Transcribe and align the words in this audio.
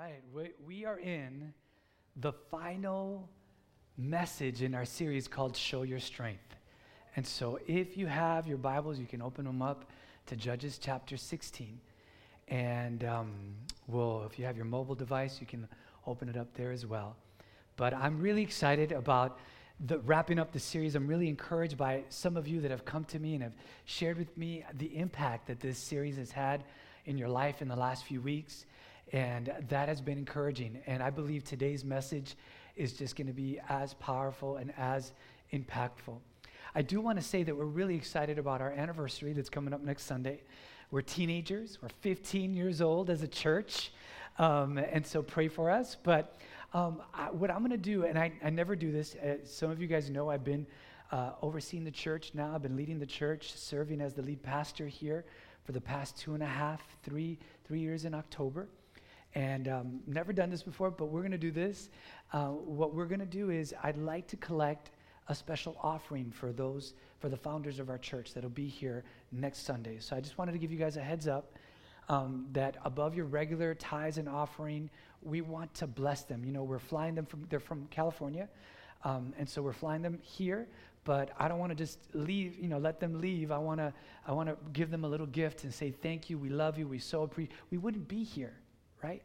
right, 0.00 0.22
we, 0.34 0.50
we 0.66 0.84
are 0.86 0.98
in 0.98 1.52
the 2.16 2.32
final 2.32 3.28
message 3.98 4.62
in 4.62 4.74
our 4.74 4.86
series 4.86 5.28
called 5.28 5.54
Show 5.54 5.82
Your 5.82 6.00
Strength. 6.00 6.56
And 7.16 7.26
so, 7.26 7.58
if 7.66 7.98
you 7.98 8.06
have 8.06 8.46
your 8.46 8.56
Bibles, 8.56 8.98
you 8.98 9.04
can 9.04 9.20
open 9.20 9.44
them 9.44 9.60
up 9.60 9.90
to 10.24 10.36
Judges 10.36 10.78
chapter 10.78 11.18
16. 11.18 11.78
And 12.48 13.04
um, 13.04 13.30
well, 13.88 14.24
if 14.24 14.38
you 14.38 14.46
have 14.46 14.56
your 14.56 14.64
mobile 14.64 14.94
device, 14.94 15.36
you 15.38 15.46
can 15.46 15.68
open 16.06 16.30
it 16.30 16.36
up 16.38 16.54
there 16.54 16.70
as 16.70 16.86
well. 16.86 17.14
But 17.76 17.92
I'm 17.92 18.22
really 18.22 18.42
excited 18.42 18.92
about 18.92 19.38
the, 19.80 19.98
wrapping 19.98 20.38
up 20.38 20.50
the 20.50 20.60
series. 20.60 20.94
I'm 20.94 21.08
really 21.08 21.28
encouraged 21.28 21.76
by 21.76 22.04
some 22.08 22.38
of 22.38 22.48
you 22.48 22.62
that 22.62 22.70
have 22.70 22.86
come 22.86 23.04
to 23.04 23.18
me 23.18 23.34
and 23.34 23.42
have 23.42 23.54
shared 23.84 24.16
with 24.16 24.34
me 24.38 24.64
the 24.78 24.96
impact 24.96 25.48
that 25.48 25.60
this 25.60 25.76
series 25.76 26.16
has 26.16 26.30
had 26.30 26.64
in 27.04 27.18
your 27.18 27.28
life 27.28 27.60
in 27.60 27.68
the 27.68 27.76
last 27.76 28.04
few 28.04 28.22
weeks. 28.22 28.64
And 29.12 29.52
that 29.68 29.88
has 29.88 30.00
been 30.00 30.18
encouraging. 30.18 30.78
And 30.86 31.02
I 31.02 31.10
believe 31.10 31.44
today's 31.44 31.84
message 31.84 32.36
is 32.76 32.92
just 32.92 33.16
going 33.16 33.26
to 33.26 33.32
be 33.32 33.60
as 33.68 33.94
powerful 33.94 34.56
and 34.56 34.72
as 34.78 35.12
impactful. 35.52 36.18
I 36.74 36.82
do 36.82 37.00
want 37.00 37.18
to 37.18 37.24
say 37.24 37.42
that 37.42 37.56
we're 37.56 37.64
really 37.64 37.96
excited 37.96 38.38
about 38.38 38.60
our 38.60 38.70
anniversary 38.70 39.32
that's 39.32 39.50
coming 39.50 39.74
up 39.74 39.82
next 39.82 40.04
Sunday. 40.04 40.42
We're 40.90 41.02
teenagers, 41.02 41.78
we're 41.82 41.88
15 42.00 42.54
years 42.54 42.80
old 42.80 43.10
as 43.10 43.22
a 43.22 43.28
church, 43.28 43.92
um, 44.38 44.78
and 44.78 45.04
so 45.04 45.22
pray 45.22 45.48
for 45.48 45.70
us. 45.70 45.96
But 46.00 46.36
um, 46.72 47.02
I, 47.12 47.30
what 47.30 47.50
I'm 47.50 47.58
going 47.58 47.70
to 47.70 47.76
do, 47.76 48.04
and 48.04 48.18
I, 48.18 48.32
I, 48.42 48.50
never 48.50 48.76
do 48.76 48.92
this, 48.92 49.16
uh, 49.16 49.36
some 49.44 49.70
of 49.70 49.80
you 49.80 49.88
guys 49.88 50.10
know 50.10 50.30
I've 50.30 50.44
been 50.44 50.66
uh, 51.10 51.32
overseeing 51.42 51.82
the 51.84 51.90
church 51.90 52.30
now, 52.34 52.52
I've 52.54 52.62
been 52.62 52.76
leading 52.76 53.00
the 53.00 53.06
church, 53.06 53.52
serving 53.56 54.00
as 54.00 54.14
the 54.14 54.22
lead 54.22 54.42
pastor 54.42 54.86
here 54.86 55.24
for 55.64 55.72
the 55.72 55.80
past 55.80 56.16
two 56.16 56.34
and 56.34 56.42
a 56.42 56.46
half, 56.46 56.80
three, 57.02 57.38
three 57.64 57.80
years 57.80 58.04
in 58.04 58.14
October. 58.14 58.68
And 59.34 59.68
um, 59.68 60.00
never 60.06 60.32
done 60.32 60.50
this 60.50 60.62
before, 60.62 60.90
but 60.90 61.06
we're 61.06 61.20
going 61.20 61.30
to 61.32 61.38
do 61.38 61.52
this. 61.52 61.88
Uh, 62.32 62.48
what 62.48 62.94
we're 62.94 63.06
going 63.06 63.20
to 63.20 63.26
do 63.26 63.50
is, 63.50 63.74
I'd 63.82 63.96
like 63.96 64.26
to 64.28 64.36
collect 64.36 64.90
a 65.28 65.34
special 65.34 65.76
offering 65.80 66.30
for 66.32 66.52
those, 66.52 66.94
for 67.20 67.28
the 67.28 67.36
founders 67.36 67.78
of 67.78 67.88
our 67.88 67.98
church 67.98 68.34
that'll 68.34 68.50
be 68.50 68.66
here 68.66 69.04
next 69.30 69.64
Sunday. 69.64 69.98
So 70.00 70.16
I 70.16 70.20
just 70.20 70.38
wanted 70.38 70.52
to 70.52 70.58
give 70.58 70.72
you 70.72 70.78
guys 70.78 70.96
a 70.96 71.02
heads 71.02 71.28
up 71.28 71.56
um, 72.08 72.46
that 72.52 72.76
above 72.84 73.14
your 73.14 73.26
regular 73.26 73.74
tithes 73.74 74.18
and 74.18 74.28
offering, 74.28 74.90
we 75.22 75.40
want 75.40 75.72
to 75.74 75.86
bless 75.86 76.22
them. 76.22 76.44
You 76.44 76.50
know, 76.50 76.64
we're 76.64 76.80
flying 76.80 77.14
them 77.14 77.26
from, 77.26 77.46
they're 77.48 77.60
from 77.60 77.86
California. 77.86 78.48
Um, 79.04 79.32
and 79.38 79.48
so 79.48 79.62
we're 79.62 79.72
flying 79.72 80.02
them 80.02 80.18
here, 80.20 80.66
but 81.04 81.30
I 81.38 81.46
don't 81.46 81.58
want 81.58 81.70
to 81.70 81.76
just 81.76 82.00
leave, 82.12 82.58
you 82.58 82.68
know, 82.68 82.78
let 82.78 82.98
them 82.98 83.20
leave. 83.20 83.52
I 83.52 83.58
want 83.58 83.78
to, 83.78 83.94
I 84.26 84.32
want 84.32 84.48
to 84.48 84.56
give 84.72 84.90
them 84.90 85.04
a 85.04 85.08
little 85.08 85.26
gift 85.26 85.62
and 85.62 85.72
say, 85.72 85.92
thank 85.92 86.28
you, 86.28 86.36
we 86.36 86.48
love 86.48 86.76
you, 86.76 86.88
we 86.88 86.98
so 86.98 87.22
appreciate, 87.22 87.56
we 87.70 87.78
wouldn't 87.78 88.08
be 88.08 88.24
here 88.24 88.59
right? 89.02 89.22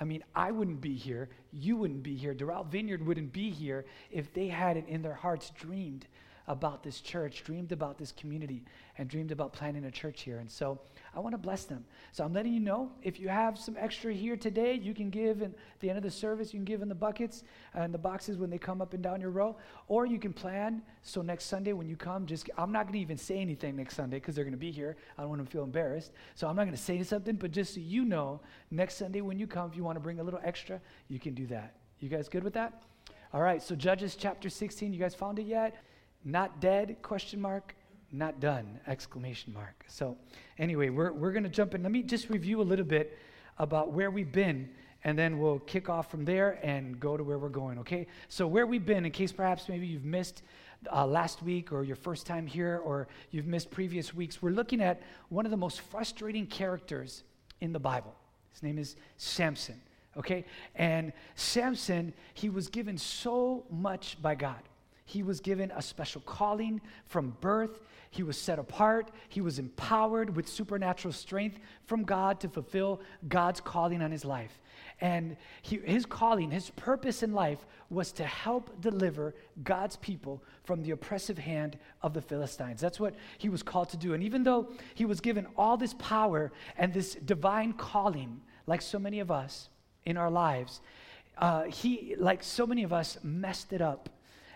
I 0.00 0.04
mean, 0.04 0.24
I 0.34 0.50
wouldn't 0.50 0.80
be 0.80 0.94
here. 0.94 1.28
You 1.52 1.76
wouldn't 1.76 2.02
be 2.02 2.16
here. 2.16 2.34
Doral 2.34 2.66
Vineyard 2.66 3.06
wouldn't 3.06 3.32
be 3.32 3.50
here 3.50 3.84
if 4.10 4.32
they 4.34 4.48
hadn't 4.48 4.88
in 4.88 5.02
their 5.02 5.14
hearts 5.14 5.50
dreamed 5.50 6.06
about 6.46 6.82
this 6.82 7.00
church, 7.00 7.42
dreamed 7.44 7.72
about 7.72 7.98
this 7.98 8.12
community, 8.12 8.62
and 8.98 9.08
dreamed 9.08 9.32
about 9.32 9.52
planting 9.52 9.84
a 9.84 9.90
church 9.90 10.22
here. 10.22 10.38
And 10.38 10.50
so 10.50 10.78
I 11.14 11.20
want 11.20 11.32
to 11.32 11.38
bless 11.38 11.64
them. 11.64 11.84
So 12.12 12.22
I'm 12.24 12.32
letting 12.32 12.52
you 12.52 12.60
know 12.60 12.90
if 13.02 13.18
you 13.18 13.28
have 13.28 13.58
some 13.58 13.76
extra 13.78 14.12
here 14.12 14.36
today, 14.36 14.74
you 14.74 14.94
can 14.94 15.10
give 15.10 15.42
at 15.42 15.52
the 15.80 15.88
end 15.88 15.96
of 15.96 16.04
the 16.04 16.10
service, 16.10 16.52
you 16.52 16.58
can 16.58 16.64
give 16.64 16.82
in 16.82 16.88
the 16.88 16.94
buckets 16.94 17.44
and 17.74 17.94
the 17.94 17.98
boxes 17.98 18.36
when 18.36 18.50
they 18.50 18.58
come 18.58 18.82
up 18.82 18.92
and 18.92 19.02
down 19.02 19.20
your 19.20 19.30
row, 19.30 19.56
or 19.88 20.04
you 20.06 20.18
can 20.18 20.32
plan. 20.32 20.82
So 21.02 21.22
next 21.22 21.46
Sunday 21.46 21.72
when 21.72 21.88
you 21.88 21.96
come, 21.96 22.26
just 22.26 22.50
I'm 22.58 22.72
not 22.72 22.84
going 22.84 22.94
to 22.94 23.00
even 23.00 23.16
say 23.16 23.38
anything 23.38 23.76
next 23.76 23.96
Sunday 23.96 24.18
because 24.18 24.34
they're 24.34 24.44
going 24.44 24.52
to 24.52 24.58
be 24.58 24.70
here. 24.70 24.96
I 25.16 25.22
don't 25.22 25.30
want 25.30 25.38
them 25.38 25.46
to 25.46 25.52
feel 25.52 25.64
embarrassed. 25.64 26.12
So 26.34 26.46
I'm 26.46 26.56
not 26.56 26.64
going 26.64 26.76
to 26.76 26.82
say 26.82 27.02
something, 27.02 27.36
but 27.36 27.52
just 27.52 27.74
so 27.74 27.80
you 27.80 28.04
know, 28.04 28.40
next 28.70 28.96
Sunday 28.96 29.22
when 29.22 29.38
you 29.38 29.46
come, 29.46 29.70
if 29.70 29.76
you 29.76 29.84
want 29.84 29.96
to 29.96 30.00
bring 30.00 30.20
a 30.20 30.22
little 30.22 30.40
extra, 30.44 30.80
you 31.08 31.18
can 31.18 31.34
do 31.34 31.46
that. 31.46 31.74
You 32.00 32.08
guys 32.10 32.28
good 32.28 32.44
with 32.44 32.54
that? 32.54 32.82
All 33.32 33.40
right, 33.40 33.62
so 33.62 33.74
Judges 33.74 34.14
chapter 34.14 34.48
16, 34.48 34.92
you 34.92 35.00
guys 35.00 35.14
found 35.14 35.38
it 35.38 35.46
yet? 35.46 35.74
Not 36.24 36.60
dead? 36.60 36.96
Question 37.02 37.40
mark 37.40 37.74
not 38.14 38.40
done 38.40 38.78
exclamation 38.86 39.52
mark. 39.52 39.84
So 39.88 40.16
anyway 40.58 40.88
we're, 40.88 41.12
we're 41.12 41.32
going 41.32 41.42
to 41.42 41.48
jump 41.48 41.74
in. 41.74 41.82
Let 41.82 41.92
me 41.92 42.02
just 42.02 42.30
review 42.30 42.60
a 42.60 42.62
little 42.62 42.84
bit 42.84 43.18
about 43.58 43.92
where 43.92 44.10
we've 44.10 44.30
been 44.30 44.68
and 45.02 45.18
then 45.18 45.38
we'll 45.38 45.58
kick 45.58 45.90
off 45.90 46.10
from 46.10 46.24
there 46.24 46.58
and 46.62 46.98
go 46.98 47.16
to 47.16 47.24
where 47.24 47.38
we're 47.38 47.48
going 47.48 47.78
okay? 47.80 48.06
So 48.28 48.46
where 48.46 48.66
we've 48.66 48.86
been 48.86 49.04
in 49.04 49.12
case 49.12 49.32
perhaps 49.32 49.68
maybe 49.68 49.86
you've 49.86 50.04
missed 50.04 50.42
uh, 50.92 51.06
last 51.06 51.42
week 51.42 51.72
or 51.72 51.82
your 51.82 51.96
first 51.96 52.26
time 52.26 52.46
here 52.46 52.80
or 52.84 53.08
you've 53.30 53.46
missed 53.46 53.70
previous 53.70 54.14
weeks 54.14 54.40
we're 54.40 54.50
looking 54.50 54.80
at 54.80 55.02
one 55.28 55.44
of 55.44 55.50
the 55.50 55.56
most 55.56 55.80
frustrating 55.80 56.46
characters 56.46 57.24
in 57.60 57.72
the 57.72 57.80
bible. 57.80 58.14
His 58.52 58.62
name 58.62 58.78
is 58.78 58.96
samson 59.16 59.80
okay? 60.16 60.44
And 60.76 61.12
samson 61.34 62.14
he 62.34 62.48
was 62.48 62.68
given 62.68 62.96
so 62.96 63.64
much 63.70 64.22
by 64.22 64.36
god 64.36 64.62
he 65.04 65.22
was 65.22 65.40
given 65.40 65.70
a 65.74 65.82
special 65.82 66.22
calling 66.22 66.80
from 67.04 67.36
birth. 67.40 67.80
He 68.10 68.22
was 68.22 68.38
set 68.38 68.58
apart. 68.58 69.10
He 69.28 69.40
was 69.40 69.58
empowered 69.58 70.34
with 70.34 70.48
supernatural 70.48 71.12
strength 71.12 71.58
from 71.84 72.04
God 72.04 72.40
to 72.40 72.48
fulfill 72.48 73.00
God's 73.28 73.60
calling 73.60 74.00
on 74.00 74.10
his 74.10 74.24
life. 74.24 74.60
And 75.00 75.36
he, 75.60 75.76
his 75.78 76.06
calling, 76.06 76.50
his 76.50 76.70
purpose 76.70 77.22
in 77.22 77.34
life 77.34 77.66
was 77.90 78.12
to 78.12 78.24
help 78.24 78.80
deliver 78.80 79.34
God's 79.62 79.96
people 79.96 80.42
from 80.62 80.82
the 80.82 80.92
oppressive 80.92 81.36
hand 81.36 81.76
of 82.02 82.14
the 82.14 82.22
Philistines. 82.22 82.80
That's 82.80 83.00
what 83.00 83.14
he 83.38 83.48
was 83.48 83.62
called 83.62 83.90
to 83.90 83.96
do. 83.96 84.14
And 84.14 84.22
even 84.22 84.42
though 84.42 84.68
he 84.94 85.04
was 85.04 85.20
given 85.20 85.46
all 85.56 85.76
this 85.76 85.94
power 85.94 86.52
and 86.78 86.94
this 86.94 87.14
divine 87.14 87.74
calling, 87.74 88.40
like 88.66 88.80
so 88.80 88.98
many 88.98 89.20
of 89.20 89.30
us 89.30 89.68
in 90.06 90.16
our 90.16 90.30
lives, 90.30 90.80
uh, 91.36 91.64
he, 91.64 92.14
like 92.16 92.42
so 92.42 92.66
many 92.66 92.84
of 92.84 92.92
us, 92.92 93.18
messed 93.22 93.72
it 93.72 93.82
up 93.82 94.08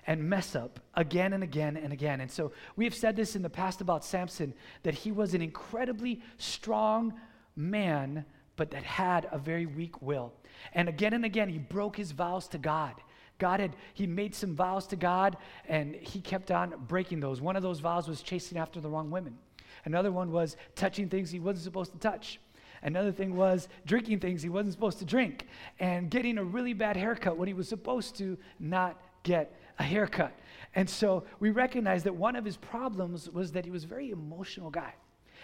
and 0.08 0.24
mess 0.24 0.56
up 0.56 0.80
again 0.94 1.34
and 1.34 1.44
again 1.44 1.76
and 1.76 1.92
again. 1.92 2.22
And 2.22 2.30
so 2.30 2.50
we 2.76 2.86
have 2.86 2.94
said 2.94 3.14
this 3.14 3.36
in 3.36 3.42
the 3.42 3.50
past 3.50 3.82
about 3.82 4.02
Samson 4.02 4.54
that 4.82 4.94
he 4.94 5.12
was 5.12 5.34
an 5.34 5.42
incredibly 5.42 6.22
strong 6.38 7.12
man, 7.54 8.24
but 8.56 8.70
that 8.70 8.82
had 8.82 9.28
a 9.30 9.38
very 9.38 9.66
weak 9.66 10.00
will. 10.00 10.32
And 10.72 10.88
again 10.88 11.12
and 11.12 11.26
again, 11.26 11.50
he 11.50 11.58
broke 11.58 11.94
his 11.94 12.12
vows 12.12 12.48
to 12.48 12.58
God. 12.58 12.94
God 13.38 13.60
had, 13.60 13.76
he 13.92 14.06
made 14.06 14.34
some 14.34 14.56
vows 14.56 14.86
to 14.88 14.96
God 14.96 15.36
and 15.68 15.94
he 15.94 16.20
kept 16.20 16.50
on 16.50 16.72
breaking 16.88 17.20
those. 17.20 17.42
One 17.42 17.54
of 17.54 17.62
those 17.62 17.80
vows 17.80 18.08
was 18.08 18.22
chasing 18.22 18.56
after 18.56 18.80
the 18.80 18.88
wrong 18.88 19.10
women. 19.10 19.36
Another 19.84 20.10
one 20.10 20.32
was 20.32 20.56
touching 20.74 21.10
things 21.10 21.30
he 21.30 21.38
wasn't 21.38 21.64
supposed 21.64 21.92
to 21.92 21.98
touch. 21.98 22.40
Another 22.82 23.12
thing 23.12 23.36
was 23.36 23.68
drinking 23.84 24.20
things 24.20 24.42
he 24.42 24.48
wasn't 24.48 24.72
supposed 24.72 25.00
to 25.00 25.04
drink 25.04 25.46
and 25.78 26.10
getting 26.10 26.38
a 26.38 26.44
really 26.44 26.72
bad 26.72 26.96
haircut 26.96 27.36
when 27.36 27.46
he 27.46 27.54
was 27.54 27.68
supposed 27.68 28.16
to 28.16 28.38
not 28.58 28.98
get 29.22 29.54
a 29.78 29.82
haircut. 29.82 30.32
And 30.74 30.88
so 30.88 31.24
we 31.40 31.50
recognize 31.50 32.04
that 32.04 32.14
one 32.14 32.36
of 32.36 32.44
his 32.44 32.56
problems 32.56 33.30
was 33.30 33.52
that 33.52 33.64
he 33.64 33.70
was 33.70 33.84
a 33.84 33.88
very 33.88 34.10
emotional 34.10 34.70
guy. 34.70 34.94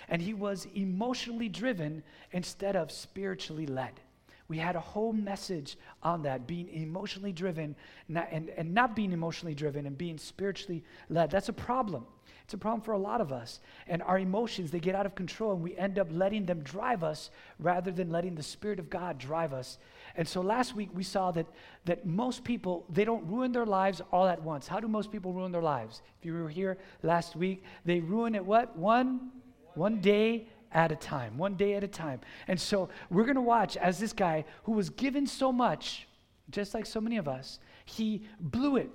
And 0.09 0.21
he 0.21 0.35
was 0.35 0.67
emotionally 0.75 1.49
driven 1.49 2.03
instead 2.33 2.77
of 2.77 2.91
spiritually 2.93 3.67
led. 3.67 4.01
We 4.49 4.59
had 4.59 4.77
a 4.77 4.81
whole 4.81 5.13
message 5.15 5.79
on 6.03 6.23
that 6.23 6.47
being 6.47 6.69
emotionally 6.69 7.33
driven 7.33 7.75
not, 8.09 8.29
and, 8.31 8.51
and 8.51 8.75
not 8.75 8.95
being 8.95 9.13
emotionally 9.13 9.55
driven 9.55 9.87
and 9.87 9.97
being 9.97 10.19
spiritually 10.19 10.85
led. 11.09 11.31
That's 11.31 11.49
a 11.49 11.55
problem. 11.55 12.05
It's 12.45 12.53
a 12.53 12.59
problem 12.59 12.83
for 12.83 12.93
a 12.93 12.99
lot 12.99 13.23
of 13.23 13.33
us. 13.33 13.61
And 13.87 14.03
our 14.03 14.19
emotions, 14.19 14.71
they 14.71 14.81
get 14.81 14.95
out 14.95 15.07
of 15.07 15.15
control, 15.15 15.53
and 15.53 15.63
we 15.63 15.75
end 15.79 15.99
up 15.99 16.09
letting 16.11 16.45
them 16.45 16.61
drive 16.61 17.03
us 17.03 17.31
rather 17.59 17.91
than 17.91 18.11
letting 18.11 18.35
the 18.35 18.43
Spirit 18.43 18.79
of 18.79 18.91
God 18.91 19.17
drive 19.17 19.55
us 19.55 19.79
and 20.17 20.27
so 20.29 20.41
last 20.41 20.77
week 20.77 20.91
we 20.95 21.03
saw 21.03 21.33
that, 21.33 21.47
that 21.87 22.07
most 22.07 22.45
people, 22.45 22.85
they 22.89 23.05
don't 23.05 23.27
ruin 23.27 23.51
their 23.53 23.67
lives 23.67 24.01
all 24.13 24.27
at 24.27 24.41
once. 24.43 24.69
How 24.69 24.79
do 24.79 24.87
most 24.87 25.11
people 25.11 25.33
ruin 25.33 25.51
their 25.51 25.63
lives? 25.63 26.03
If 26.21 26.27
you 26.27 26.35
were 26.35 26.49
here 26.49 26.79
last 27.03 27.35
week, 27.35 27.65
they 27.85 28.01
ruin 28.01 28.35
it 28.35 28.45
what? 28.45 28.77
One, 28.77 29.31
one 29.75 30.01
day 30.01 30.49
at 30.71 30.93
a 30.93 30.97
time, 30.97 31.37
one 31.37 31.55
day 31.55 31.75
at 31.75 31.83
a 31.83 31.89
time. 31.89 32.21
And 32.47 32.61
so 32.61 32.89
we're 33.11 33.25
going 33.25 33.35
to 33.35 33.41
watch 33.41 33.77
as 33.77 33.99
this 33.99 34.13
guy 34.13 34.45
who 34.65 34.73
was 34.73 34.89
given 34.91 35.27
so 35.27 35.51
much, 35.53 36.07
just 36.51 36.75
like 36.75 36.87
so 36.87 37.01
many 37.01 37.17
of 37.17 37.27
us, 37.27 37.59
he 37.85 38.23
blew 38.39 38.77
it. 38.77 38.91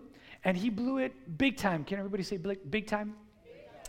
And 0.46 0.56
he 0.56 0.70
blew 0.70 1.00
it 1.00 1.38
big 1.38 1.58
time. 1.58 1.84
Can 1.84 1.98
everybody 1.98 2.24
say 2.24 2.38
big, 2.38 2.60
big 2.72 2.88
time? 2.88 3.14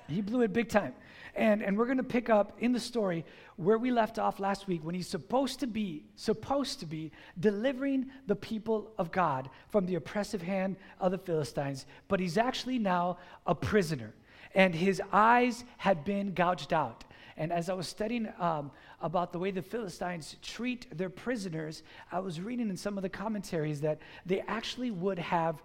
He 0.09 0.21
blew 0.21 0.43
it 0.43 0.53
big 0.53 0.69
time. 0.69 0.95
And, 1.35 1.63
and 1.63 1.77
we're 1.77 1.87
going 1.87 1.99
to 1.99 2.03
pick 2.03 2.29
up 2.29 2.57
in 2.59 2.73
the 2.73 2.81
story 2.81 3.25
where 3.57 3.79
we 3.79 3.91
left 3.91 4.19
off 4.19 4.41
last 4.41 4.67
week 4.67 4.85
when 4.85 4.95
he's 4.95 5.09
supposed 5.09 5.61
to 5.61 5.67
be, 5.67 6.05
supposed 6.17 6.81
to 6.81 6.87
be 6.87 7.13
delivering 7.39 8.11
the 8.27 8.37
people 8.37 8.91
of 8.99 9.13
God 9.13 9.51
from 9.69 9.87
the 9.87 9.95
oppressive 9.95 10.43
hand 10.43 10.77
of 10.99 11.13
the 11.13 11.19
Philistines, 11.19 11.87
but 12.09 12.21
he's 12.21 12.39
actually 12.39 12.79
now 12.79 13.19
a 13.47 13.55
prisoner. 13.55 14.15
And 14.55 14.75
his 14.75 15.01
eyes 15.13 15.65
had 15.79 16.05
been 16.05 16.35
gouged 16.35 16.73
out. 16.73 17.05
And 17.37 17.53
as 17.53 17.71
I 17.71 17.75
was 17.75 17.87
studying 17.87 18.29
um, 18.39 18.71
about 19.01 19.33
the 19.33 19.39
way 19.39 19.51
the 19.51 19.63
Philistines 19.63 20.37
treat 20.43 20.87
their 20.97 21.09
prisoners, 21.09 21.83
I 22.11 22.19
was 22.19 22.41
reading 22.41 22.69
in 22.69 22.77
some 22.77 22.99
of 22.99 23.03
the 23.03 23.09
commentaries 23.09 23.81
that 23.83 24.01
they 24.27 24.41
actually 24.41 24.91
would 24.91 25.19
have 25.19 25.63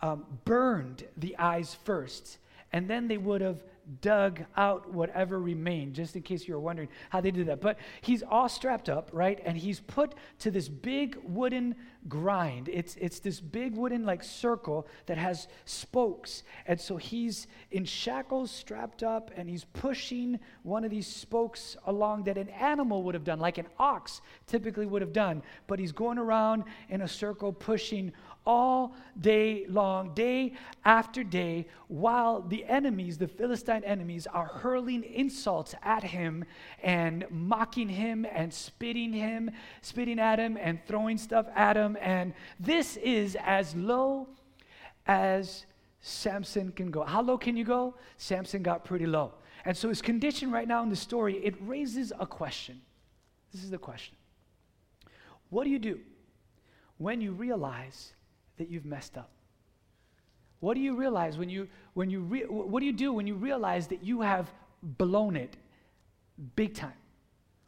um, 0.00 0.24
burned 0.44 1.04
the 1.16 1.36
eyes 1.38 1.76
first 1.84 2.38
and 2.72 2.88
then 2.88 3.08
they 3.08 3.18
would 3.18 3.40
have 3.40 3.62
dug 4.00 4.42
out 4.56 4.92
whatever 4.92 5.40
remained, 5.40 5.94
just 5.94 6.16
in 6.16 6.22
case 6.22 6.46
you 6.46 6.54
were 6.54 6.60
wondering 6.60 6.88
how 7.08 7.20
they 7.20 7.30
did 7.30 7.46
that. 7.46 7.60
But 7.60 7.78
he's 8.00 8.22
all 8.22 8.48
strapped 8.48 8.88
up, 8.88 9.10
right? 9.12 9.40
And 9.44 9.56
he's 9.56 9.80
put 9.80 10.14
to 10.40 10.50
this 10.50 10.68
big 10.68 11.18
wooden 11.24 11.74
grind. 12.08 12.68
It's, 12.68 12.96
it's 12.96 13.20
this 13.20 13.40
big 13.40 13.76
wooden 13.76 14.04
like 14.04 14.22
circle 14.22 14.86
that 15.06 15.18
has 15.18 15.48
spokes. 15.64 16.42
And 16.66 16.80
so 16.80 16.96
he's 16.96 17.46
in 17.70 17.84
shackles, 17.84 18.50
strapped 18.50 19.02
up, 19.02 19.30
and 19.36 19.48
he's 19.48 19.64
pushing 19.64 20.38
one 20.62 20.84
of 20.84 20.90
these 20.90 21.06
spokes 21.06 21.76
along 21.86 22.24
that 22.24 22.38
an 22.38 22.48
animal 22.48 23.02
would 23.02 23.14
have 23.14 23.24
done, 23.24 23.38
like 23.38 23.58
an 23.58 23.66
ox 23.78 24.20
typically 24.46 24.86
would 24.86 25.02
have 25.02 25.12
done. 25.12 25.42
But 25.66 25.78
he's 25.78 25.92
going 25.92 26.18
around 26.18 26.64
in 26.88 27.02
a 27.02 27.08
circle 27.08 27.52
pushing 27.52 28.12
all 28.50 28.96
day 29.20 29.64
long, 29.68 30.12
day 30.12 30.52
after 30.84 31.22
day, 31.22 31.68
while 31.86 32.42
the 32.42 32.64
enemies, 32.64 33.16
the 33.16 33.28
Philistine 33.28 33.84
enemies, 33.84 34.26
are 34.26 34.46
hurling 34.46 35.04
insults 35.04 35.72
at 35.84 36.02
him 36.02 36.44
and 36.82 37.24
mocking 37.30 37.88
him 37.88 38.26
and 38.32 38.52
spitting 38.52 39.12
him, 39.12 39.52
spitting 39.82 40.18
at 40.18 40.40
him 40.40 40.58
and 40.60 40.84
throwing 40.88 41.16
stuff 41.16 41.46
at 41.54 41.76
him. 41.76 41.96
And 42.00 42.34
this 42.58 42.96
is 42.96 43.36
as 43.40 43.76
low 43.76 44.26
as 45.06 45.66
Samson 46.00 46.72
can 46.72 46.90
go. 46.90 47.04
How 47.04 47.22
low 47.22 47.38
can 47.38 47.56
you 47.56 47.64
go? 47.64 47.94
Samson 48.16 48.64
got 48.64 48.84
pretty 48.84 49.06
low. 49.06 49.34
And 49.64 49.76
so 49.76 49.88
his 49.88 50.02
condition 50.02 50.50
right 50.50 50.66
now 50.66 50.82
in 50.82 50.88
the 50.88 50.96
story, 50.96 51.36
it 51.36 51.54
raises 51.60 52.12
a 52.18 52.26
question. 52.26 52.80
This 53.52 53.62
is 53.62 53.70
the 53.70 53.78
question. 53.78 54.16
What 55.50 55.62
do 55.62 55.70
you 55.70 55.78
do 55.78 56.00
when 56.98 57.20
you 57.20 57.30
realize 57.30 58.14
that 58.60 58.70
you've 58.70 58.84
messed 58.84 59.18
up? 59.18 59.30
What 60.60 60.74
do 60.74 60.80
you 60.80 60.94
realize 60.94 61.36
when 61.36 61.48
you, 61.48 61.68
when 61.94 62.10
you 62.10 62.20
re- 62.20 62.44
what 62.44 62.80
do 62.80 62.86
you 62.86 62.92
do 62.92 63.12
when 63.12 63.26
you 63.26 63.34
realize 63.34 63.88
that 63.88 64.04
you 64.04 64.20
have 64.20 64.50
blown 64.82 65.34
it 65.34 65.56
big 66.54 66.74
time? 66.74 66.92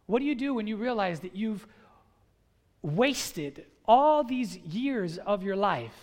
What 0.07 0.21
do 0.21 0.27
you 0.27 0.35
do 0.35 0.55
when 0.55 0.67
you 0.67 0.77
realize 0.77 1.21
that 1.21 1.35
you've 1.35 1.67
wasted 2.83 3.65
all 3.87 4.23
these 4.23 4.59
years 4.59 5.19
of 5.19 5.43
your 5.43 5.57
life? 5.57 5.97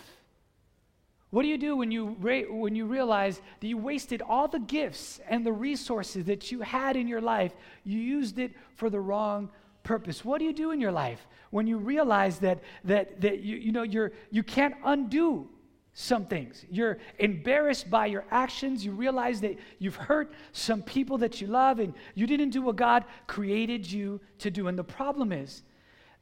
What 1.30 1.42
do 1.42 1.48
you 1.48 1.58
do 1.58 1.76
when 1.76 1.92
you, 1.92 2.16
re- 2.20 2.46
when 2.50 2.74
you 2.74 2.86
realize 2.86 3.40
that 3.60 3.66
you 3.66 3.78
wasted 3.78 4.20
all 4.20 4.48
the 4.48 4.58
gifts 4.58 5.20
and 5.28 5.46
the 5.46 5.52
resources 5.52 6.24
that 6.24 6.50
you 6.50 6.60
had 6.62 6.96
in 6.96 7.06
your 7.06 7.20
life? 7.20 7.52
You 7.84 8.00
used 8.00 8.40
it 8.40 8.52
for 8.74 8.90
the 8.90 8.98
wrong 8.98 9.48
purpose. 9.82 10.24
What 10.24 10.38
do 10.38 10.44
you 10.44 10.52
do 10.52 10.70
in 10.70 10.80
your 10.80 10.92
life 10.92 11.26
when 11.50 11.66
you 11.66 11.78
realize 11.78 12.38
that, 12.40 12.62
that, 12.84 13.20
that 13.20 13.40
you, 13.40 13.56
you, 13.56 13.72
know, 13.72 13.82
you're, 13.82 14.12
you 14.30 14.42
can't 14.42 14.74
undo 14.84 15.48
some 15.92 16.26
things? 16.26 16.64
You're 16.70 16.98
embarrassed 17.18 17.90
by 17.90 18.06
your 18.06 18.24
actions. 18.30 18.84
You 18.84 18.92
realize 18.92 19.40
that 19.40 19.58
you've 19.78 19.96
hurt 19.96 20.32
some 20.52 20.82
people 20.82 21.18
that 21.18 21.40
you 21.40 21.46
love 21.46 21.80
and 21.80 21.94
you 22.14 22.26
didn't 22.26 22.50
do 22.50 22.62
what 22.62 22.76
God 22.76 23.04
created 23.26 23.90
you 23.90 24.20
to 24.38 24.50
do. 24.50 24.68
And 24.68 24.78
the 24.78 24.84
problem 24.84 25.32
is 25.32 25.62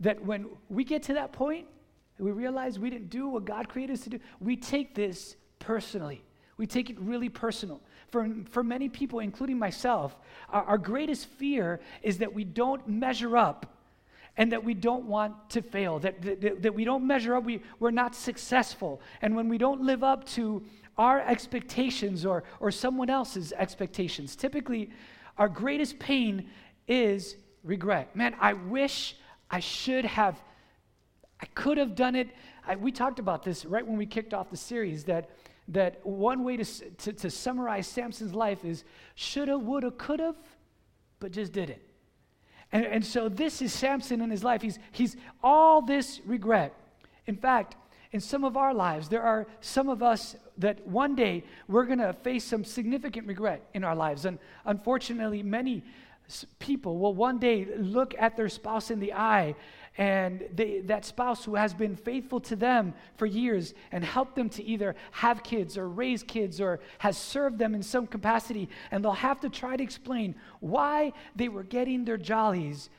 that 0.01 0.25
when 0.25 0.47
we 0.69 0.85
get 0.85 1.03
to 1.05 1.15
that 1.15 1.33
point, 1.33 1.67
we 2.19 2.33
realize 2.33 2.79
we 2.79 2.91
didn't 2.91 3.11
do 3.11 3.29
what 3.29 3.45
God 3.45 3.69
created 3.69 3.95
us 3.95 4.01
to 4.03 4.11
do, 4.11 4.21
we 4.41 4.57
take 4.57 4.95
this 4.95 5.37
personally. 5.59 6.25
We 6.57 6.67
take 6.67 6.91
it 6.91 6.99
really 6.99 7.29
personal. 7.29 7.81
For, 8.11 8.29
for 8.51 8.63
many 8.63 8.89
people, 8.89 9.19
including 9.19 9.59
myself, 9.59 10.17
our, 10.49 10.63
our 10.65 10.79
greatest 10.79 11.27
fear 11.27 11.81
is 12.03 12.19
that 12.19 12.33
we 12.33 12.45
don't 12.45 12.87
measure 12.89 13.37
up 13.37 13.67
and 14.39 14.53
that 14.53 14.65
we 14.65 14.73
don't 14.73 15.05
want 15.05 15.51
to 15.51 15.61
fail, 15.61 15.99
that, 15.99 16.23
that, 16.23 16.63
that 16.63 16.75
we 16.75 16.85
don't 16.85 17.07
measure 17.07 17.35
up, 17.35 17.45
we, 17.45 17.61
we're 17.81 17.91
not 17.91 18.15
successful. 18.15 19.03
And 19.21 19.35
when 19.35 19.49
we 19.49 19.59
don't 19.59 19.83
live 19.83 20.05
up 20.05 20.25
to 20.29 20.63
our 20.97 21.21
expectations 21.21 22.25
or, 22.25 22.45
or 22.61 22.71
someone 22.71 23.11
else's 23.11 23.53
expectations, 23.53 24.37
typically 24.37 24.91
our 25.37 25.49
greatest 25.49 25.99
pain 25.99 26.49
is 26.87 27.37
regret. 27.65 28.15
Man, 28.15 28.37
I 28.41 28.53
wish 28.53 29.17
I 29.51 29.59
should 29.59 30.05
have, 30.05 30.41
I 31.41 31.47
could 31.47 31.77
have 31.77 31.97
done 31.97 32.15
it. 32.15 32.29
I, 32.67 32.77
we 32.77 32.93
talked 32.93 33.19
about 33.19 33.43
this 33.43 33.65
right 33.65 33.87
when 33.87 33.99
we 33.99 34.07
kicked 34.07 34.35
off 34.35 34.51
the 34.51 34.57
series 34.57 35.05
that 35.05 35.31
that 35.69 36.05
one 36.05 36.45
way 36.45 36.57
to, 36.57 36.65
to, 36.65 37.13
to 37.13 37.31
summarize 37.31 37.87
Samson's 37.87 38.35
life 38.35 38.65
is 38.65 38.85
shoulda, 39.15 39.59
woulda, 39.59 39.91
coulda, 39.91 40.35
but 41.21 41.33
just 41.33 41.53
didn't. 41.53 41.81
And, 42.73 42.85
and 42.87 43.05
so 43.05 43.29
this 43.29 43.63
is 43.63 43.73
Samson 43.73 44.21
in 44.21 44.31
his 44.31 44.45
life. 44.45 44.63
He's, 44.63 44.79
he's 44.93 45.17
all 45.43 45.83
this 45.83 46.21
regret. 46.25 46.75
In 47.27 47.37
fact, 47.37 47.77
in 48.13 48.21
some 48.21 48.45
of 48.45 48.57
our 48.57 48.73
lives, 48.73 49.09
there 49.09 49.23
are 49.23 49.47
some 49.61 49.89
of 49.89 50.03
us 50.03 50.37
that 50.57 50.87
one 50.87 51.15
day 51.15 51.45
we're 51.67 51.85
going 51.85 51.99
to 51.99 52.13
face 52.13 52.45
some 52.45 52.65
significant 52.65 53.27
regret 53.27 53.69
in 53.75 53.85
our 53.85 53.95
lives. 53.95 54.25
And 54.25 54.39
unfortunately, 54.65 55.43
many 55.43 55.83
people 56.59 56.99
will 56.99 57.15
one 57.15 57.39
day 57.39 57.67
look 57.77 58.15
at 58.19 58.37
their 58.37 58.49
spouse 58.49 58.91
in 58.91 59.01
the 59.01 59.13
eye 59.13 59.55
and 59.99 60.45
they, 60.55 60.79
that 60.83 61.05
spouse 61.05 61.45
who 61.45 61.57
has 61.57 61.75
been 61.75 61.97
faithful 61.97 62.39
to 62.41 62.55
them 62.55 62.95
for 63.17 63.27
years 63.27 63.75
and 63.91 64.05
helped 64.05 64.37
them 64.37 64.49
to 64.51 64.65
either 64.65 64.95
have 65.11 65.43
kids 65.43 65.77
or 65.77 65.89
raise 65.89 66.23
kids 66.23 66.61
or 66.61 66.79
has 66.99 67.19
served 67.19 67.59
them 67.59 67.75
in 67.75 67.83
some 67.83 68.07
capacity, 68.07 68.69
and 68.93 69.05
they'll 69.05 69.13
have 69.13 69.41
to 69.41 69.51
try 69.51 69.77
to 69.77 69.83
explain 69.83 70.37
why 70.61 71.13
they 71.35 71.49
were 71.49 71.65
getting 71.65 72.05
their 72.05 72.17
jollies 72.17 72.91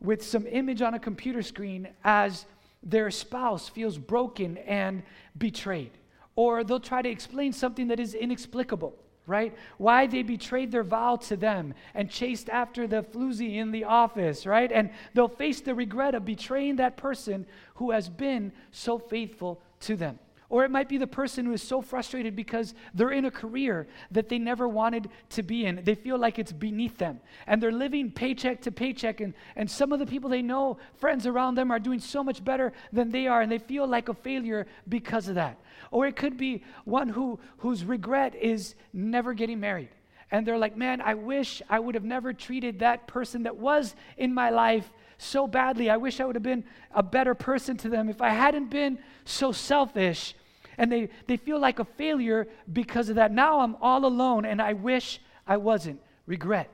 with 0.00 0.24
some 0.24 0.46
image 0.46 0.80
on 0.80 0.94
a 0.94 0.98
computer 0.98 1.42
screen 1.42 1.88
as 2.04 2.46
their 2.84 3.10
spouse 3.10 3.68
feels 3.68 3.98
broken 3.98 4.56
and 4.58 5.02
betrayed. 5.36 5.90
Or 6.36 6.62
they'll 6.62 6.78
try 6.78 7.02
to 7.02 7.08
explain 7.08 7.52
something 7.52 7.88
that 7.88 7.98
is 7.98 8.14
inexplicable 8.14 8.94
right? 9.26 9.54
Why 9.78 10.06
they 10.06 10.22
betrayed 10.22 10.70
their 10.70 10.82
vow 10.82 11.16
to 11.16 11.36
them 11.36 11.74
and 11.94 12.10
chased 12.10 12.48
after 12.48 12.86
the 12.86 13.02
floozy 13.02 13.56
in 13.56 13.70
the 13.70 13.84
office, 13.84 14.46
right? 14.46 14.70
And 14.70 14.90
they'll 15.14 15.28
face 15.28 15.60
the 15.60 15.74
regret 15.74 16.14
of 16.14 16.24
betraying 16.24 16.76
that 16.76 16.96
person 16.96 17.46
who 17.76 17.90
has 17.90 18.08
been 18.08 18.52
so 18.70 18.98
faithful 18.98 19.60
to 19.80 19.96
them. 19.96 20.18
Or 20.54 20.64
it 20.64 20.70
might 20.70 20.88
be 20.88 20.98
the 20.98 21.08
person 21.08 21.46
who 21.46 21.52
is 21.52 21.62
so 21.62 21.82
frustrated 21.82 22.36
because 22.36 22.74
they're 22.94 23.10
in 23.10 23.24
a 23.24 23.30
career 23.32 23.88
that 24.12 24.28
they 24.28 24.38
never 24.38 24.68
wanted 24.68 25.10
to 25.30 25.42
be 25.42 25.66
in. 25.66 25.80
They 25.82 25.96
feel 25.96 26.16
like 26.16 26.38
it's 26.38 26.52
beneath 26.52 26.96
them. 26.96 27.18
And 27.48 27.60
they're 27.60 27.72
living 27.72 28.12
paycheck 28.12 28.60
to 28.60 28.70
paycheck. 28.70 29.20
And, 29.20 29.34
and 29.56 29.68
some 29.68 29.90
of 29.90 29.98
the 29.98 30.06
people 30.06 30.30
they 30.30 30.42
know, 30.42 30.78
friends 30.94 31.26
around 31.26 31.56
them, 31.56 31.72
are 31.72 31.80
doing 31.80 31.98
so 31.98 32.22
much 32.22 32.44
better 32.44 32.72
than 32.92 33.10
they 33.10 33.26
are. 33.26 33.42
And 33.42 33.50
they 33.50 33.58
feel 33.58 33.84
like 33.84 34.08
a 34.08 34.14
failure 34.14 34.68
because 34.88 35.26
of 35.26 35.34
that. 35.34 35.58
Or 35.90 36.06
it 36.06 36.14
could 36.14 36.36
be 36.36 36.62
one 36.84 37.08
who, 37.08 37.40
whose 37.58 37.84
regret 37.84 38.36
is 38.36 38.76
never 38.92 39.34
getting 39.34 39.58
married. 39.58 39.88
And 40.30 40.46
they're 40.46 40.56
like, 40.56 40.76
man, 40.76 41.00
I 41.00 41.14
wish 41.14 41.62
I 41.68 41.80
would 41.80 41.96
have 41.96 42.04
never 42.04 42.32
treated 42.32 42.78
that 42.78 43.08
person 43.08 43.42
that 43.42 43.56
was 43.56 43.96
in 44.16 44.32
my 44.32 44.50
life 44.50 44.88
so 45.18 45.48
badly. 45.48 45.90
I 45.90 45.96
wish 45.96 46.20
I 46.20 46.26
would 46.26 46.36
have 46.36 46.44
been 46.44 46.62
a 46.92 47.02
better 47.02 47.34
person 47.34 47.76
to 47.78 47.88
them 47.88 48.08
if 48.08 48.22
I 48.22 48.28
hadn't 48.28 48.70
been 48.70 49.00
so 49.24 49.50
selfish. 49.50 50.36
And 50.78 50.90
they, 50.90 51.08
they 51.26 51.36
feel 51.36 51.58
like 51.58 51.78
a 51.78 51.84
failure 51.84 52.46
because 52.72 53.08
of 53.08 53.16
that. 53.16 53.32
Now 53.32 53.60
I'm 53.60 53.76
all 53.80 54.04
alone 54.04 54.44
and 54.44 54.60
I 54.60 54.72
wish 54.72 55.20
I 55.46 55.56
wasn't. 55.56 56.00
Regret, 56.26 56.70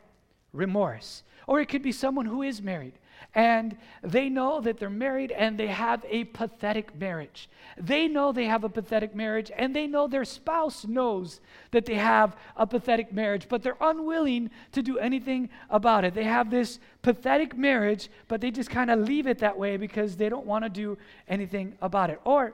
remorse. 0.52 1.22
Or 1.46 1.60
it 1.60 1.66
could 1.66 1.82
be 1.82 1.92
someone 1.92 2.26
who 2.26 2.42
is 2.42 2.62
married 2.62 2.94
and 3.34 3.76
they 4.02 4.28
know 4.28 4.60
that 4.60 4.78
they're 4.78 4.90
married 4.90 5.30
and 5.30 5.58
they 5.58 5.68
have 5.68 6.04
a 6.08 6.24
pathetic 6.24 6.98
marriage. 6.98 7.48
They 7.76 8.08
know 8.08 8.32
they 8.32 8.46
have 8.46 8.64
a 8.64 8.68
pathetic 8.68 9.14
marriage 9.14 9.52
and 9.56 9.74
they 9.74 9.86
know 9.86 10.08
their 10.08 10.24
spouse 10.24 10.84
knows 10.84 11.40
that 11.70 11.86
they 11.86 11.94
have 11.94 12.36
a 12.56 12.66
pathetic 12.66 13.12
marriage, 13.12 13.46
but 13.48 13.62
they're 13.62 13.76
unwilling 13.80 14.50
to 14.72 14.82
do 14.82 14.98
anything 14.98 15.48
about 15.68 16.04
it. 16.04 16.14
They 16.14 16.24
have 16.24 16.50
this 16.50 16.80
pathetic 17.02 17.56
marriage, 17.56 18.10
but 18.26 18.40
they 18.40 18.50
just 18.50 18.70
kind 18.70 18.90
of 18.90 18.98
leave 19.00 19.26
it 19.26 19.38
that 19.38 19.56
way 19.56 19.76
because 19.76 20.16
they 20.16 20.28
don't 20.28 20.46
want 20.46 20.64
to 20.64 20.70
do 20.70 20.98
anything 21.28 21.74
about 21.80 22.10
it. 22.10 22.20
Or 22.24 22.52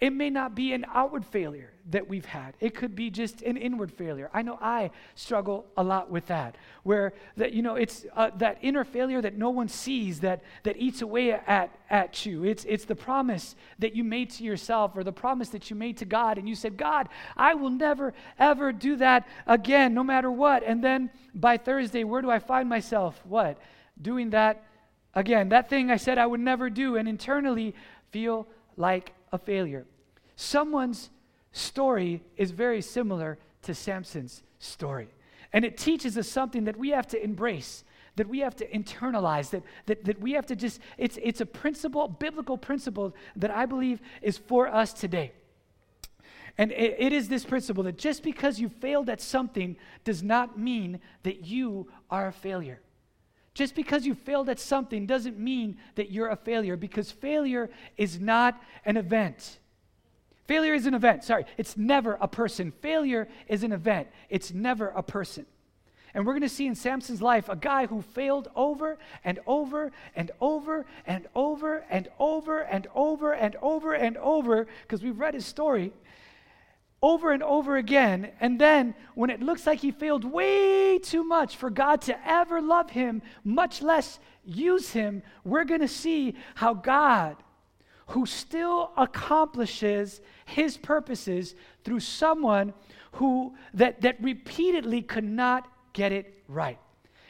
it 0.00 0.14
may 0.14 0.30
not 0.30 0.54
be 0.54 0.72
an 0.72 0.86
outward 0.94 1.26
failure 1.26 1.72
that 1.90 2.08
we've 2.08 2.24
had. 2.24 2.56
It 2.58 2.74
could 2.74 2.94
be 2.94 3.10
just 3.10 3.42
an 3.42 3.56
inward 3.56 3.92
failure. 3.92 4.30
I 4.32 4.40
know 4.42 4.58
I 4.60 4.92
struggle 5.14 5.66
a 5.76 5.82
lot 5.82 6.10
with 6.10 6.26
that, 6.26 6.56
where 6.84 7.12
that 7.36 7.52
you 7.52 7.60
know 7.60 7.74
it's 7.74 8.06
uh, 8.16 8.30
that 8.36 8.58
inner 8.62 8.84
failure 8.84 9.20
that 9.20 9.36
no 9.36 9.50
one 9.50 9.68
sees 9.68 10.20
that 10.20 10.42
that 10.62 10.76
eats 10.78 11.02
away 11.02 11.32
at 11.32 11.78
at 11.90 12.24
you. 12.24 12.44
It's 12.44 12.64
it's 12.66 12.86
the 12.86 12.94
promise 12.94 13.56
that 13.78 13.94
you 13.94 14.02
made 14.02 14.30
to 14.30 14.44
yourself 14.44 14.92
or 14.96 15.04
the 15.04 15.12
promise 15.12 15.50
that 15.50 15.68
you 15.68 15.76
made 15.76 15.98
to 15.98 16.06
God, 16.06 16.38
and 16.38 16.48
you 16.48 16.54
said, 16.54 16.78
God, 16.78 17.08
I 17.36 17.54
will 17.54 17.70
never 17.70 18.14
ever 18.38 18.72
do 18.72 18.96
that 18.96 19.28
again, 19.46 19.92
no 19.92 20.02
matter 20.02 20.30
what. 20.30 20.62
And 20.62 20.82
then 20.82 21.10
by 21.34 21.58
Thursday, 21.58 22.04
where 22.04 22.22
do 22.22 22.30
I 22.30 22.38
find 22.38 22.68
myself? 22.68 23.20
What 23.24 23.58
doing 24.00 24.30
that 24.30 24.64
again? 25.14 25.50
That 25.50 25.68
thing 25.68 25.90
I 25.90 25.96
said 25.96 26.16
I 26.16 26.26
would 26.26 26.40
never 26.40 26.70
do, 26.70 26.96
and 26.96 27.06
internally 27.06 27.74
feel 28.10 28.46
like 28.76 29.12
a 29.32 29.38
failure. 29.38 29.86
Someone's 30.36 31.10
story 31.52 32.22
is 32.36 32.50
very 32.50 32.80
similar 32.80 33.38
to 33.62 33.74
Samson's 33.74 34.42
story. 34.58 35.08
And 35.52 35.64
it 35.64 35.76
teaches 35.76 36.16
us 36.16 36.28
something 36.28 36.64
that 36.64 36.76
we 36.76 36.90
have 36.90 37.06
to 37.08 37.22
embrace, 37.22 37.84
that 38.16 38.28
we 38.28 38.40
have 38.40 38.56
to 38.56 38.68
internalize, 38.68 39.50
that, 39.50 39.62
that, 39.86 40.04
that 40.04 40.20
we 40.20 40.32
have 40.32 40.46
to 40.46 40.56
just, 40.56 40.80
it's, 40.96 41.18
it's 41.22 41.40
a 41.40 41.46
principle, 41.46 42.08
biblical 42.08 42.56
principle 42.56 43.14
that 43.36 43.50
I 43.50 43.66
believe 43.66 44.00
is 44.22 44.38
for 44.38 44.68
us 44.68 44.92
today. 44.92 45.32
And 46.56 46.72
it, 46.72 46.96
it 46.98 47.12
is 47.12 47.28
this 47.28 47.44
principle 47.44 47.84
that 47.84 47.98
just 47.98 48.22
because 48.22 48.60
you 48.60 48.68
failed 48.68 49.08
at 49.08 49.20
something 49.20 49.76
does 50.04 50.22
not 50.22 50.58
mean 50.58 51.00
that 51.22 51.44
you 51.46 51.88
are 52.10 52.28
a 52.28 52.32
failure. 52.32 52.80
Just 53.60 53.74
because 53.74 54.06
you 54.06 54.14
failed 54.14 54.48
at 54.48 54.58
something 54.58 55.04
doesn't 55.04 55.38
mean 55.38 55.76
that 55.96 56.10
you're 56.10 56.30
a 56.30 56.36
failure 56.36 56.78
because 56.78 57.10
failure 57.10 57.68
is 57.98 58.18
not 58.18 58.58
an 58.86 58.96
event. 58.96 59.58
Failure 60.46 60.72
is 60.72 60.86
an 60.86 60.94
event. 60.94 61.24
Sorry, 61.24 61.44
it's 61.58 61.76
never 61.76 62.16
a 62.22 62.26
person. 62.26 62.72
Failure 62.80 63.28
is 63.48 63.62
an 63.62 63.72
event, 63.72 64.08
it's 64.30 64.50
never 64.54 64.88
a 64.96 65.02
person. 65.02 65.44
And 66.14 66.24
we're 66.24 66.32
going 66.32 66.40
to 66.40 66.48
see 66.48 66.66
in 66.66 66.74
Samson's 66.74 67.20
life 67.20 67.50
a 67.50 67.54
guy 67.54 67.84
who 67.84 68.00
failed 68.00 68.48
over 68.56 68.96
and 69.26 69.38
over 69.46 69.92
and 70.16 70.30
over 70.40 70.86
and 71.06 71.26
over 71.34 71.84
and 71.90 72.08
over 72.18 72.60
and 72.60 72.86
over 72.94 73.32
and 73.34 73.56
over 73.56 73.92
and 73.92 74.16
over 74.16 74.68
because 74.84 75.02
we've 75.02 75.20
read 75.20 75.34
his 75.34 75.44
story 75.44 75.92
over 77.02 77.32
and 77.32 77.42
over 77.42 77.76
again. 77.76 78.30
And 78.40 78.60
then 78.60 78.94
when 79.14 79.30
it 79.30 79.40
looks 79.40 79.66
like 79.66 79.80
he 79.80 79.90
failed 79.90 80.24
way 80.24 80.98
too 80.98 81.24
much 81.24 81.56
for 81.56 81.70
God 81.70 82.02
to 82.02 82.28
ever 82.28 82.60
love 82.60 82.90
him, 82.90 83.22
much 83.42 83.80
less 83.82 84.18
use 84.44 84.90
him, 84.90 85.22
we're 85.44 85.64
going 85.64 85.80
to 85.80 85.88
see 85.88 86.34
how 86.54 86.74
God, 86.74 87.36
who 88.08 88.26
still 88.26 88.90
accomplishes 88.96 90.20
his 90.44 90.76
purposes 90.76 91.54
through 91.84 92.00
someone 92.00 92.74
who 93.12 93.54
that, 93.74 94.00
that 94.02 94.22
repeatedly 94.22 95.02
could 95.02 95.24
not 95.24 95.70
get 95.92 96.12
it 96.12 96.42
right. 96.48 96.78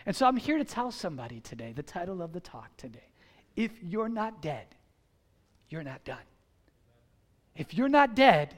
And 0.06 0.16
so 0.16 0.26
I'm 0.26 0.36
here 0.36 0.58
to 0.58 0.64
tell 0.64 0.90
somebody 0.90 1.40
today 1.40 1.72
the 1.72 1.82
title 1.82 2.22
of 2.22 2.32
the 2.32 2.40
talk 2.40 2.76
today. 2.76 3.08
If 3.54 3.70
you're 3.82 4.08
not 4.08 4.42
dead, 4.42 4.66
you're 5.68 5.82
not 5.82 6.04
done. 6.04 6.18
If 7.54 7.74
you're 7.74 7.88
not 7.88 8.14
dead, 8.14 8.56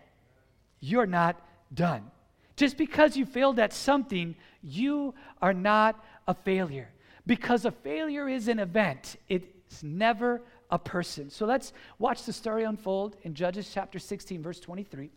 you're 0.83 1.07
not 1.07 1.41
done. 1.73 2.11
Just 2.57 2.77
because 2.77 3.17
you 3.17 3.25
failed 3.25 3.59
at 3.59 3.73
something, 3.73 4.35
you 4.62 5.15
are 5.41 5.55
not 5.55 6.05
a 6.29 6.35
failure. 6.35 6.91
Because 7.27 7.65
a 7.65 7.71
failure 7.71 8.29
is 8.29 8.49
an 8.49 8.59
event, 8.59 9.17
it's 9.29 9.83
never 9.83 10.43
a 10.71 10.79
person. 10.79 11.31
So 11.31 11.47
let's 11.47 11.73
watch 11.99 12.25
the 12.25 12.33
story 12.33 12.65
unfold 12.65 13.17
in 13.23 13.35
Judges 13.35 13.71
chapter 13.73 13.99
16, 13.99 14.43
verse 14.43 14.61
23. 14.61 15.11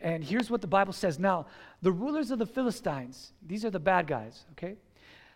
And 0.00 0.22
here's 0.22 0.50
what 0.50 0.60
the 0.60 0.66
Bible 0.66 0.92
says. 0.92 1.18
Now, 1.18 1.46
the 1.80 1.92
rulers 1.92 2.30
of 2.30 2.38
the 2.38 2.46
Philistines, 2.46 3.32
these 3.46 3.64
are 3.64 3.70
the 3.70 3.80
bad 3.80 4.06
guys, 4.06 4.44
okay? 4.52 4.76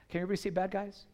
Can 0.09 0.23
everybody 0.23 0.41
say 0.41 0.51
bad 0.51 0.71
guys? 0.71 1.07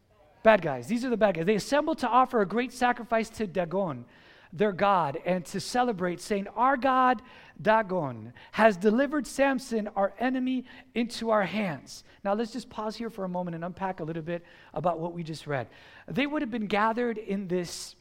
Bad 0.43 0.61
guys. 0.61 0.87
These 0.87 1.05
are 1.05 1.09
the 1.09 1.17
bad 1.17 1.35
guys. 1.35 1.45
They 1.45 1.55
assembled 1.55 1.99
to 1.99 2.07
offer 2.07 2.41
a 2.41 2.45
great 2.45 2.71
sacrifice 2.73 3.29
to 3.31 3.47
Dagon, 3.47 4.05
their 4.51 4.71
God, 4.71 5.19
and 5.25 5.45
to 5.45 5.59
celebrate, 5.59 6.19
saying, 6.21 6.47
Our 6.55 6.75
God, 6.75 7.21
Dagon, 7.61 8.33
has 8.51 8.77
delivered 8.77 9.27
Samson, 9.27 9.89
our 9.95 10.13
enemy, 10.19 10.65
into 10.95 11.29
our 11.29 11.43
hands. 11.43 12.03
Now, 12.23 12.33
let's 12.33 12.51
just 12.51 12.69
pause 12.69 12.95
here 12.95 13.09
for 13.09 13.25
a 13.25 13.29
moment 13.29 13.55
and 13.55 13.63
unpack 13.63 13.99
a 13.99 14.03
little 14.03 14.23
bit 14.23 14.43
about 14.73 14.99
what 14.99 15.13
we 15.13 15.23
just 15.23 15.45
read. 15.45 15.67
They 16.07 16.25
would 16.25 16.41
have 16.41 16.51
been 16.51 16.67
gathered 16.67 17.17
in 17.17 17.47
this 17.47 17.95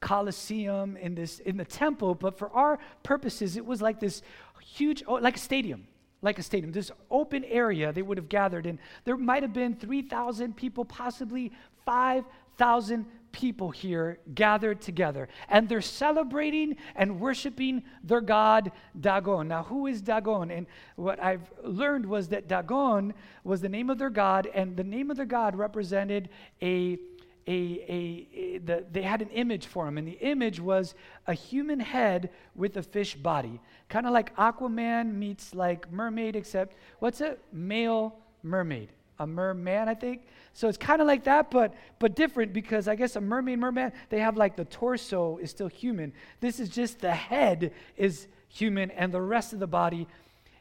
Colosseum, 0.00 0.98
in 0.98 1.14
this 1.14 1.38
in 1.38 1.56
the 1.56 1.64
temple, 1.64 2.14
but 2.14 2.38
for 2.38 2.50
our 2.50 2.78
purposes, 3.02 3.56
it 3.56 3.64
was 3.64 3.80
like 3.80 4.00
this 4.00 4.20
huge, 4.60 5.02
oh, 5.06 5.14
like 5.14 5.36
a 5.36 5.40
stadium, 5.40 5.86
like 6.20 6.38
a 6.38 6.42
stadium, 6.42 6.72
this 6.72 6.90
open 7.10 7.42
area 7.44 7.90
they 7.90 8.02
would 8.02 8.18
have 8.18 8.28
gathered 8.28 8.66
in. 8.66 8.78
There 9.04 9.16
might 9.16 9.42
have 9.42 9.54
been 9.54 9.74
3,000 9.74 10.54
people, 10.56 10.84
possibly 10.84 11.52
5,000 11.86 13.06
people 13.34 13.70
here 13.70 14.18
gathered 14.34 14.80
together, 14.80 15.28
and 15.48 15.68
they're 15.68 15.80
celebrating 15.82 16.76
and 16.94 17.20
worshiping 17.20 17.82
their 18.04 18.20
god 18.20 18.70
Dagon. 18.98 19.48
Now, 19.48 19.64
who 19.64 19.88
is 19.88 20.00
Dagon? 20.00 20.50
And 20.52 20.66
what 20.94 21.20
I've 21.20 21.52
learned 21.62 22.06
was 22.06 22.28
that 22.28 22.48
Dagon 22.48 23.12
was 23.42 23.60
the 23.60 23.68
name 23.68 23.90
of 23.90 23.98
their 23.98 24.08
god, 24.08 24.48
and 24.54 24.76
the 24.76 24.84
name 24.84 25.10
of 25.10 25.16
their 25.16 25.26
god 25.26 25.56
represented 25.56 26.30
a 26.62 26.98
a, 27.46 27.50
a, 27.52 28.28
a 28.32 28.58
the, 28.58 28.84
they 28.90 29.02
had 29.02 29.20
an 29.20 29.28
image 29.30 29.66
for 29.66 29.86
him, 29.86 29.98
and 29.98 30.08
the 30.08 30.18
image 30.20 30.60
was 30.60 30.94
a 31.26 31.34
human 31.34 31.80
head 31.80 32.30
with 32.54 32.78
a 32.78 32.82
fish 32.82 33.16
body. 33.16 33.60
Kind 33.90 34.06
of 34.06 34.12
like 34.12 34.34
Aquaman 34.36 35.12
meets 35.12 35.54
like 35.54 35.92
mermaid, 35.92 36.36
except 36.36 36.76
what's 37.00 37.20
a 37.20 37.36
male 37.52 38.16
mermaid? 38.42 38.93
A 39.18 39.26
merman, 39.26 39.88
I 39.88 39.94
think. 39.94 40.22
So 40.52 40.68
it's 40.68 40.78
kind 40.78 41.00
of 41.00 41.06
like 41.06 41.24
that, 41.24 41.50
but 41.50 41.74
but 41.98 42.14
different 42.14 42.52
because 42.52 42.88
I 42.88 42.94
guess 42.94 43.16
a 43.16 43.20
mermaid, 43.20 43.58
merman, 43.58 43.92
they 44.08 44.20
have 44.20 44.36
like 44.36 44.56
the 44.56 44.64
torso 44.64 45.38
is 45.38 45.50
still 45.50 45.68
human. 45.68 46.12
This 46.40 46.60
is 46.60 46.68
just 46.68 47.00
the 47.00 47.12
head 47.12 47.72
is 47.96 48.26
human, 48.48 48.90
and 48.92 49.12
the 49.12 49.20
rest 49.20 49.52
of 49.52 49.58
the 49.58 49.66
body 49.66 50.06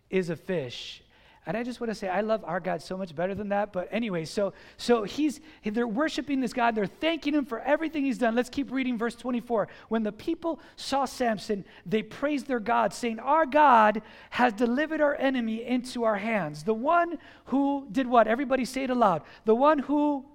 is 0.09 0.29
a 0.29 0.35
fish. 0.35 1.03
And 1.45 1.57
I 1.57 1.63
just 1.63 1.81
want 1.81 1.91
to 1.91 1.95
say, 1.95 2.07
I 2.07 2.21
love 2.21 2.43
our 2.45 2.61
God 2.61 2.81
so 2.81 2.95
much 2.95 3.13
better 3.13 3.35
than 3.35 3.49
that. 3.49 3.73
But 3.73 3.89
anyway, 3.91 4.23
so 4.23 4.53
so 4.77 5.03
he's 5.03 5.41
they're 5.65 5.85
worshiping 5.85 6.39
this 6.39 6.53
God. 6.53 6.73
They're 6.73 6.85
thanking 6.85 7.33
him 7.33 7.45
for 7.45 7.59
everything 7.59 8.05
he's 8.05 8.17
done. 8.17 8.33
Let's 8.33 8.49
keep 8.49 8.71
reading 8.71 8.97
verse 8.97 9.15
24. 9.15 9.67
When 9.89 10.03
the 10.03 10.13
people 10.13 10.61
saw 10.77 11.03
Samson, 11.03 11.65
they 11.85 12.01
praised 12.01 12.47
their 12.47 12.61
God, 12.61 12.93
saying, 12.93 13.19
Our 13.19 13.45
God 13.45 14.01
has 14.29 14.53
delivered 14.53 15.01
our 15.01 15.15
enemy 15.15 15.65
into 15.65 16.05
our 16.05 16.15
hands. 16.15 16.63
The 16.63 16.73
one 16.73 17.17
who 17.45 17.87
did 17.91 18.07
what? 18.07 18.27
Everybody 18.27 18.63
say 18.63 18.85
it 18.85 18.89
aloud. 18.89 19.23
The 19.43 19.55
one 19.55 19.79
who 19.79 20.25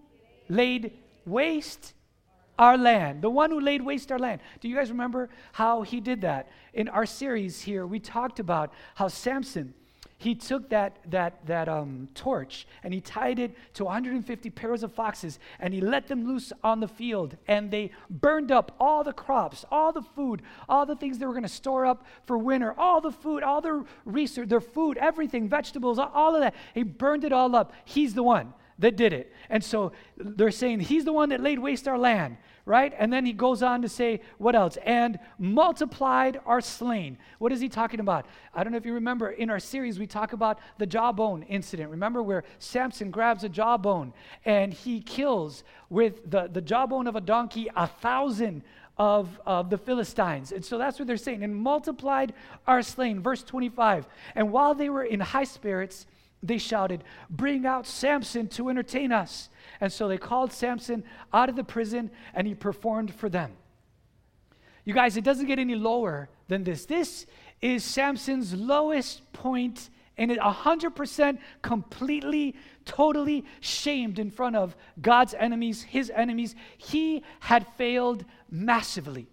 laid 0.50 0.93
waste 1.25 1.95
our 2.59 2.77
land. 2.77 3.23
The 3.23 3.31
one 3.31 3.50
who 3.50 3.61
laid 3.61 3.81
waste 3.83 4.12
our 4.12 4.19
land. 4.19 4.43
Do 4.61 4.69
you 4.69 4.77
guys 4.77 4.91
remember 4.91 5.31
how 5.53 5.83
he 5.83 6.00
did 6.00 6.21
that? 6.21 6.50
In 6.75 6.88
our 6.88 7.07
series 7.07 7.62
here, 7.62 7.87
we 7.87 7.99
talked 7.99 8.41
about 8.41 8.73
how 8.95 9.09
Samson 9.09 9.73
he 10.20 10.34
took 10.34 10.68
that, 10.70 10.98
that, 11.08 11.46
that 11.46 11.68
um, 11.68 12.08
torch 12.12 12.66
and 12.82 12.92
he 12.92 13.00
tied 13.00 13.38
it 13.38 13.54
to 13.75 13.84
150 13.84 14.50
pairs 14.50 14.82
of 14.82 14.92
foxes 14.92 15.38
and 15.60 15.72
he 15.72 15.80
let 15.80 16.08
them 16.08 16.26
loose 16.26 16.52
on 16.64 16.80
the 16.80 16.88
field 16.88 17.37
and 17.46 17.70
they 17.70 17.92
burned 18.10 18.50
up 18.50 18.75
all 18.80 19.04
the 19.04 19.12
crops, 19.12 19.64
all 19.70 19.92
the 19.92 20.02
food, 20.02 20.42
all 20.68 20.84
the 20.84 20.96
things 20.96 21.18
they 21.18 21.26
were 21.26 21.32
going 21.32 21.44
to 21.44 21.48
store 21.48 21.87
up 21.87 22.04
for 22.26 22.37
winter, 22.37 22.75
all 22.76 23.00
the 23.00 23.12
food, 23.12 23.44
all 23.44 23.60
their 23.60 23.84
research, 24.04 24.48
their 24.48 24.60
food, 24.60 24.98
everything, 24.98 25.48
vegetables, 25.48 26.00
all 26.00 26.34
of 26.34 26.40
that. 26.40 26.54
He 26.75 26.82
burned 26.82 27.22
it 27.22 27.32
all 27.32 27.54
up. 27.54 27.72
He's 27.84 28.14
the 28.14 28.25
one 28.25 28.52
that 28.80 28.96
did 28.96 29.12
it. 29.12 29.32
And 29.48 29.62
so 29.62 29.92
they're 30.16 30.50
saying 30.50 30.80
he's 30.80 31.04
the 31.04 31.12
one 31.12 31.28
that 31.28 31.40
laid 31.40 31.60
waste 31.60 31.87
our 31.87 31.98
land 31.98 32.38
right? 32.68 32.92
And 32.98 33.10
then 33.10 33.25
he 33.25 33.32
goes 33.32 33.62
on 33.62 33.80
to 33.80 33.88
say, 33.88 34.20
what 34.37 34.54
else? 34.54 34.76
And 34.84 35.18
multiplied 35.38 36.38
are 36.44 36.60
slain. 36.60 37.16
What 37.38 37.50
is 37.50 37.60
he 37.60 37.68
talking 37.70 37.98
about? 37.98 38.26
I 38.54 38.62
don't 38.62 38.72
know 38.72 38.76
if 38.76 38.84
you 38.84 38.92
remember 38.92 39.30
in 39.30 39.48
our 39.48 39.58
series, 39.58 39.98
we 39.98 40.06
talk 40.06 40.34
about 40.34 40.60
the 40.76 40.87
jawbone 40.87 41.44
incident. 41.44 41.90
Remember 41.90 42.22
where 42.22 42.44
Samson 42.58 43.10
grabs 43.10 43.42
a 43.42 43.48
jawbone 43.48 44.12
and 44.44 44.72
he 44.72 45.00
kills 45.00 45.64
with 45.88 46.30
the, 46.30 46.48
the 46.52 46.60
jawbone 46.60 47.06
of 47.06 47.16
a 47.16 47.22
donkey 47.22 47.68
a 47.75 47.87
thousand 47.87 48.62
of, 48.98 49.40
of 49.46 49.70
the 49.70 49.78
Philistines. 49.78 50.52
And 50.52 50.62
so 50.62 50.76
that's 50.76 50.98
what 50.98 51.08
they're 51.08 51.16
saying. 51.16 51.42
And 51.42 51.56
multiplied 51.56 52.34
are 52.66 52.82
slain. 52.82 53.20
Verse 53.20 53.42
25. 53.42 54.06
And 54.34 54.52
while 54.52 54.75
they 54.75 54.90
were 54.90 55.04
in 55.04 55.20
high 55.20 55.44
spirits, 55.44 56.06
they 56.42 56.59
shouted, 56.59 57.04
Bring 57.28 57.66
out 57.66 57.87
Samson 57.87 58.49
to 58.49 58.68
entertain 58.68 59.12
us. 59.12 59.49
And 59.80 59.92
so 59.92 60.09
they 60.09 60.18
called 60.18 60.52
Samson 60.52 61.04
out 61.33 61.49
of 61.49 61.57
the 61.57 61.64
prison 61.64 62.11
and 62.35 62.47
he 62.47 62.54
performed 62.54 63.14
for 63.14 63.28
them. 63.28 63.52
You 64.85 64.95
guys, 64.95 65.16
it 65.16 65.25
doesn't 65.25 65.47
get 65.47 65.59
any 65.59 65.75
lower 65.75 66.28
than 66.49 66.64
this. 66.64 66.87
This 66.87 67.26
is 67.61 67.85
Samson's 67.85 68.54
lowest 68.54 69.33
point 69.33 69.90
and 70.16 70.33
it 70.33 70.38
100% 70.38 71.38
completely, 71.62 72.57
totally 72.85 73.45
shamed 73.61 74.18
in 74.18 74.30
front 74.30 74.57
of 74.57 74.76
God's 75.00 75.35
enemies, 75.35 75.83
his 75.83 76.11
enemies. 76.11 76.57
He 76.76 77.23
had 77.40 77.66
failed 77.76 78.25
massively. 78.50 79.28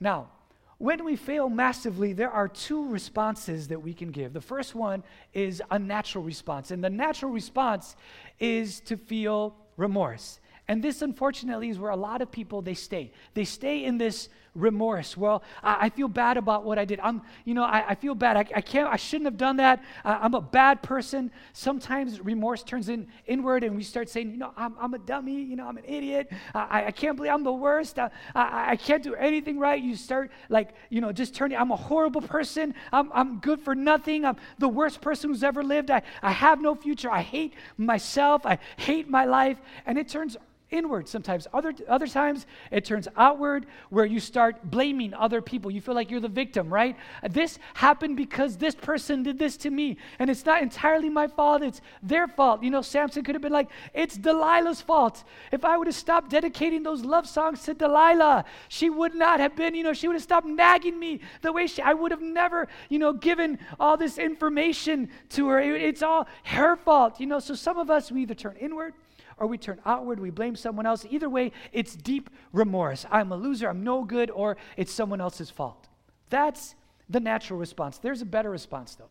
Now, 0.00 0.30
when 0.78 1.04
we 1.04 1.16
fail 1.16 1.48
massively, 1.48 2.12
there 2.12 2.30
are 2.30 2.48
two 2.48 2.86
responses 2.88 3.68
that 3.68 3.80
we 3.80 3.94
can 3.94 4.10
give. 4.10 4.32
The 4.32 4.40
first 4.40 4.74
one 4.74 5.02
is 5.32 5.62
a 5.70 5.78
natural 5.78 6.22
response, 6.22 6.70
and 6.70 6.84
the 6.84 6.90
natural 6.90 7.32
response 7.32 7.96
is 8.38 8.80
to 8.80 8.96
feel 8.96 9.56
remorse. 9.76 10.38
And 10.68 10.82
this, 10.82 11.00
unfortunately, 11.00 11.70
is 11.70 11.78
where 11.78 11.92
a 11.92 11.96
lot 11.96 12.20
of 12.20 12.30
people 12.30 12.60
they 12.60 12.74
stay. 12.74 13.12
They 13.34 13.44
stay 13.44 13.84
in 13.84 13.98
this 13.98 14.28
remorse. 14.56 15.16
Well, 15.16 15.42
I, 15.62 15.86
I 15.86 15.88
feel 15.90 16.08
bad 16.08 16.36
about 16.36 16.64
what 16.64 16.78
I 16.78 16.84
did. 16.84 17.00
I'm, 17.00 17.22
you 17.44 17.54
know, 17.54 17.62
I, 17.62 17.90
I 17.90 17.94
feel 17.94 18.14
bad. 18.14 18.36
I, 18.36 18.40
I, 18.54 18.60
can't. 18.60 18.88
I 18.88 18.96
shouldn't 18.96 19.26
have 19.26 19.36
done 19.36 19.56
that. 19.58 19.82
I'm 20.04 20.34
a 20.34 20.40
bad 20.40 20.82
person. 20.82 21.30
Sometimes 21.52 22.20
remorse 22.20 22.62
turns 22.62 22.88
in 22.88 23.06
inward, 23.26 23.64
and 23.64 23.76
we 23.76 23.82
start 23.82 24.08
saying, 24.08 24.30
you 24.30 24.36
know, 24.36 24.52
I'm, 24.56 24.74
I'm 24.80 24.94
a 24.94 24.98
dummy. 24.98 25.42
You 25.42 25.56
know, 25.56 25.66
I'm 25.66 25.76
an 25.76 25.84
idiot. 25.86 26.32
I, 26.54 26.86
I 26.86 26.90
can't 26.90 27.16
believe 27.16 27.32
I'm 27.32 27.44
the 27.44 27.52
worst. 27.52 27.98
I, 27.98 28.10
I, 28.34 28.72
I 28.72 28.76
can't 28.76 29.02
do 29.02 29.14
anything 29.14 29.58
right. 29.58 29.80
You 29.80 29.94
start 29.96 30.30
like, 30.48 30.70
you 30.90 31.00
know, 31.00 31.12
just 31.12 31.34
turning. 31.34 31.58
I'm 31.58 31.70
a 31.70 31.76
horrible 31.76 32.22
person. 32.22 32.74
I'm, 32.92 33.10
I'm 33.12 33.38
good 33.38 33.60
for 33.60 33.74
nothing. 33.74 34.24
I'm 34.24 34.36
the 34.58 34.68
worst 34.68 35.00
person 35.00 35.30
who's 35.30 35.44
ever 35.44 35.62
lived. 35.62 35.90
I, 35.90 36.02
I 36.22 36.32
have 36.32 36.60
no 36.60 36.74
future. 36.74 37.10
I 37.10 37.22
hate 37.22 37.54
myself. 37.76 38.46
I 38.46 38.58
hate 38.76 39.08
my 39.08 39.24
life, 39.24 39.58
and 39.84 39.98
it 39.98 40.08
turns 40.08 40.36
inward 40.70 41.08
sometimes. 41.08 41.46
Other, 41.52 41.72
other 41.88 42.06
times, 42.08 42.46
it 42.72 42.84
turns 42.84 43.06
outward 43.16 43.66
where 43.90 44.04
you 44.04 44.18
start 44.18 44.68
blaming 44.68 45.14
other 45.14 45.40
people. 45.40 45.70
You 45.70 45.80
feel 45.80 45.94
like 45.94 46.10
you're 46.10 46.20
the 46.20 46.28
victim, 46.28 46.72
right? 46.72 46.96
This 47.30 47.58
happened 47.74 48.16
because 48.16 48.56
this 48.56 48.74
person 48.74 49.22
did 49.22 49.38
this 49.38 49.56
to 49.58 49.70
me, 49.70 49.96
and 50.18 50.28
it's 50.28 50.44
not 50.44 50.62
entirely 50.62 51.08
my 51.08 51.28
fault, 51.28 51.62
it's 51.62 51.80
their 52.02 52.26
fault. 52.26 52.62
You 52.64 52.70
know, 52.70 52.82
Samson 52.82 53.22
could 53.22 53.36
have 53.36 53.42
been 53.42 53.52
like, 53.52 53.68
it's 53.94 54.18
Delilah's 54.18 54.80
fault. 54.80 55.22
If 55.52 55.64
I 55.64 55.76
would 55.76 55.86
have 55.86 55.96
stopped 55.96 56.30
dedicating 56.30 56.82
those 56.82 57.04
love 57.04 57.28
songs 57.28 57.62
to 57.64 57.74
Delilah, 57.74 58.44
she 58.68 58.90
would 58.90 59.14
not 59.14 59.38
have 59.38 59.54
been, 59.54 59.74
you 59.74 59.84
know, 59.84 59.92
she 59.92 60.08
would 60.08 60.14
have 60.14 60.22
stopped 60.22 60.46
nagging 60.46 60.98
me 60.98 61.20
the 61.42 61.52
way 61.52 61.68
she, 61.68 61.80
I 61.80 61.94
would 61.94 62.10
have 62.10 62.22
never, 62.22 62.66
you 62.88 62.98
know, 62.98 63.12
given 63.12 63.60
all 63.78 63.96
this 63.96 64.18
information 64.18 65.10
to 65.30 65.48
her. 65.48 65.60
It, 65.60 65.80
it's 65.80 66.02
all 66.02 66.26
her 66.44 66.74
fault, 66.76 67.20
you 67.20 67.26
know. 67.26 67.38
So 67.38 67.54
some 67.54 67.78
of 67.78 67.88
us, 67.88 68.10
we 68.10 68.22
either 68.22 68.34
turn 68.34 68.56
inward 68.56 68.94
or 69.38 69.46
we 69.46 69.58
turn 69.58 69.80
outward, 69.84 70.18
we 70.18 70.30
blame 70.30 70.56
someone 70.56 70.86
else. 70.86 71.04
Either 71.10 71.28
way, 71.28 71.52
it's 71.72 71.94
deep 71.94 72.30
remorse. 72.52 73.04
I'm 73.10 73.32
a 73.32 73.36
loser, 73.36 73.68
I'm 73.68 73.84
no 73.84 74.04
good, 74.04 74.30
or 74.30 74.56
it's 74.76 74.92
someone 74.92 75.20
else's 75.20 75.50
fault. 75.50 75.88
That's 76.30 76.74
the 77.08 77.20
natural 77.20 77.58
response. 77.58 77.98
There's 77.98 78.22
a 78.22 78.26
better 78.26 78.50
response, 78.50 78.94
though. 78.94 79.10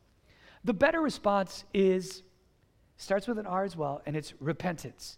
The 0.63 0.73
better 0.73 0.99
response 0.99 1.63
is, 1.73 2.23
starts 2.97 3.27
with 3.27 3.37
an 3.37 3.45
R 3.45 3.63
as 3.63 3.77
well, 3.77 4.01
and 4.05 4.15
it's 4.15 4.33
repentance. 4.39 5.17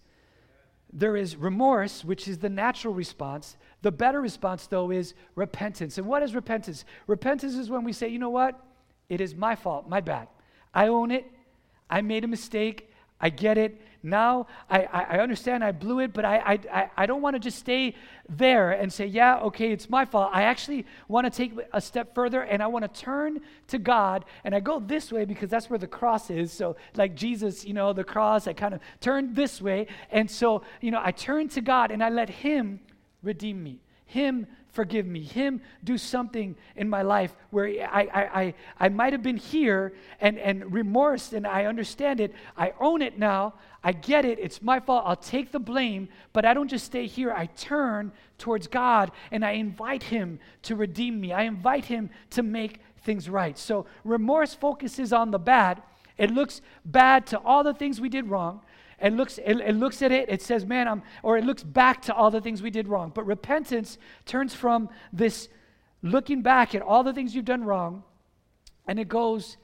There 0.91 1.15
is 1.15 1.35
remorse, 1.35 2.03
which 2.03 2.27
is 2.27 2.37
the 2.37 2.49
natural 2.49 2.93
response. 2.93 3.57
The 3.81 3.91
better 3.91 4.21
response, 4.21 4.67
though, 4.67 4.91
is 4.91 5.13
repentance. 5.35 5.97
And 5.97 6.07
what 6.07 6.23
is 6.23 6.35
repentance? 6.35 6.85
Repentance 7.07 7.55
is 7.55 7.69
when 7.69 7.83
we 7.83 7.93
say, 7.93 8.07
you 8.07 8.19
know 8.19 8.29
what? 8.29 8.59
It 9.09 9.21
is 9.21 9.35
my 9.35 9.55
fault, 9.55 9.87
my 9.87 10.01
bad. 10.01 10.27
I 10.73 10.87
own 10.87 11.11
it. 11.11 11.25
I 11.89 12.01
made 12.01 12.23
a 12.23 12.27
mistake. 12.27 12.91
I 13.19 13.29
get 13.29 13.57
it. 13.57 13.81
Now 14.07 14.47
I, 14.69 14.83
I, 14.83 15.19
understand 15.19 15.63
I 15.63 15.71
blew 15.71 15.99
it, 15.99 16.13
but 16.13 16.25
I, 16.25 16.59
I, 16.71 16.89
I 16.95 17.05
don't 17.05 17.21
want 17.21 17.35
to 17.35 17.39
just 17.39 17.59
stay 17.59 17.95
there 18.29 18.71
and 18.71 18.91
say, 18.91 19.05
yeah, 19.05 19.39
okay, 19.39 19.71
it's 19.71 19.89
my 19.89 20.05
fault. 20.05 20.31
I 20.33 20.43
actually 20.43 20.85
want 21.07 21.25
to 21.25 21.29
take 21.29 21.53
a 21.73 21.81
step 21.81 22.15
further 22.15 22.41
and 22.41 22.63
I 22.63 22.67
want 22.67 22.91
to 22.91 23.01
turn 23.01 23.39
to 23.67 23.77
God. 23.77 24.25
And 24.43 24.55
I 24.55 24.59
go 24.59 24.79
this 24.79 25.11
way 25.11 25.25
because 25.25 25.49
that's 25.49 25.69
where 25.69 25.79
the 25.79 25.87
cross 25.87 26.29
is. 26.29 26.51
So, 26.51 26.77
like 26.95 27.15
Jesus, 27.15 27.65
you 27.65 27.73
know, 27.73 27.93
the 27.93 28.03
cross, 28.03 28.47
I 28.47 28.53
kind 28.53 28.73
of 28.73 28.79
turn 29.01 29.33
this 29.33 29.61
way. 29.61 29.87
And 30.09 30.29
so, 30.29 30.63
you 30.81 30.91
know, 30.91 31.01
I 31.03 31.11
turn 31.11 31.49
to 31.49 31.61
God 31.61 31.91
and 31.91 32.03
I 32.03 32.09
let 32.09 32.29
Him 32.29 32.79
redeem 33.21 33.63
me, 33.63 33.81
Him 34.05 34.47
forgive 34.77 35.07
me, 35.07 35.23
Him 35.23 35.59
do 35.83 35.97
something 35.97 36.55
in 36.75 36.87
my 36.87 37.01
life 37.01 37.35
where 37.49 37.65
I, 37.65 38.01
I, 38.13 38.41
I, 38.41 38.53
I 38.79 38.89
might 38.89 39.11
have 39.11 39.23
been 39.23 39.35
here 39.37 39.95
and, 40.21 40.37
and 40.37 40.71
remorse 40.71 41.33
and 41.33 41.47
I 41.47 41.65
understand 41.65 42.19
it. 42.19 42.31
I 42.55 42.73
own 42.79 43.01
it 43.01 43.17
now. 43.17 43.55
I 43.83 43.93
get 43.93 44.23
it. 44.23 44.37
It's 44.37 44.61
my 44.61 44.79
fault. 44.79 45.05
I'll 45.07 45.15
take 45.15 45.51
the 45.51 45.59
blame, 45.59 46.09
but 46.31 46.45
I 46.45 46.53
don't 46.53 46.67
just 46.67 46.85
stay 46.85 47.07
here. 47.07 47.31
I 47.31 47.47
turn 47.47 48.11
towards 48.37 48.67
God 48.67 49.11
and 49.31 49.43
I 49.43 49.53
invite 49.53 50.03
Him 50.03 50.39
to 50.61 50.75
redeem 50.75 51.19
me. 51.19 51.33
I 51.33 51.41
invite 51.41 51.85
Him 51.85 52.11
to 52.29 52.43
make 52.43 52.79
things 53.01 53.27
right. 53.27 53.57
So 53.57 53.87
remorse 54.03 54.53
focuses 54.53 55.11
on 55.11 55.31
the 55.31 55.39
bad. 55.39 55.81
It 56.19 56.29
looks 56.29 56.61
bad 56.85 57.25
to 57.27 57.39
all 57.39 57.63
the 57.63 57.73
things 57.73 57.99
we 57.99 58.09
did 58.09 58.29
wrong 58.29 58.61
and 58.99 59.17
looks, 59.17 59.37
it, 59.37 59.57
it 59.57 59.75
looks 59.75 60.01
at 60.01 60.11
it, 60.11 60.29
it 60.29 60.41
says, 60.41 60.65
man, 60.65 60.87
I'm, 60.87 61.03
or 61.23 61.37
it 61.37 61.43
looks 61.43 61.63
back 61.63 62.01
to 62.03 62.13
all 62.13 62.31
the 62.31 62.41
things 62.41 62.61
we 62.61 62.71
did 62.71 62.87
wrong. 62.87 63.11
But 63.13 63.25
repentance 63.25 63.97
turns 64.25 64.53
from 64.55 64.89
this 65.13 65.49
looking 66.01 66.41
back 66.41 66.73
at 66.73 66.81
all 66.81 67.03
the 67.03 67.13
things 67.13 67.35
you've 67.35 67.45
done 67.45 67.63
wrong, 67.63 68.03
and 68.87 68.99
it 68.99 69.07
goes 69.07 69.57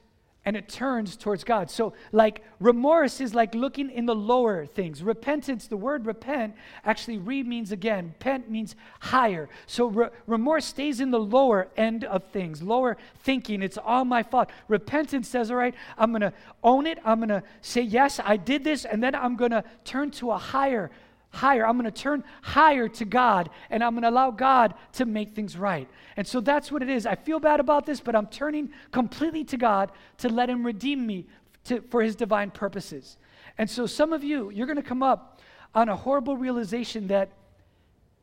and 0.44 0.56
it 0.56 0.68
turns 0.68 1.16
towards 1.16 1.42
God. 1.42 1.70
So, 1.70 1.94
like 2.12 2.42
remorse 2.60 3.20
is 3.20 3.34
like 3.34 3.54
looking 3.54 3.90
in 3.90 4.06
the 4.06 4.14
lower 4.14 4.66
things. 4.66 5.02
Repentance, 5.02 5.66
the 5.66 5.76
word 5.76 6.06
repent 6.06 6.54
actually 6.84 7.18
re 7.18 7.42
means 7.42 7.72
again. 7.72 8.14
Pent 8.18 8.50
means 8.50 8.76
higher. 9.00 9.48
So, 9.66 9.86
re- 9.86 10.08
remorse 10.26 10.66
stays 10.66 11.00
in 11.00 11.10
the 11.10 11.20
lower 11.20 11.68
end 11.76 12.04
of 12.04 12.24
things, 12.24 12.62
lower 12.62 12.96
thinking. 13.22 13.62
It's 13.62 13.78
all 13.78 14.04
my 14.04 14.22
fault. 14.22 14.50
Repentance 14.68 15.28
says, 15.28 15.50
all 15.50 15.56
right, 15.56 15.74
I'm 15.96 16.10
going 16.10 16.22
to 16.22 16.32
own 16.62 16.86
it. 16.86 16.98
I'm 17.04 17.18
going 17.18 17.28
to 17.28 17.42
say, 17.62 17.80
yes, 17.80 18.20
I 18.22 18.36
did 18.36 18.64
this. 18.64 18.84
And 18.84 19.02
then 19.02 19.14
I'm 19.14 19.36
going 19.36 19.52
to 19.52 19.64
turn 19.84 20.10
to 20.12 20.32
a 20.32 20.38
higher 20.38 20.90
higher. 21.34 21.66
I'm 21.66 21.78
going 21.78 21.90
to 21.90 22.02
turn 22.02 22.24
higher 22.42 22.88
to 22.88 23.04
God 23.04 23.50
and 23.70 23.82
I'm 23.82 23.92
going 23.92 24.02
to 24.02 24.10
allow 24.10 24.30
God 24.30 24.74
to 24.94 25.04
make 25.04 25.34
things 25.34 25.56
right. 25.56 25.88
And 26.16 26.26
so 26.26 26.40
that's 26.40 26.72
what 26.72 26.82
it 26.82 26.88
is. 26.88 27.06
I 27.06 27.14
feel 27.14 27.40
bad 27.40 27.60
about 27.60 27.86
this, 27.86 28.00
but 28.00 28.16
I'm 28.16 28.26
turning 28.26 28.70
completely 28.92 29.44
to 29.44 29.56
God 29.56 29.92
to 30.18 30.28
let 30.28 30.48
Him 30.48 30.64
redeem 30.64 31.06
me 31.06 31.26
to, 31.64 31.82
for 31.90 32.02
His 32.02 32.16
divine 32.16 32.50
purposes. 32.50 33.18
And 33.58 33.68
so 33.68 33.86
some 33.86 34.12
of 34.12 34.24
you, 34.24 34.50
you're 34.50 34.66
going 34.66 34.76
to 34.76 34.82
come 34.82 35.02
up 35.02 35.40
on 35.74 35.88
a 35.88 35.96
horrible 35.96 36.36
realization 36.36 37.08
that 37.08 37.30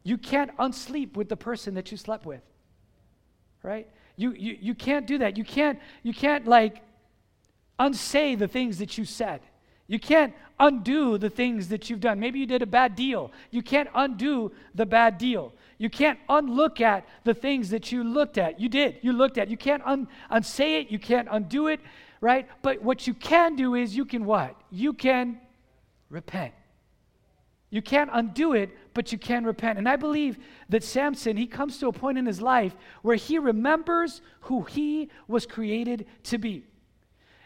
you 0.04 0.18
can't 0.18 0.56
unsleep 0.58 1.16
with 1.16 1.30
the 1.30 1.38
person 1.38 1.76
that 1.76 1.92
you 1.92 1.98
slept 1.98 2.26
with. 2.26 2.42
Right? 3.64 3.88
You, 4.16 4.32
you, 4.32 4.58
you 4.60 4.76
can't 4.76 5.06
do 5.06 5.20
that. 5.20 5.38
You 5.38 5.44
can't, 5.44 5.80
you 6.04 6.14
can't 6.14 6.48
like 6.48 6.82
unsay 7.78 8.36
the 8.36 8.48
things 8.48 8.80
that 8.80 8.98
you 8.98 9.06
said. 9.06 9.42
You 9.88 10.00
can't 10.00 10.34
undo 10.62 11.18
the 11.18 11.30
things 11.30 11.68
that 11.70 11.90
you've 11.90 12.00
done. 12.00 12.20
Maybe 12.20 12.40
you 12.40 12.46
did 12.46 12.62
a 12.62 12.68
bad 12.68 12.96
deal. 12.96 13.32
You 13.50 13.62
can't 13.62 13.90
undo 13.94 14.52
the 14.76 14.86
bad 14.86 15.18
deal. 15.18 15.54
You 15.78 15.90
can't 15.90 16.20
unlook 16.30 16.80
at 16.80 17.08
the 17.24 17.34
things 17.34 17.72
that 17.72 17.92
you 17.92 18.04
looked 18.04 18.38
at. 18.38 18.60
You 18.60 18.70
did. 18.70 19.00
You 19.02 19.14
looked 19.14 19.38
at. 19.40 19.50
You 19.50 19.58
can't 19.58 19.82
un- 19.84 20.08
unsay 20.30 20.80
it. 20.80 20.92
You 20.92 21.00
can't 21.00 21.28
undo 21.30 21.68
it, 21.68 21.80
right? 22.22 22.48
But 22.62 22.82
what 22.84 23.08
you 23.08 23.16
can 23.16 23.56
do 23.56 23.74
is 23.74 23.98
you 23.98 24.06
can 24.06 24.24
what? 24.26 24.56
You 24.70 24.94
can 24.94 25.40
repent. 26.10 26.54
You 27.72 27.82
can't 27.82 28.12
undo 28.14 28.54
it, 28.54 28.70
but 28.94 29.12
you 29.12 29.18
can 29.18 29.44
repent. 29.46 29.80
And 29.80 29.90
I 29.90 29.96
believe 29.96 30.38
that 30.70 30.84
Samson, 30.84 31.38
he 31.38 31.48
comes 31.48 31.80
to 31.80 31.88
a 31.88 31.94
point 31.94 32.18
in 32.18 32.26
his 32.26 32.42
life 32.42 32.76
where 33.02 33.16
he 33.16 33.40
remembers 33.40 34.22
who 34.42 34.62
he 34.64 35.10
was 35.28 35.46
created 35.46 36.06
to 36.24 36.38
be. 36.38 36.66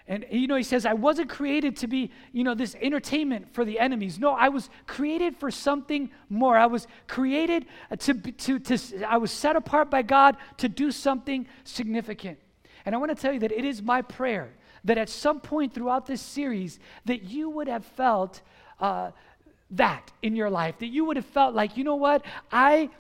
And, 0.08 0.24
you 0.30 0.46
know, 0.46 0.56
he 0.56 0.64
says, 0.64 0.86
I 0.86 0.94
wasn't 0.94 1.30
created 1.30 1.78
to 1.78 1.88
be, 1.88 2.12
you 2.32 2.44
know, 2.44 2.54
this 2.54 2.76
entertainment 2.80 3.54
for 3.54 3.66
the 3.66 3.80
enemies. 3.80 4.20
No, 4.20 4.34
I 4.34 4.50
was 4.50 4.70
created 4.86 5.36
for 5.36 5.50
something 5.50 6.12
more. 6.30 6.58
I 6.58 6.68
was 6.68 6.88
created 7.08 7.66
to, 8.00 8.14
to, 8.14 8.60
to, 8.60 9.04
I 9.08 9.18
was 9.18 9.32
set 9.32 9.56
apart 9.56 9.90
by 9.90 10.04
God 10.04 10.38
to 10.58 10.70
do 10.70 10.92
something 10.92 11.48
significant. 11.64 12.38
And 12.86 12.94
I 12.94 13.00
want 13.00 13.16
to 13.16 13.20
tell 13.20 13.34
you 13.34 13.40
that 13.40 13.52
it 13.52 13.66
is 13.66 13.82
my 13.82 14.04
prayer 14.04 14.54
that 14.84 15.00
at 15.00 15.10
some 15.10 15.40
point 15.40 15.74
throughout 15.74 16.06
this 16.06 16.22
series 16.22 16.80
that 17.06 17.24
you 17.24 17.50
would 17.50 17.68
have 17.68 17.84
felt 17.84 18.42
uh, 18.80 19.10
that 19.72 20.12
in 20.22 20.36
your 20.36 20.52
life, 20.52 20.78
that 20.80 20.88
you 20.88 21.06
would 21.06 21.18
have 21.18 21.26
felt 21.26 21.56
like, 21.56 21.76
you 21.76 21.84
know 21.84 21.96
what, 21.96 22.24
I 22.52 22.92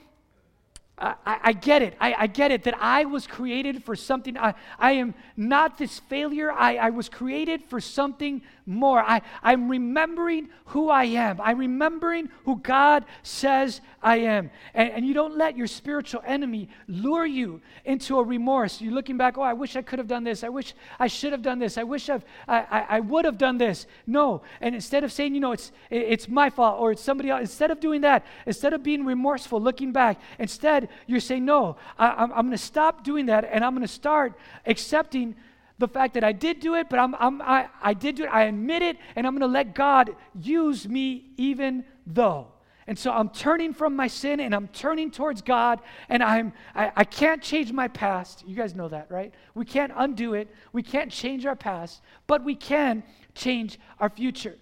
I, 0.97 1.15
I, 1.25 1.53
get 1.53 1.81
it. 1.81 1.97
I, 1.99 2.15
I, 2.19 2.27
get 2.27 2.51
it 2.51 2.63
that 2.63 2.75
I 2.79 3.03
was 3.03 3.27
created 3.27 3.83
for 3.83 3.97
something. 3.97 4.37
I, 4.37 4.53
I 4.79 4.93
am 4.93 5.13
not 5.35 5.77
this 5.77 5.99
failure. 5.99 6.51
I, 6.51 6.77
I 6.77 6.89
was 6.91 7.09
created 7.09 7.65
for 7.65 7.81
something 7.81 8.41
more. 8.65 8.99
I, 8.99 9.21
I'm 9.43 9.69
remembering 9.69 10.49
who 10.65 10.89
I 10.89 11.05
am. 11.05 11.39
I'm 11.41 11.57
remembering 11.59 12.29
who 12.45 12.57
God 12.57 13.05
says 13.23 13.81
I 14.01 14.17
am. 14.17 14.49
And, 14.73 14.91
and 14.91 15.05
you 15.05 15.13
don't 15.13 15.37
let 15.37 15.55
your 15.55 15.67
spiritual 15.67 16.23
enemy 16.25 16.69
lure 16.87 17.25
you 17.25 17.61
into 17.83 18.17
a 18.17 18.23
remorse. 18.23 18.81
You're 18.81 18.93
looking 18.93 19.17
back, 19.17 19.37
oh, 19.37 19.43
I 19.43 19.53
wish 19.53 19.75
I 19.75 19.81
could 19.81 19.99
have 19.99 20.07
done 20.07 20.23
this. 20.23 20.43
I 20.43 20.49
wish 20.49 20.73
I 20.99 21.07
should 21.07 21.31
have 21.31 21.41
done 21.41 21.59
this. 21.59 21.77
I 21.77 21.83
wish 21.83 22.09
I've, 22.09 22.25
I, 22.47 22.59
I, 22.61 22.85
I 22.89 22.99
would 23.01 23.25
have 23.25 23.37
done 23.37 23.57
this. 23.57 23.85
No. 24.07 24.41
And 24.61 24.73
instead 24.73 25.03
of 25.03 25.11
saying, 25.11 25.35
you 25.35 25.41
know, 25.41 25.51
it's, 25.51 25.71
it's 25.89 26.27
my 26.27 26.49
fault 26.49 26.79
or 26.79 26.91
it's 26.91 27.01
somebody 27.01 27.29
else, 27.29 27.41
instead 27.41 27.71
of 27.71 27.79
doing 27.79 28.01
that, 28.01 28.25
instead 28.45 28.73
of 28.73 28.81
being 28.81 29.05
remorseful, 29.05 29.61
looking 29.61 29.91
back, 29.91 30.19
instead 30.39 30.89
you're 31.05 31.19
saying, 31.19 31.45
no, 31.45 31.77
I, 31.97 32.09
I'm, 32.09 32.31
I'm 32.31 32.45
going 32.45 32.51
to 32.51 32.57
stop 32.57 33.03
doing 33.03 33.27
that 33.27 33.47
and 33.51 33.63
I'm 33.63 33.73
going 33.75 33.87
to 33.87 33.93
start 33.93 34.33
accepting 34.65 35.35
the 35.77 35.87
fact 35.87 36.13
that 36.13 36.23
I 36.23 36.31
did 36.31 36.59
do 36.59 36.75
it, 36.75 36.89
but 36.89 36.99
I'm, 36.99 37.15
I'm, 37.15 37.41
I, 37.41 37.67
I 37.81 37.93
did 37.93 38.15
do 38.15 38.23
it, 38.23 38.29
I 38.29 38.43
admit 38.43 38.81
it, 38.81 38.97
and 39.15 39.27
I'm 39.27 39.33
going 39.33 39.41
to 39.41 39.47
let 39.47 39.75
God 39.75 40.15
use 40.33 40.87
me 40.87 41.31
even 41.37 41.83
though. 42.07 42.47
And 42.87 42.97
so 42.97 43.11
I'm 43.11 43.29
turning 43.29 43.73
from 43.73 43.95
my 43.95 44.07
sin 44.07 44.39
and 44.39 44.53
I'm 44.53 44.67
turning 44.67 45.09
towards 45.09 45.41
God, 45.41 45.81
and 46.07 46.23
I'm, 46.23 46.53
I, 46.75 46.91
I 46.95 47.03
can't 47.03 47.41
change 47.41 47.71
my 47.71 47.87
past. 47.87 48.43
You 48.47 48.55
guys 48.55 48.75
know 48.75 48.87
that, 48.89 49.09
right? 49.09 49.33
We 49.55 49.65
can't 49.65 49.91
undo 49.95 50.33
it, 50.33 50.49
we 50.71 50.83
can't 50.83 51.11
change 51.11 51.45
our 51.45 51.55
past, 51.55 52.01
but 52.27 52.43
we 52.43 52.55
can 52.55 53.03
change 53.33 53.79
our 53.99 54.09
future. 54.09 54.55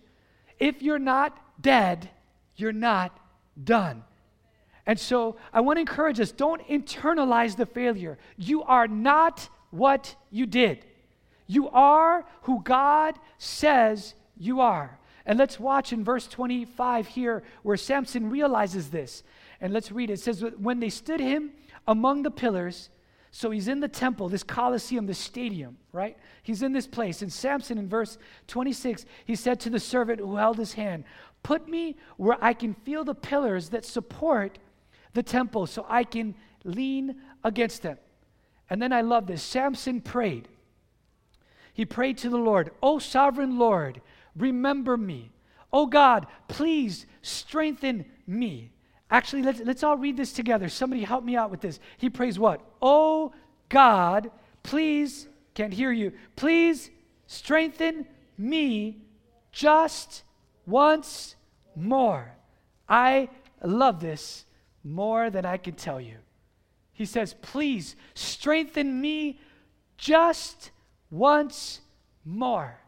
If 0.58 0.82
you're 0.82 1.00
not 1.00 1.38
dead, 1.62 2.10
you're 2.56 2.72
not 2.72 3.20
done. 3.62 4.04
And 4.86 5.00
so 5.00 5.38
I 5.54 5.62
want 5.62 5.78
to 5.78 5.82
encourage 5.82 6.20
us 6.20 6.32
don't 6.32 6.66
internalize 6.68 7.56
the 7.56 7.66
failure. 7.66 8.18
You 8.38 8.64
are 8.64 8.88
not 8.88 9.50
what 9.70 10.16
you 10.30 10.46
did. 10.46 10.86
You 11.48 11.70
are 11.70 12.26
who 12.44 12.62
God 12.64 13.20
says 13.38 14.16
you 14.38 14.62
are. 14.62 15.00
And 15.26 15.40
let's 15.40 15.60
watch 15.60 15.94
in 15.94 16.04
verse 16.04 16.28
25 16.28 17.08
here 17.08 17.44
where 17.64 17.78
Samson 17.78 18.30
realizes 18.30 18.90
this. 18.90 19.24
And 19.62 19.72
let's 19.72 19.92
read 19.92 20.10
it. 20.10 20.14
It 20.14 20.20
says, 20.20 20.44
When 20.58 20.80
they 20.80 20.90
stood 20.90 21.20
him 21.20 21.52
among 21.88 22.24
the 22.24 22.32
pillars, 22.32 22.90
so 23.32 23.50
he's 23.50 23.68
in 23.68 23.80
the 23.80 23.88
temple, 23.88 24.30
this 24.30 24.44
Colosseum, 24.44 25.08
this 25.08 25.18
stadium, 25.18 25.78
right? 25.92 26.18
He's 26.44 26.62
in 26.62 26.72
this 26.72 26.86
place. 26.86 27.22
And 27.22 27.32
Samson, 27.32 27.78
in 27.78 27.90
verse 27.90 28.18
26, 28.48 29.06
he 29.26 29.36
said 29.36 29.60
to 29.62 29.70
the 29.70 29.80
servant 29.80 30.20
who 30.20 30.36
held 30.36 30.58
his 30.58 30.74
hand, 30.74 31.04
Put 31.42 31.68
me 31.68 31.98
where 32.18 32.38
I 32.42 32.54
can 32.54 32.74
feel 32.74 33.04
the 33.04 33.16
pillars 33.16 33.70
that 33.70 33.86
support 33.86 34.60
the 35.14 35.24
temple 35.24 35.66
so 35.66 35.86
I 35.90 36.04
can 36.04 36.36
lean 36.64 37.16
against 37.44 37.82
them. 37.82 37.98
And 38.70 38.82
then 38.82 38.94
I 38.94 39.02
love 39.02 39.28
this. 39.28 39.42
Samson 39.42 40.02
prayed. 40.02 40.48
He 41.74 41.86
prayed 41.86 42.18
to 42.20 42.30
the 42.30 42.38
Lord, 42.38 42.72
O 42.82 43.00
sovereign 43.00 43.58
Lord, 43.58 44.02
remember 44.36 44.96
me. 44.96 45.32
Oh 45.72 45.88
God, 45.88 46.28
please 46.48 47.06
strengthen 47.22 48.06
me. 48.28 48.72
Actually, 49.10 49.44
let's, 49.44 49.60
let's 49.60 49.84
all 49.84 49.98
read 49.98 50.18
this 50.18 50.34
together. 50.34 50.70
Somebody 50.70 51.04
help 51.04 51.24
me 51.24 51.36
out 51.36 51.52
with 51.52 51.62
this. 51.62 51.80
He 51.98 52.10
prays 52.10 52.38
what? 52.38 52.62
Oh 52.82 53.34
God, 53.70 54.32
please, 54.62 55.28
can't 55.56 55.74
hear 55.74 55.92
you, 55.92 56.14
please 56.36 56.92
strengthen 57.28 58.06
me 58.38 58.98
just 59.52 60.24
once 60.66 61.36
more. 61.76 62.36
I 62.88 63.30
love 63.64 64.00
this 64.00 64.46
more 64.84 65.30
than 65.30 65.46
I 65.46 65.58
can 65.58 65.74
tell 65.74 66.00
you. 66.00 66.18
He 66.92 67.06
says, 67.06 67.36
Please 67.42 67.96
strengthen 68.14 69.02
me 69.02 69.40
just 69.98 70.72
once 71.14 71.80
more. 72.26 72.80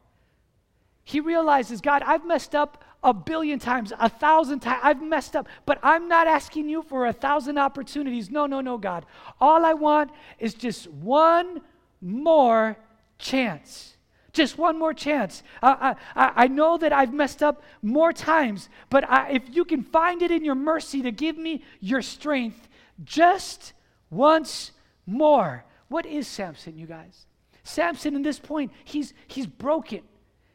He 1.03 1.19
realizes, 1.19 1.79
God, 1.79 2.01
I've 2.03 2.25
messed 2.25 2.55
up 2.55 2.83
a 3.03 3.13
billion 3.13 3.59
times, 3.59 3.93
a 3.99 4.09
thousand 4.09 4.61
times. 4.61 4.81
I've 4.83 5.01
messed 5.01 5.35
up, 5.35 5.47
but 5.67 5.77
I'm 5.83 6.07
not 6.07 6.25
asking 6.25 6.67
you 6.67 6.81
for 6.81 7.05
a 7.05 7.13
thousand 7.13 7.59
opportunities. 7.59 8.31
No, 8.31 8.47
no, 8.47 8.61
no, 8.61 8.79
God. 8.79 9.05
All 9.39 9.63
I 9.63 9.73
want 9.73 10.09
is 10.39 10.55
just 10.55 10.89
one 10.89 11.61
more 12.01 12.77
chance. 13.19 13.95
Just 14.33 14.57
one 14.57 14.79
more 14.79 14.93
chance. 14.93 15.43
I, 15.61 15.95
I, 16.15 16.31
I 16.35 16.47
know 16.47 16.79
that 16.79 16.91
I've 16.91 17.13
messed 17.13 17.43
up 17.43 17.61
more 17.83 18.11
times, 18.11 18.69
but 18.89 19.07
I, 19.07 19.33
if 19.33 19.43
you 19.51 19.65
can 19.65 19.83
find 19.83 20.23
it 20.23 20.31
in 20.31 20.43
your 20.43 20.55
mercy 20.55 21.03
to 21.03 21.11
give 21.11 21.37
me 21.37 21.63
your 21.79 22.01
strength 22.01 22.67
just 23.03 23.73
once 24.09 24.71
more. 25.05 25.63
What 25.89 26.07
is 26.07 26.27
Samson, 26.27 26.75
you 26.75 26.87
guys? 26.87 27.27
Samson, 27.65 28.15
in 28.15 28.21
this 28.21 28.39
point, 28.39 28.71
he's, 28.83 29.13
he's 29.27 29.47
broken. 29.47 30.01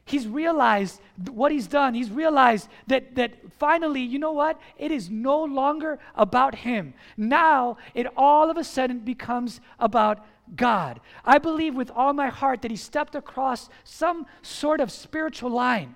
He's 0.05 0.27
realized 0.27 0.99
what 1.29 1.51
he's 1.51 1.67
done. 1.67 1.93
He's 1.93 2.09
realized 2.09 2.69
that, 2.87 3.15
that 3.15 3.33
finally, 3.59 4.01
you 4.01 4.17
know 4.17 4.31
what? 4.31 4.59
It 4.77 4.91
is 4.91 5.09
no 5.09 5.43
longer 5.43 5.99
about 6.15 6.55
him. 6.55 6.93
Now, 7.17 7.77
it 7.93 8.07
all 8.15 8.49
of 8.49 8.57
a 8.57 8.63
sudden 8.63 8.99
becomes 8.99 9.59
about 9.77 10.25
God. 10.55 11.01
I 11.25 11.37
believe 11.37 11.75
with 11.75 11.91
all 11.91 12.13
my 12.13 12.29
heart 12.29 12.61
that 12.61 12.71
he 12.71 12.77
stepped 12.77 13.13
across 13.13 13.69
some 13.83 14.25
sort 14.41 14.79
of 14.79 14.89
spiritual 14.89 15.51
line 15.51 15.95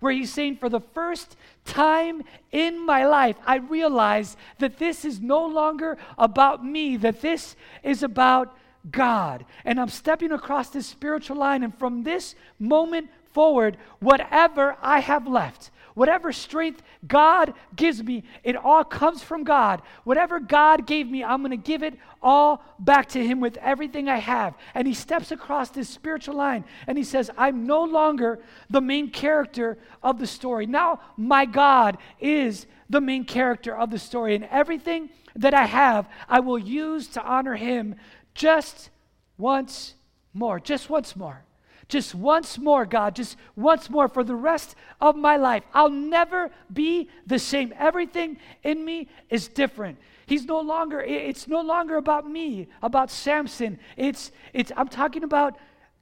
where 0.00 0.12
he's 0.12 0.32
saying, 0.32 0.56
For 0.56 0.68
the 0.68 0.80
first 0.80 1.36
time 1.64 2.22
in 2.52 2.84
my 2.84 3.06
life, 3.06 3.36
I 3.46 3.56
realize 3.56 4.36
that 4.58 4.78
this 4.78 5.04
is 5.04 5.20
no 5.20 5.46
longer 5.46 5.96
about 6.18 6.64
me, 6.64 6.96
that 6.98 7.20
this 7.20 7.56
is 7.82 8.02
about 8.02 8.56
God. 8.90 9.44
And 9.64 9.80
I'm 9.80 9.88
stepping 9.88 10.32
across 10.32 10.70
this 10.70 10.86
spiritual 10.86 11.36
line, 11.36 11.62
and 11.62 11.76
from 11.78 12.02
this 12.02 12.34
moment 12.58 13.08
forward, 13.32 13.76
whatever 14.00 14.76
I 14.80 15.00
have 15.00 15.26
left, 15.26 15.70
whatever 15.94 16.32
strength 16.32 16.82
God 17.06 17.54
gives 17.74 18.02
me, 18.02 18.22
it 18.44 18.56
all 18.56 18.84
comes 18.84 19.22
from 19.22 19.44
God. 19.44 19.82
Whatever 20.04 20.40
God 20.40 20.86
gave 20.86 21.08
me, 21.08 21.24
I'm 21.24 21.40
going 21.40 21.50
to 21.50 21.56
give 21.56 21.82
it 21.82 21.98
all 22.22 22.62
back 22.78 23.08
to 23.10 23.26
Him 23.26 23.40
with 23.40 23.56
everything 23.58 24.08
I 24.08 24.18
have. 24.18 24.54
And 24.74 24.86
He 24.86 24.94
steps 24.94 25.32
across 25.32 25.70
this 25.70 25.88
spiritual 25.88 26.36
line 26.36 26.64
and 26.86 26.98
He 26.98 27.04
says, 27.04 27.30
I'm 27.36 27.66
no 27.66 27.82
longer 27.84 28.38
the 28.68 28.80
main 28.80 29.10
character 29.10 29.78
of 30.02 30.18
the 30.18 30.26
story. 30.26 30.66
Now, 30.66 31.00
my 31.16 31.46
God 31.46 31.98
is 32.20 32.66
the 32.90 33.00
main 33.00 33.24
character 33.24 33.74
of 33.74 33.90
the 33.90 33.98
story. 33.98 34.34
And 34.34 34.44
everything 34.44 35.10
that 35.34 35.54
I 35.54 35.64
have, 35.64 36.08
I 36.28 36.40
will 36.40 36.58
use 36.58 37.08
to 37.08 37.22
honor 37.22 37.56
Him 37.56 37.96
just 38.36 38.90
once 39.38 39.94
more. 40.32 40.60
Just 40.60 40.88
once 40.88 41.16
more. 41.16 41.42
Just 41.88 42.14
once 42.14 42.58
more, 42.58 42.84
God, 42.84 43.14
just 43.14 43.36
once 43.54 43.88
more 43.88 44.08
for 44.08 44.24
the 44.24 44.34
rest 44.34 44.74
of 45.00 45.14
my 45.14 45.36
life. 45.36 45.62
I'll 45.72 45.90
never 45.90 46.50
be 46.72 47.08
the 47.26 47.38
same. 47.38 47.72
Everything 47.78 48.38
in 48.64 48.84
me 48.84 49.08
is 49.30 49.46
different. 49.46 49.98
He's 50.26 50.44
no 50.44 50.60
longer, 50.60 51.00
it's 51.00 51.46
no 51.46 51.60
longer 51.60 51.96
about 51.96 52.28
me, 52.28 52.66
about 52.82 53.10
Samson. 53.10 53.78
It's, 53.96 54.32
it's, 54.52 54.72
I'm 54.76 54.88
talking 54.88 55.22
about 55.22 55.56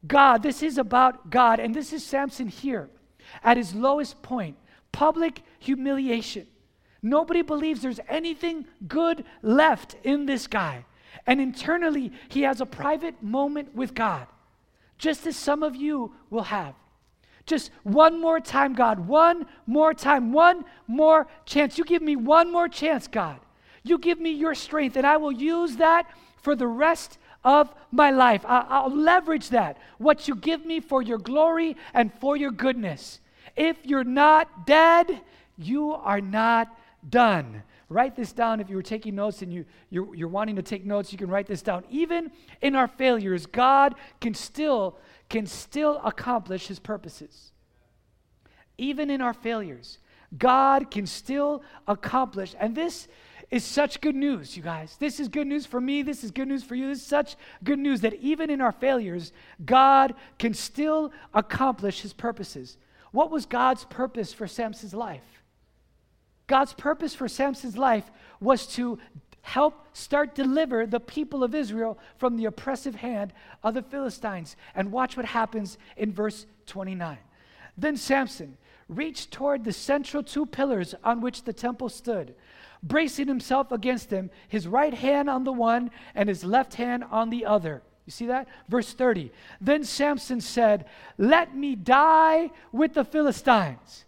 God. 0.07 0.43
This 0.43 0.63
is 0.63 0.79
about 0.79 1.29
God. 1.29 1.61
And 1.61 1.75
this 1.75 1.93
is 1.93 2.05
Samson 2.05 2.49
here 2.49 2.89
at 3.43 3.59
his 3.59 3.75
lowest 3.75 4.23
point 4.23 4.57
public 4.91 5.43
humiliation. 5.59 6.47
Nobody 7.03 7.43
believes 7.43 7.83
there's 7.83 8.01
anything 8.09 8.65
good 8.89 9.25
left 9.43 9.97
in 10.03 10.25
this 10.25 10.47
guy. 10.47 10.87
And 11.27 11.41
internally, 11.41 12.13
he 12.29 12.43
has 12.43 12.61
a 12.61 12.67
private 12.67 13.23
moment 13.23 13.75
with 13.75 13.95
God 13.95 14.27
just 14.99 15.27
as 15.27 15.37
some 15.37 15.63
of 15.63 15.77
you 15.77 16.13
will 16.31 16.45
have. 16.45 16.75
Just 17.47 17.71
one 17.83 18.21
more 18.21 18.41
time, 18.41 18.73
God. 18.73 19.01
One 19.07 19.47
more 19.67 19.93
time. 19.93 20.33
One 20.33 20.65
more 20.87 21.27
chance. 21.45 21.77
You 21.77 21.85
give 21.85 22.01
me 22.01 22.17
one 22.17 22.51
more 22.51 22.69
chance, 22.69 23.07
God. 23.07 23.39
You 23.83 23.99
give 23.99 24.19
me 24.19 24.31
your 24.31 24.55
strength, 24.55 24.97
and 24.97 25.07
I 25.07 25.19
will 25.19 25.33
use 25.33 25.77
that 25.77 26.07
for 26.39 26.57
the 26.57 26.67
rest 26.67 27.19
of 27.45 27.75
my 27.91 28.11
life. 28.11 28.47
I- 28.47 28.87
will 28.87 28.97
leverage 28.97 29.51
that, 29.51 29.77
what 29.99 30.27
you 30.27 30.35
give 30.35 30.65
me 30.65 30.81
for 30.81 31.03
your 31.03 31.19
glory 31.19 31.77
and 31.93 32.11
for 32.15 32.35
your 32.35 32.51
goodness. 32.51 33.21
If 33.57 33.77
you're 33.85 34.05
not 34.05 34.67
dead, 34.67 35.21
you 35.59 35.93
are 35.93 36.23
not 36.23 36.75
done. 37.07 37.63
Write 37.89 38.17
this 38.17 38.33
down 38.33 38.61
if 38.61 38.71
you 38.71 38.77
were 38.77 38.83
taking 38.83 39.15
notes 39.15 39.43
and 39.43 39.53
you, 39.53 39.65
you're, 39.91 40.15
you're 40.15 40.29
wanting 40.29 40.57
to 40.57 40.63
take 40.63 40.85
notes, 40.85 41.13
you 41.13 41.19
can 41.19 41.29
write 41.29 41.47
this 41.47 41.63
down. 41.63 41.85
Even 41.91 42.31
in 42.63 42.75
our 42.75 42.89
failures, 42.89 43.47
God 43.47 43.95
can 44.21 44.35
still, 44.35 44.99
can 45.29 45.47
still 45.47 46.01
accomplish 46.05 46.67
his 46.67 46.79
purposes. 46.79 47.53
Even 48.79 49.11
in 49.11 49.21
our 49.21 49.35
failures, 49.35 49.99
God 50.37 50.91
can 50.91 51.07
still 51.07 51.63
accomplish. 51.87 52.55
And 52.59 52.75
this 52.75 53.07
is 53.51 53.65
such 53.65 54.01
good 54.01 54.17
news, 54.17 54.57
you 54.57 54.63
guys. 54.63 54.97
This 54.99 55.21
is 55.21 55.29
good 55.29 55.47
news 55.47 55.67
for 55.67 55.81
me. 55.81 56.03
This 56.03 56.25
is 56.25 56.31
good 56.31 56.49
news 56.49 56.65
for 56.65 56.75
you. 56.75 56.89
This 56.89 56.99
is 56.99 57.07
such 57.07 57.37
good 57.63 57.79
news 57.79 58.01
that 58.01 58.15
even 58.15 58.51
in 58.51 58.61
our 58.61 58.73
failures, 58.73 59.33
God 59.65 60.15
can 60.39 60.55
still 60.55 61.13
accomplish 61.35 62.01
his 62.01 62.13
purposes. 62.13 62.79
What 63.13 63.31
was 63.31 63.47
God's 63.47 63.85
purpose 63.85 64.33
for 64.33 64.49
Samson's 64.49 64.95
life? 64.95 65.44
God's 66.47 66.75
purpose 66.75 67.15
for 67.15 67.29
Samson's 67.29 67.77
life 67.77 68.11
was 68.41 68.67
to 68.75 68.99
help 69.43 69.87
start 69.93 70.35
deliver 70.35 70.87
the 70.87 71.01
people 71.01 71.45
of 71.45 71.55
Israel 71.55 71.99
from 72.17 72.37
the 72.37 72.47
oppressive 72.47 72.95
hand 72.95 73.33
of 73.63 73.75
the 73.75 73.83
Philistines. 73.83 74.57
And 74.75 74.91
watch 74.91 75.17
what 75.17 75.27
happens 75.27 75.77
in 75.97 76.13
verse 76.13 76.47
29. 76.67 77.19
Then 77.77 77.97
Samson 77.97 78.57
reached 78.89 79.33
toward 79.33 79.65
the 79.65 79.73
central 79.73 80.23
two 80.23 80.47
pillars 80.47 80.95
on 81.05 81.21
which 81.21 81.45
the 81.45 81.53
temple 81.53 81.89
stood, 81.89 82.35
bracing 82.83 83.29
himself 83.29 83.73
against 83.73 84.11
them, 84.11 84.31
his 84.49 84.67
right 84.67 84.95
hand 84.95 85.29
on 85.29 85.45
the 85.45 85.53
one 85.53 85.91
and 86.15 86.29
his 86.29 86.45
left 86.45 86.75
hand 86.75 87.05
on 87.11 87.31
the 87.31 87.45
other. 87.45 87.83
You 88.07 88.13
see 88.13 88.27
that? 88.27 88.49
Verse 88.69 88.93
30. 88.93 89.31
Then 89.61 89.85
Samson 89.85 90.41
said, 90.41 90.87
Let 91.17 91.57
me 91.57 91.75
die 91.75 92.51
with 92.73 92.95
the 92.95 93.05
Philistines. 93.05 94.05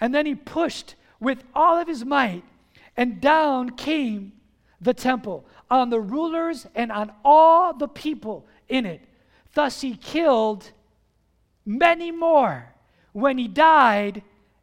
And 0.00 0.14
then 0.14 0.26
he 0.26 0.34
pushed 0.34 0.94
with 1.20 1.44
all 1.54 1.78
of 1.78 1.88
his 1.88 2.04
might, 2.04 2.44
and 2.96 3.20
down 3.20 3.70
came 3.70 4.32
the 4.80 4.94
temple 4.94 5.44
on 5.70 5.90
the 5.90 6.00
rulers 6.00 6.66
and 6.74 6.92
on 6.92 7.12
all 7.24 7.72
the 7.72 7.88
people 7.88 8.46
in 8.68 8.86
it. 8.86 9.00
Thus 9.54 9.80
he 9.80 9.96
killed 9.96 10.70
many 11.64 12.10
more 12.10 12.72
when 13.12 13.38
he 13.38 13.48
died 13.48 14.22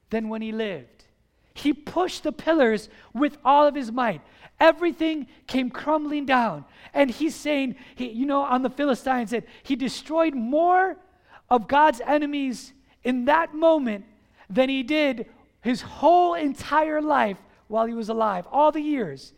than 0.10 0.30
when 0.30 0.42
he 0.42 0.52
lived. 0.52 1.06
He 1.54 1.74
pushed 1.74 2.24
the 2.24 2.32
pillars 2.32 2.90
with 3.14 3.38
all 3.44 3.68
of 3.68 3.76
his 3.76 3.92
might. 3.92 4.22
Everything 4.60 5.28
came 5.48 5.70
crumbling 5.70 6.26
down. 6.26 6.66
And 6.94 7.10
he's 7.10 7.36
saying, 7.36 7.76
he, 7.96 8.10
you 8.10 8.26
know, 8.26 8.42
on 8.42 8.62
the 8.62 8.70
Philistines, 8.70 9.32
that 9.32 9.46
he 9.64 9.76
destroyed 9.76 10.36
more 10.36 10.98
of 11.50 11.68
God's 11.68 12.02
enemies 12.06 12.74
in 13.04 13.26
that 13.26 13.54
moment 13.54 14.06
than 14.50 14.70
he 14.70 14.84
did 14.84 15.26
his 15.64 15.82
whole 15.82 16.34
entire 16.36 17.02
life 17.02 17.38
while 17.68 17.86
he 17.86 17.94
was 17.94 18.10
alive, 18.10 18.46
all 18.52 18.72
the 18.72 18.82
years 18.82 19.34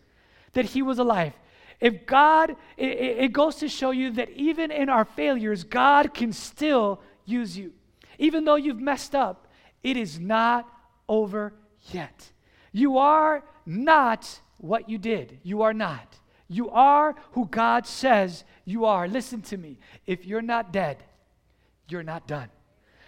that 0.53 0.65
he 0.65 0.81
was 0.81 0.99
alive. 0.99 1.33
If 1.79 2.05
God, 2.05 2.55
it, 2.77 2.85
it, 2.85 3.33
goes 3.33 3.57
to 3.57 3.69
show 3.69 3.91
you 3.91 4.11
that 4.11 4.29
even 4.31 4.71
in 4.71 4.89
our 4.89 5.05
failures, 5.05 5.63
God 5.63 6.13
can 6.13 6.33
still 6.33 7.01
use 7.25 7.57
you. 7.57 7.73
Even 8.17 8.45
though 8.45 8.55
you've 8.55 8.79
messed 8.79 9.13
up, 9.13 9.47
it 9.83 9.97
is 9.97 10.19
not 10.19 10.67
over 11.07 11.53
yet. 11.91 12.31
You 12.71 12.97
are 12.97 13.43
not 13.65 14.39
what 14.57 14.89
you 14.89 14.97
did. 14.97 15.39
You 15.43 15.61
are 15.61 15.73
not. 15.73 16.17
You 16.47 16.69
are 16.71 17.15
who 17.33 17.45
God 17.45 17.85
says 17.85 18.43
you 18.63 18.85
are. 18.85 19.07
Listen 19.07 19.41
to 19.43 19.57
me. 19.57 19.77
If 20.07 20.25
you're 20.25 20.41
not 20.41 20.71
dead, 20.71 21.03
you're 21.87 22.03
not 22.03 22.27
done. 22.27 22.49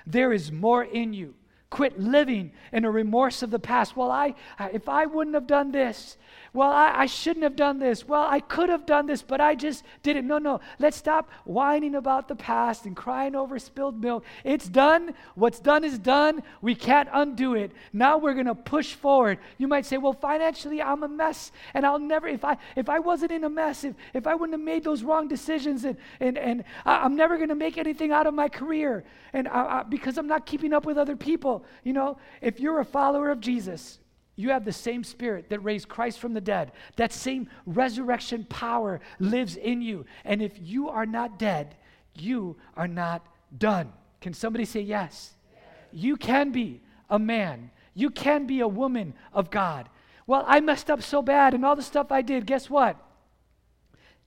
There 0.05 0.31
is 0.33 0.51
more 0.51 0.83
in 0.83 1.13
you. 1.13 1.35
Quit 1.69 1.99
living 1.99 2.51
in 2.71 2.85
a 2.85 2.91
remorse 2.91 3.43
of 3.43 3.51
the 3.51 3.59
past. 3.59 3.97
Well, 3.97 4.11
I, 4.11 4.35
if 4.71 4.87
I 4.87 5.05
wouldn't 5.05 5.33
have 5.33 5.47
done 5.47 5.71
this, 5.71 6.17
well, 6.57 6.71
I, 6.71 7.01
I, 7.01 7.05
shouldn't 7.05 7.43
have 7.43 7.55
done 7.55 7.77
this. 7.77 8.07
Well, 8.07 8.25
I 8.27 8.39
could 8.39 8.69
have 8.69 8.87
done 8.87 9.05
this, 9.05 9.21
but 9.21 9.39
I 9.39 9.53
just 9.53 9.83
didn't. 10.01 10.25
No, 10.25 10.39
no. 10.39 10.59
Let's 10.79 10.97
stop 10.97 11.29
whining 11.45 11.93
about 11.93 12.27
the 12.27 12.35
past 12.35 12.87
and 12.87 12.95
crying 12.95 13.35
over 13.35 13.59
spilled 13.59 14.01
milk. 14.01 14.25
It's 14.43 14.67
done. 14.67 15.13
What's 15.35 15.59
done 15.59 15.83
is 15.83 15.99
done. 15.99 16.41
We 16.63 16.73
can't 16.73 17.09
undo 17.13 17.53
it. 17.53 17.73
Now 17.93 18.17
we're 18.17 18.33
going 18.33 18.47
to 18.47 18.55
push 18.55 18.95
forward. 18.95 19.37
You 19.59 19.67
might 19.67 19.85
say, 19.85 19.97
well, 19.97 20.13
financially, 20.13 20.81
I'm 20.81 21.03
a 21.03 21.07
mess, 21.07 21.51
and 21.75 21.85
I'll 21.85 21.99
never, 21.99 22.27
if 22.27 22.43
I 22.43 22.57
if 22.75 22.89
I 22.89 22.97
wasn't 22.97 23.33
in 23.33 23.43
a 23.43 23.49
mess, 23.49 23.83
if, 23.83 23.93
if 24.15 24.25
I 24.25 24.33
wouldn't 24.33 24.57
have 24.57 24.65
made 24.65 24.83
those 24.83 25.03
wrong 25.03 25.27
decisions, 25.27 25.85
and, 25.85 25.95
and, 26.19 26.39
and 26.39 26.63
I'm 26.85 27.15
never 27.15 27.37
going 27.37 27.49
to 27.49 27.55
make 27.55 27.77
anything 27.77 28.11
out 28.11 28.25
of 28.25 28.33
my 28.33 28.49
career, 28.49 29.03
and 29.31 29.47
I, 29.47 29.81
I, 29.81 29.83
because 29.83 30.17
I'm 30.17 30.27
not 30.27 30.47
keeping 30.47 30.73
up 30.73 30.87
with 30.87 30.97
other 30.97 31.15
people. 31.15 31.65
You 31.83 31.93
know, 31.93 32.17
if 32.41 32.59
you're 32.59 32.79
a 32.79 32.85
follower 32.85 33.29
of 33.29 33.41
Jesus, 33.41 33.99
you 34.37 34.51
have 34.51 34.63
the 34.63 34.71
same 34.71 35.03
spirit 35.03 35.49
that 35.49 35.59
raised 35.59 35.89
Christ 35.89 36.19
from 36.19 36.33
the 36.33 36.41
dead. 36.41 36.71
That 36.95 37.11
same 37.11 37.49
resurrection 37.65 38.45
power 38.45 39.01
lives 39.19 39.57
in 39.57 39.81
you. 39.81 40.05
And 40.23 40.41
if 40.43 40.53
you 40.61 40.89
are 40.89 41.07
not 41.07 41.39
dead, 41.39 41.75
you 42.13 42.55
are 42.77 42.87
not 42.87 43.25
done. 43.57 43.91
Can 44.21 44.33
somebody 44.33 44.63
say 44.63 44.81
yes? 44.81 45.33
yes? 45.51 45.63
You 45.91 46.17
can 46.17 46.51
be 46.51 46.81
a 47.09 47.17
man. 47.17 47.71
You 47.95 48.11
can 48.11 48.45
be 48.45 48.59
a 48.59 48.67
woman 48.67 49.15
of 49.33 49.49
God. 49.49 49.89
Well, 50.27 50.43
I 50.45 50.59
messed 50.59 50.91
up 50.91 51.01
so 51.01 51.23
bad 51.23 51.55
and 51.55 51.65
all 51.65 51.75
the 51.75 51.81
stuff 51.81 52.11
I 52.11 52.21
did. 52.21 52.45
Guess 52.45 52.69
what? 52.69 52.95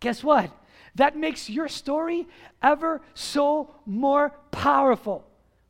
Guess 0.01 0.25
what? 0.25 0.51
That 0.97 1.17
makes 1.17 1.49
your 1.49 1.69
story 1.69 2.27
ever 2.61 3.01
so 3.15 3.77
more 3.87 4.35
powerful. 4.51 5.25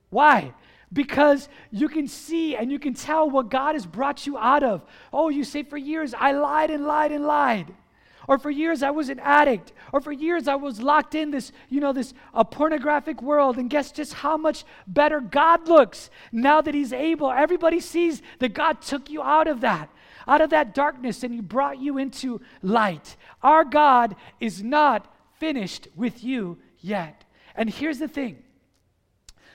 Why? 0.08 0.54
Because 0.92 1.48
you 1.70 1.88
can 1.88 2.08
see 2.08 2.56
and 2.56 2.70
you 2.70 2.78
can 2.78 2.94
tell 2.94 3.30
what 3.30 3.50
God 3.50 3.74
has 3.74 3.86
brought 3.86 4.26
you 4.26 4.36
out 4.36 4.62
of. 4.62 4.84
Oh, 5.12 5.28
you 5.28 5.44
say, 5.44 5.62
for 5.62 5.76
years 5.76 6.14
I 6.14 6.32
lied 6.32 6.70
and 6.70 6.84
lied 6.84 7.12
and 7.12 7.24
lied. 7.24 7.74
Or 8.28 8.38
for 8.38 8.50
years 8.50 8.82
I 8.82 8.90
was 8.90 9.08
an 9.08 9.18
addict. 9.20 9.72
Or 9.92 10.00
for 10.00 10.12
years 10.12 10.46
I 10.46 10.54
was 10.54 10.80
locked 10.80 11.14
in 11.14 11.30
this, 11.30 11.52
you 11.68 11.80
know, 11.80 11.92
this 11.92 12.14
a 12.34 12.44
pornographic 12.44 13.22
world. 13.22 13.56
And 13.56 13.70
guess 13.70 13.92
just 13.92 14.14
how 14.14 14.36
much 14.36 14.64
better 14.86 15.20
God 15.20 15.68
looks 15.68 16.10
now 16.32 16.60
that 16.60 16.74
He's 16.74 16.92
able. 16.92 17.30
Everybody 17.30 17.80
sees 17.80 18.22
that 18.38 18.54
God 18.54 18.82
took 18.82 19.10
you 19.10 19.22
out 19.22 19.48
of 19.48 19.60
that, 19.62 19.90
out 20.26 20.40
of 20.40 20.50
that 20.50 20.74
darkness, 20.74 21.22
and 21.22 21.32
He 21.32 21.40
brought 21.40 21.80
you 21.80 21.98
into 21.98 22.40
light. 22.62 23.16
Our 23.42 23.64
God 23.64 24.16
is 24.38 24.62
not 24.62 25.12
finished 25.38 25.88
with 25.96 26.22
you 26.22 26.58
yet. 26.78 27.24
And 27.56 27.70
here's 27.70 27.98
the 27.98 28.08
thing 28.08 28.42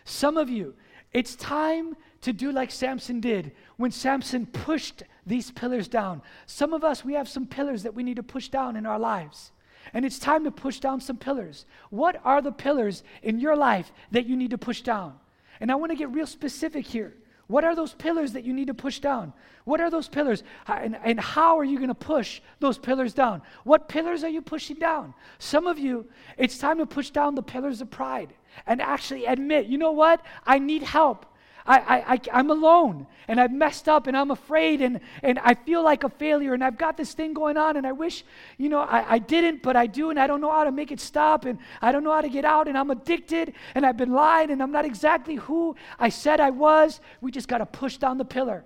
some 0.06 0.38
of 0.38 0.50
you, 0.50 0.76
it's 1.15 1.38
time 1.38 1.95
to 2.23 2.34
do 2.34 2.51
like 2.51 2.69
Samson 2.69 3.21
did 3.21 3.54
when 3.78 3.89
Samson 3.89 4.45
pushed 4.45 5.04
these 5.25 5.49
pillars 5.49 5.88
down. 5.88 6.21
Some 6.45 6.73
of 6.73 6.84
us, 6.84 7.06
we 7.06 7.13
have 7.13 7.30
some 7.30 7.47
pillars 7.47 7.84
that 7.84 7.93
we 7.93 8.04
need 8.04 8.17
to 8.17 8.23
push 8.23 8.49
down 8.49 8.75
in 8.75 8.86
our 8.86 8.99
lives. 8.99 9.54
And 9.93 10.04
it's 10.04 10.19
time 10.19 10.43
to 10.43 10.51
push 10.51 10.82
down 10.82 10.99
some 10.99 11.15
pillars. 11.15 11.65
What 11.89 12.19
are 12.25 12.41
the 12.41 12.51
pillars 12.51 13.01
in 13.23 13.39
your 13.39 13.56
life 13.56 13.93
that 14.12 14.25
you 14.25 14.36
need 14.36 14.49
to 14.51 14.58
push 14.58 14.82
down? 14.82 15.13
And 15.62 15.71
I 15.71 15.75
want 15.75 15.93
to 15.93 15.97
get 15.97 16.10
real 16.12 16.28
specific 16.28 16.86
here. 16.86 17.13
What 17.47 17.63
are 17.63 17.78
those 17.78 17.93
pillars 17.93 18.34
that 18.34 18.43
you 18.43 18.51
need 18.51 18.67
to 18.67 18.73
push 18.73 18.99
down? 18.99 19.32
What 19.63 19.80
are 19.80 19.89
those 19.89 20.10
pillars? 20.10 20.43
And, 20.67 20.97
and 21.01 21.17
how 21.17 21.58
are 21.58 21.63
you 21.63 21.78
going 21.78 21.88
to 21.88 21.95
push 21.95 22.41
those 22.60 22.78
pillars 22.78 23.13
down? 23.13 23.41
What 23.63 23.88
pillars 23.88 24.25
are 24.25 24.30
you 24.30 24.41
pushing 24.41 24.80
down? 24.80 25.13
Some 25.39 25.65
of 25.65 25.80
you, 25.80 26.08
it's 26.38 26.58
time 26.58 26.80
to 26.80 26.86
push 26.86 27.12
down 27.12 27.36
the 27.36 27.43
pillars 27.43 27.80
of 27.80 27.89
pride 27.89 28.34
and 28.65 28.82
actually 28.82 29.26
admit, 29.26 29.68
you 29.68 29.78
know 29.78 29.91
what? 29.91 30.22
I 30.46 30.60
need 30.60 30.84
help. 30.84 31.26
I, 31.68 31.80
I, 32.13 32.22
I'm 32.32 32.52
alone 32.52 33.08
and 33.28 33.41
I've 33.41 33.52
messed 33.52 33.89
up 33.89 34.06
and 34.06 34.15
I'm 34.15 34.30
afraid 34.30 34.82
and, 34.82 35.00
and 35.24 35.39
I 35.39 35.56
feel 35.56 35.84
like 35.84 36.04
a 36.04 36.10
failure 36.10 36.54
and 36.54 36.63
I've 36.63 36.78
got 36.78 36.96
this 36.96 37.13
thing 37.13 37.34
going 37.34 37.58
on 37.58 37.76
and 37.76 37.88
I 37.88 37.91
wish, 37.91 38.24
you 38.60 38.70
know, 38.70 38.82
I, 38.82 39.13
I 39.15 39.20
didn't, 39.20 39.63
but 39.63 39.76
I 39.76 39.88
do 39.88 40.12
and 40.12 40.20
I 40.20 40.28
don't 40.28 40.41
know 40.41 40.52
how 40.52 40.63
to 40.63 40.72
make 40.72 40.91
it 40.91 41.00
stop 41.00 41.46
and 41.46 41.58
I 41.82 41.91
don't 41.91 42.04
know 42.04 42.13
how 42.13 42.22
to 42.22 42.30
get 42.30 42.46
out 42.46 42.68
and 42.68 42.78
I'm 42.78 42.91
addicted 42.91 43.54
and 43.74 43.84
I've 43.84 43.98
been 43.98 44.13
lied 44.13 44.52
and 44.52 44.62
I'm 44.62 44.72
not 44.72 44.86
exactly 44.86 45.36
who 45.36 45.76
I 45.98 46.10
said 46.10 46.39
I 46.39 46.52
was. 46.52 47.02
We 47.20 47.32
just 47.32 47.48
got 47.48 47.58
to 47.58 47.65
push 47.65 47.98
down 47.98 48.20
the 48.20 48.26
pillar 48.26 48.63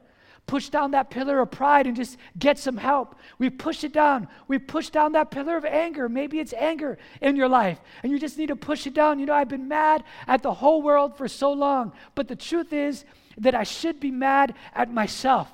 push 0.50 0.70
down 0.70 0.90
that 0.92 1.12
pillar 1.12 1.40
of 1.42 1.52
pride 1.52 1.86
and 1.86 1.96
just 1.96 2.18
get 2.40 2.58
some 2.58 2.76
help. 2.76 3.16
We 3.38 3.52
push 3.52 3.84
it 3.84 3.94
down. 3.94 4.28
We 4.48 4.58
push 4.58 4.90
down 4.90 5.12
that 5.12 5.30
pillar 5.30 5.56
of 5.56 5.64
anger. 5.64 6.10
Maybe 6.10 6.40
it's 6.40 6.54
anger 6.54 6.98
in 7.22 7.36
your 7.36 7.48
life, 7.48 7.80
and 8.02 8.12
you 8.12 8.18
just 8.18 8.36
need 8.36 8.48
to 8.48 8.56
push 8.56 8.88
it 8.88 8.96
down. 8.96 9.20
You 9.20 9.28
know, 9.28 9.36
I've 9.36 9.48
been 9.48 9.68
mad 9.68 10.04
at 10.26 10.42
the 10.42 10.56
whole 10.56 10.82
world 10.82 11.16
for 11.16 11.28
so 11.28 11.52
long, 11.52 11.92
but 12.16 12.28
the 12.28 12.36
truth 12.36 12.74
is 12.74 13.06
that 13.38 13.54
I 13.54 13.62
should 13.62 14.00
be 14.00 14.10
mad 14.10 14.56
at 14.74 14.92
myself. 14.92 15.52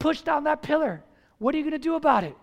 Push 0.00 0.22
down 0.22 0.42
that 0.42 0.60
pillar. 0.60 1.04
What 1.38 1.54
are 1.54 1.58
you 1.58 1.62
going 1.62 1.70
to 1.70 1.78
do 1.78 1.94
about 1.94 2.24
it? 2.24 2.36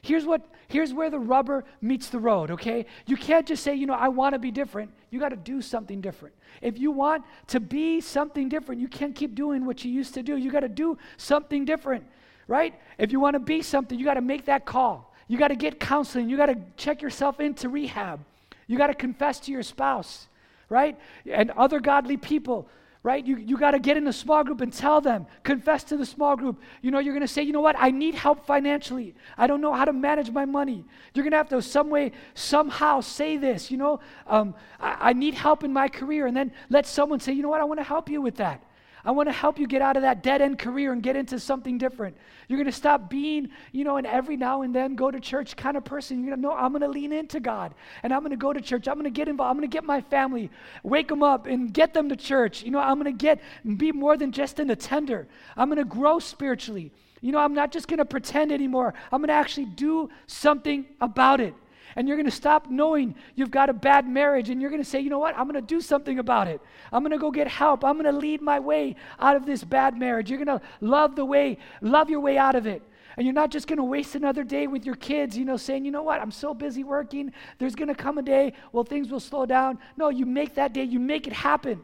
Here's 0.00 0.24
what 0.24 0.42
here's 0.68 0.94
where 0.94 1.10
the 1.10 1.18
rubber 1.18 1.64
meets 1.80 2.08
the 2.08 2.20
road, 2.20 2.52
okay? 2.52 2.86
You 3.06 3.16
can't 3.16 3.48
just 3.48 3.64
say, 3.64 3.74
you 3.74 3.86
know, 3.86 3.94
I 3.94 4.08
want 4.08 4.34
to 4.34 4.38
be 4.38 4.52
different. 4.52 4.92
You 5.12 5.20
got 5.20 5.28
to 5.28 5.36
do 5.36 5.60
something 5.60 6.00
different. 6.00 6.34
If 6.62 6.78
you 6.78 6.90
want 6.90 7.24
to 7.48 7.60
be 7.60 8.00
something 8.00 8.48
different, 8.48 8.80
you 8.80 8.88
can't 8.88 9.14
keep 9.14 9.34
doing 9.34 9.66
what 9.66 9.84
you 9.84 9.92
used 9.92 10.14
to 10.14 10.22
do. 10.22 10.38
You 10.38 10.50
got 10.50 10.60
to 10.60 10.70
do 10.70 10.96
something 11.18 11.66
different, 11.66 12.06
right? 12.48 12.74
If 12.96 13.12
you 13.12 13.20
want 13.20 13.34
to 13.34 13.38
be 13.38 13.60
something, 13.60 13.98
you 13.98 14.06
got 14.06 14.14
to 14.14 14.22
make 14.22 14.46
that 14.46 14.64
call. 14.64 15.14
You 15.28 15.36
got 15.36 15.48
to 15.48 15.54
get 15.54 15.78
counseling. 15.78 16.30
You 16.30 16.38
got 16.38 16.46
to 16.46 16.56
check 16.78 17.02
yourself 17.02 17.40
into 17.40 17.68
rehab. 17.68 18.20
You 18.66 18.78
got 18.78 18.86
to 18.86 18.94
confess 18.94 19.38
to 19.40 19.52
your 19.52 19.62
spouse, 19.62 20.28
right? 20.70 20.98
And 21.30 21.50
other 21.50 21.78
godly 21.78 22.16
people 22.16 22.66
right? 23.02 23.26
You, 23.26 23.36
you 23.36 23.58
got 23.58 23.72
to 23.72 23.80
get 23.80 23.96
in 23.96 24.06
a 24.06 24.12
small 24.12 24.44
group 24.44 24.60
and 24.60 24.72
tell 24.72 25.00
them, 25.00 25.26
confess 25.42 25.82
to 25.84 25.96
the 25.96 26.06
small 26.06 26.36
group. 26.36 26.60
You 26.82 26.92
know, 26.92 27.00
you're 27.00 27.14
going 27.14 27.26
to 27.26 27.32
say, 27.32 27.42
you 27.42 27.52
know 27.52 27.60
what? 27.60 27.74
I 27.78 27.90
need 27.90 28.14
help 28.14 28.46
financially. 28.46 29.14
I 29.36 29.48
don't 29.48 29.60
know 29.60 29.72
how 29.72 29.84
to 29.84 29.92
manage 29.92 30.30
my 30.30 30.44
money. 30.44 30.84
You're 31.12 31.24
going 31.24 31.32
to 31.32 31.36
have 31.38 31.48
to 31.48 31.60
some 31.62 31.90
way, 31.90 32.12
somehow 32.34 33.00
say 33.00 33.36
this, 33.36 33.70
you 33.70 33.76
know, 33.76 34.00
um, 34.28 34.54
I, 34.78 35.10
I 35.10 35.12
need 35.14 35.34
help 35.34 35.64
in 35.64 35.72
my 35.72 35.88
career. 35.88 36.26
And 36.26 36.36
then 36.36 36.52
let 36.70 36.86
someone 36.86 37.18
say, 37.18 37.32
you 37.32 37.42
know 37.42 37.48
what? 37.48 37.60
I 37.60 37.64
want 37.64 37.80
to 37.80 37.84
help 37.84 38.08
you 38.08 38.22
with 38.22 38.36
that. 38.36 38.62
I 39.04 39.10
want 39.10 39.28
to 39.28 39.32
help 39.32 39.58
you 39.58 39.66
get 39.66 39.82
out 39.82 39.96
of 39.96 40.02
that 40.02 40.22
dead 40.22 40.40
end 40.40 40.58
career 40.58 40.92
and 40.92 41.02
get 41.02 41.16
into 41.16 41.40
something 41.40 41.76
different. 41.76 42.16
You're 42.48 42.58
going 42.58 42.66
to 42.66 42.72
stop 42.72 43.10
being, 43.10 43.48
you 43.72 43.84
know, 43.84 43.96
an 43.96 44.06
every 44.06 44.36
now 44.36 44.62
and 44.62 44.74
then 44.74 44.94
go 44.94 45.10
to 45.10 45.18
church 45.18 45.56
kind 45.56 45.76
of 45.76 45.84
person. 45.84 46.18
You're 46.18 46.30
going 46.30 46.42
to 46.42 46.42
know, 46.42 46.54
I'm 46.54 46.72
going 46.72 46.82
to 46.82 46.88
lean 46.88 47.12
into 47.12 47.40
God 47.40 47.74
and 48.02 48.12
I'm 48.12 48.20
going 48.20 48.30
to 48.30 48.36
go 48.36 48.52
to 48.52 48.60
church. 48.60 48.86
I'm 48.86 48.94
going 48.94 49.04
to 49.04 49.10
get 49.10 49.28
involved. 49.28 49.50
I'm 49.50 49.56
going 49.56 49.68
to 49.68 49.74
get 49.74 49.84
my 49.84 50.00
family, 50.02 50.50
wake 50.82 51.08
them 51.08 51.22
up 51.22 51.46
and 51.46 51.72
get 51.72 51.94
them 51.94 52.08
to 52.10 52.16
church. 52.16 52.62
You 52.62 52.70
know, 52.70 52.78
I'm 52.78 53.00
going 53.00 53.12
to 53.16 53.18
get, 53.18 53.40
be 53.76 53.90
more 53.90 54.16
than 54.16 54.30
just 54.30 54.60
an 54.60 54.70
attender. 54.70 55.26
I'm 55.56 55.68
going 55.68 55.78
to 55.78 55.84
grow 55.84 56.18
spiritually. 56.18 56.92
You 57.20 57.32
know, 57.32 57.38
I'm 57.38 57.54
not 57.54 57.72
just 57.72 57.88
going 57.88 57.98
to 57.98 58.04
pretend 58.04 58.52
anymore. 58.52 58.94
I'm 59.10 59.20
going 59.20 59.28
to 59.28 59.34
actually 59.34 59.66
do 59.66 60.10
something 60.26 60.86
about 61.00 61.40
it 61.40 61.54
and 61.96 62.08
you're 62.08 62.16
going 62.16 62.28
to 62.28 62.30
stop 62.30 62.70
knowing 62.70 63.14
you've 63.34 63.50
got 63.50 63.70
a 63.70 63.72
bad 63.72 64.08
marriage 64.08 64.50
and 64.50 64.60
you're 64.60 64.70
going 64.70 64.82
to 64.82 64.88
say, 64.88 65.00
you 65.00 65.10
know 65.10 65.18
what? 65.18 65.36
I'm 65.36 65.44
going 65.44 65.54
to 65.54 65.60
do 65.60 65.80
something 65.80 66.18
about 66.18 66.48
it. 66.48 66.60
I'm 66.92 67.02
going 67.02 67.12
to 67.12 67.18
go 67.18 67.30
get 67.30 67.48
help. 67.48 67.84
I'm 67.84 67.94
going 67.94 68.12
to 68.12 68.18
lead 68.18 68.40
my 68.40 68.60
way 68.60 68.96
out 69.18 69.36
of 69.36 69.46
this 69.46 69.64
bad 69.64 69.96
marriage. 69.96 70.30
You're 70.30 70.44
going 70.44 70.58
to 70.58 70.64
love 70.80 71.16
the 71.16 71.24
way, 71.24 71.58
love 71.80 72.10
your 72.10 72.20
way 72.20 72.38
out 72.38 72.54
of 72.54 72.66
it. 72.66 72.82
And 73.16 73.26
you're 73.26 73.34
not 73.34 73.50
just 73.50 73.66
going 73.66 73.76
to 73.76 73.84
waste 73.84 74.14
another 74.14 74.42
day 74.42 74.66
with 74.66 74.86
your 74.86 74.94
kids, 74.94 75.36
you 75.36 75.44
know, 75.44 75.56
saying, 75.58 75.84
you 75.84 75.90
know 75.90 76.02
what, 76.02 76.20
I'm 76.20 76.30
so 76.30 76.54
busy 76.54 76.82
working. 76.82 77.32
There's 77.58 77.74
going 77.74 77.88
to 77.88 77.94
come 77.94 78.16
a 78.16 78.22
day, 78.22 78.54
well, 78.72 78.84
things 78.84 79.10
will 79.10 79.20
slow 79.20 79.44
down. 79.44 79.78
No, 79.96 80.08
you 80.08 80.24
make 80.24 80.54
that 80.54 80.72
day, 80.72 80.84
you 80.84 80.98
make 80.98 81.26
it 81.26 81.32
happen. 81.32 81.82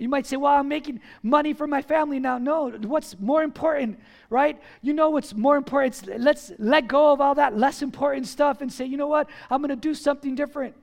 You 0.00 0.08
might 0.08 0.26
say, 0.26 0.36
well, 0.36 0.54
I'm 0.54 0.66
making 0.66 1.00
money 1.22 1.52
for 1.52 1.66
my 1.66 1.82
family 1.82 2.18
now. 2.18 2.38
No, 2.38 2.70
what's 2.70 3.18
more 3.20 3.42
important, 3.42 4.00
right? 4.30 4.58
You 4.80 4.94
know 4.94 5.10
what's 5.10 5.34
more 5.34 5.58
important? 5.58 6.18
Let's 6.18 6.52
let 6.58 6.88
go 6.88 7.12
of 7.12 7.20
all 7.20 7.34
that 7.34 7.54
less 7.54 7.82
important 7.82 8.26
stuff 8.26 8.62
and 8.62 8.72
say, 8.72 8.86
you 8.86 8.96
know 8.96 9.08
what? 9.08 9.28
I'm 9.50 9.60
going 9.60 9.68
to 9.68 9.76
do 9.76 9.92
something 9.92 10.34
different. 10.34 10.74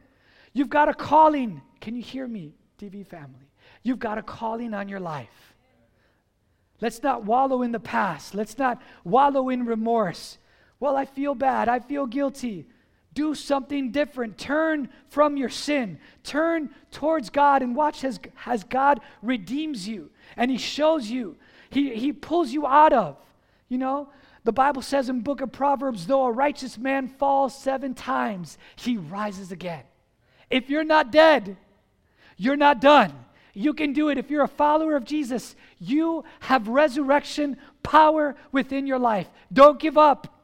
You've 0.53 0.69
got 0.69 0.87
a 0.87 0.93
calling. 0.93 1.63
Can 1.81 1.95
you 1.95 2.03
hear 2.03 2.27
me, 2.27 2.53
TV 2.79 3.03
family? 3.05 3.49
You've 3.81 3.97
got 3.97 4.19
a 4.19 4.21
calling 4.21 4.75
on 4.75 4.87
your 4.87 4.99
life. 4.99 5.55
Let's 6.79 7.01
not 7.01 7.23
wallow 7.23 7.63
in 7.63 7.71
the 7.71 7.79
past. 7.79 8.35
Let's 8.35 8.59
not 8.59 8.79
wallow 9.03 9.49
in 9.49 9.65
remorse. 9.65 10.37
Well, 10.79 10.95
I 10.95 11.05
feel 11.05 11.33
bad. 11.33 11.69
I 11.69 11.79
feel 11.79 12.05
guilty 12.05 12.67
do 13.17 13.33
something 13.33 13.89
different. 13.89 14.37
Turn 14.37 14.89
from 15.09 15.37
your 15.37 15.49
sin. 15.49 15.97
Turn 16.23 16.69
towards 16.91 17.31
God 17.31 17.63
and 17.63 17.75
watch 17.75 18.03
as, 18.03 18.19
as 18.45 18.63
God 18.63 19.01
redeems 19.23 19.87
you 19.87 20.11
and 20.35 20.51
He 20.51 20.59
shows 20.59 21.09
you, 21.09 21.35
He, 21.71 21.95
he 21.95 22.13
pulls 22.13 22.51
you 22.51 22.67
out 22.67 22.93
of. 22.93 23.17
You 23.69 23.79
know, 23.79 24.09
the 24.43 24.51
Bible 24.51 24.83
says 24.83 25.09
in 25.09 25.21
book 25.21 25.41
of 25.41 25.51
Proverbs, 25.51 26.05
though 26.05 26.25
a 26.25 26.31
righteous 26.31 26.77
man 26.77 27.07
falls 27.07 27.57
seven 27.57 27.95
times, 27.95 28.59
he 28.75 28.97
rises 28.97 29.51
again. 29.51 29.83
If 30.51 30.69
you're 30.69 30.83
not 30.83 31.11
dead, 31.11 31.57
you're 32.37 32.55
not 32.55 32.79
done. 32.79 33.13
You 33.55 33.73
can 33.73 33.93
do 33.93 34.09
it. 34.09 34.19
If 34.19 34.29
you're 34.29 34.43
a 34.43 34.47
follower 34.47 34.95
of 34.95 35.05
Jesus, 35.05 35.55
you 35.79 36.23
have 36.41 36.67
resurrection 36.67 37.57
power 37.81 38.35
within 38.51 38.85
your 38.85 38.99
life. 38.99 39.27
Don't 39.51 39.79
give 39.79 39.97
up. 39.97 40.36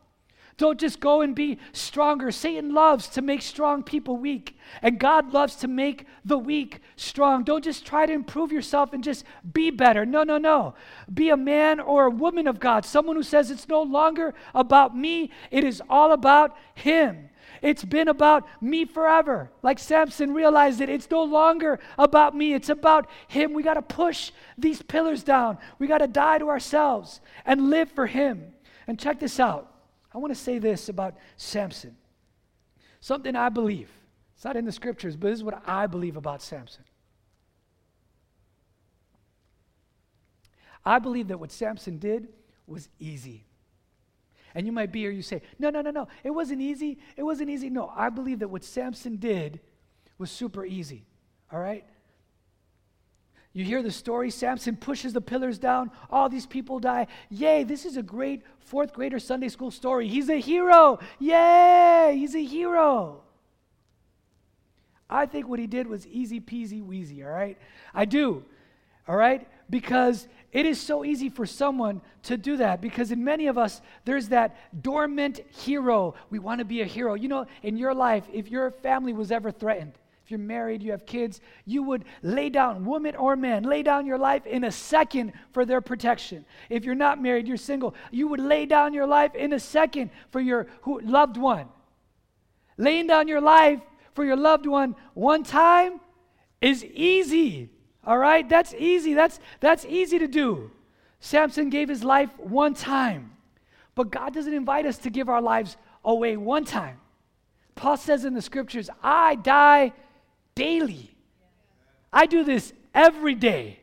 Don't 0.57 0.79
just 0.79 0.99
go 0.99 1.21
and 1.21 1.35
be 1.35 1.57
stronger. 1.71 2.31
Satan 2.31 2.73
loves 2.73 3.07
to 3.09 3.21
make 3.21 3.41
strong 3.41 3.81
people 3.81 4.17
weak, 4.17 4.57
and 4.81 4.99
God 4.99 5.33
loves 5.33 5.55
to 5.57 5.67
make 5.67 6.05
the 6.23 6.37
weak 6.37 6.79
strong. 6.95 7.43
Don't 7.43 7.63
just 7.63 7.85
try 7.85 8.05
to 8.05 8.13
improve 8.13 8.51
yourself 8.51 8.93
and 8.93 9.03
just 9.03 9.25
be 9.51 9.71
better. 9.71 10.05
No, 10.05 10.23
no, 10.23 10.37
no. 10.37 10.75
Be 11.11 11.29
a 11.29 11.37
man 11.37 11.79
or 11.79 12.05
a 12.05 12.11
woman 12.11 12.47
of 12.47 12.59
God, 12.59 12.85
someone 12.85 13.15
who 13.15 13.23
says 13.23 13.49
it's 13.49 13.67
no 13.67 13.81
longer 13.81 14.33
about 14.53 14.95
me, 14.95 15.31
it 15.49 15.63
is 15.63 15.81
all 15.89 16.11
about 16.11 16.55
Him. 16.75 17.29
It's 17.63 17.85
been 17.85 18.09
about 18.09 18.45
me 18.61 18.83
forever. 18.83 19.49
Like 19.61 19.79
Samson 19.79 20.33
realized 20.33 20.79
that 20.79 20.89
it's 20.89 21.09
no 21.09 21.23
longer 21.23 21.79
about 21.97 22.35
me, 22.35 22.53
it's 22.53 22.67
about 22.67 23.09
him. 23.29 23.53
We 23.53 23.63
got 23.63 23.75
to 23.75 23.81
push 23.81 24.31
these 24.57 24.81
pillars 24.81 25.23
down. 25.23 25.57
We 25.79 25.87
got 25.87 25.99
to 25.99 26.07
die 26.07 26.39
to 26.39 26.49
ourselves 26.49 27.21
and 27.45 27.69
live 27.69 27.89
for 27.89 28.05
him. 28.05 28.53
And 28.85 28.99
check 28.99 29.21
this 29.21 29.39
out. 29.39 29.72
I 30.13 30.17
want 30.17 30.33
to 30.33 30.39
say 30.39 30.59
this 30.59 30.89
about 30.89 31.15
Samson. 31.37 31.95
Something 32.99 33.35
I 33.35 33.49
believe. 33.49 33.89
It's 34.35 34.45
not 34.45 34.55
in 34.55 34.65
the 34.65 34.71
scriptures, 34.71 35.15
but 35.15 35.29
this 35.29 35.39
is 35.39 35.43
what 35.43 35.61
I 35.67 35.87
believe 35.87 36.17
about 36.17 36.41
Samson. 36.41 36.83
I 40.85 40.99
believe 40.99 41.29
that 41.29 41.39
what 41.39 41.51
Samson 41.51 41.97
did 41.97 42.27
was 42.67 42.89
easy. 42.99 43.45
And 44.55 44.65
you 44.65 44.71
might 44.71 44.91
be 44.91 44.99
here, 44.99 45.11
you 45.11 45.21
say, 45.21 45.41
no, 45.57 45.69
no, 45.69 45.81
no, 45.81 45.91
no, 45.91 46.07
it 46.23 46.29
wasn't 46.29 46.61
easy. 46.61 46.99
It 47.15 47.23
wasn't 47.23 47.49
easy. 47.49 47.69
No, 47.69 47.91
I 47.95 48.09
believe 48.09 48.39
that 48.39 48.49
what 48.49 48.63
Samson 48.63 49.15
did 49.15 49.59
was 50.17 50.29
super 50.29 50.65
easy. 50.65 51.05
All 51.51 51.59
right? 51.59 51.85
You 53.53 53.63
hear 53.63 53.83
the 53.83 53.91
story 53.91 54.31
Samson 54.31 54.75
pushes 54.75 55.13
the 55.13 55.21
pillars 55.21 55.59
down, 55.59 55.91
all 56.09 56.27
these 56.27 56.47
people 56.47 56.79
die. 56.79 57.05
Yay, 57.29 57.63
this 57.63 57.85
is 57.85 57.97
a 57.97 58.03
great 58.03 58.41
fourth 58.59 58.93
grader 58.93 59.19
Sunday 59.19 59.49
school 59.49 59.69
story. 59.69 60.07
He's 60.07 60.29
a 60.29 60.39
hero. 60.39 60.99
Yay, 61.19 62.15
he's 62.17 62.35
a 62.35 62.43
hero. 62.43 63.21
I 65.07 65.27
think 65.27 65.47
what 65.47 65.59
he 65.59 65.67
did 65.67 65.85
was 65.85 66.07
easy 66.07 66.39
peasy 66.39 66.83
wheezy, 66.83 67.23
all 67.23 67.29
right? 67.29 67.59
I 67.93 68.05
do, 68.05 68.43
all 69.07 69.15
right? 69.15 69.47
Because 69.69 70.27
it 70.51 70.65
is 70.65 70.81
so 70.81 71.05
easy 71.05 71.29
for 71.29 71.45
someone 71.45 72.01
to 72.23 72.37
do 72.37 72.57
that 72.57 72.81
because 72.81 73.11
in 73.11 73.23
many 73.23 73.45
of 73.45 73.59
us, 73.59 73.81
there's 74.05 74.29
that 74.29 74.55
dormant 74.81 75.41
hero. 75.51 76.15
We 76.31 76.39
want 76.39 76.59
to 76.59 76.65
be 76.65 76.81
a 76.81 76.85
hero. 76.85 77.13
You 77.13 77.27
know, 77.27 77.45
in 77.61 77.77
your 77.77 77.93
life, 77.93 78.23
if 78.33 78.49
your 78.49 78.71
family 78.71 79.13
was 79.13 79.31
ever 79.31 79.51
threatened, 79.51 79.93
if 80.23 80.31
you're 80.31 80.39
married, 80.39 80.81
you 80.81 80.91
have 80.91 81.05
kids, 81.05 81.41
you 81.65 81.83
would 81.83 82.05
lay 82.21 82.49
down, 82.49 82.85
woman 82.85 83.15
or 83.15 83.35
man, 83.35 83.63
lay 83.63 83.83
down 83.83 84.05
your 84.05 84.17
life 84.17 84.45
in 84.45 84.63
a 84.63 84.71
second 84.71 85.33
for 85.51 85.65
their 85.65 85.81
protection. 85.81 86.45
If 86.69 86.85
you're 86.85 86.95
not 86.95 87.21
married, 87.21 87.45
you're 87.45 87.57
single, 87.57 87.93
you 88.09 88.29
would 88.29 88.39
lay 88.39 88.65
down 88.65 88.93
your 88.93 89.05
life 89.05 89.35
in 89.35 89.51
a 89.51 89.59
second 89.59 90.11
for 90.31 90.39
your 90.39 90.67
loved 90.85 91.35
one. 91.35 91.67
Laying 92.77 93.07
down 93.07 93.27
your 93.27 93.41
life 93.41 93.81
for 94.13 94.23
your 94.23 94.37
loved 94.37 94.65
one 94.65 94.95
one 95.13 95.43
time 95.43 95.99
is 96.61 96.85
easy. 96.85 97.69
All 98.05 98.17
right? 98.17 98.47
That's 98.47 98.73
easy. 98.73 99.13
That's, 99.13 99.41
that's 99.59 99.83
easy 99.85 100.19
to 100.19 100.27
do. 100.27 100.71
Samson 101.19 101.69
gave 101.69 101.89
his 101.89 102.03
life 102.03 102.29
one 102.39 102.73
time. 102.73 103.31
But 103.93 104.09
God 104.09 104.33
doesn't 104.33 104.53
invite 104.53 104.85
us 104.85 104.97
to 104.99 105.09
give 105.09 105.27
our 105.27 105.41
lives 105.41 105.75
away 106.03 106.37
one 106.37 106.63
time. 106.63 106.99
Paul 107.75 107.97
says 107.97 108.23
in 108.23 108.33
the 108.33 108.41
scriptures, 108.41 108.89
I 109.01 109.35
die 109.35 109.93
daily. 110.55 111.11
I 112.11 112.25
do 112.25 112.43
this 112.43 112.73
every 112.93 113.35
day. 113.35 113.79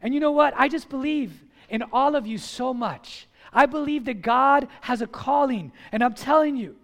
And 0.00 0.14
you 0.14 0.20
know 0.20 0.32
what? 0.32 0.54
I 0.56 0.68
just 0.68 0.88
believe 0.88 1.44
in 1.68 1.82
all 1.92 2.16
of 2.16 2.26
you 2.26 2.38
so 2.38 2.72
much. 2.72 3.26
I 3.52 3.66
believe 3.66 4.04
that 4.04 4.22
God 4.22 4.68
has 4.82 5.02
a 5.02 5.06
calling. 5.06 5.72
And 5.92 6.02
I'm 6.02 6.14
telling 6.14 6.56
you, 6.56 6.76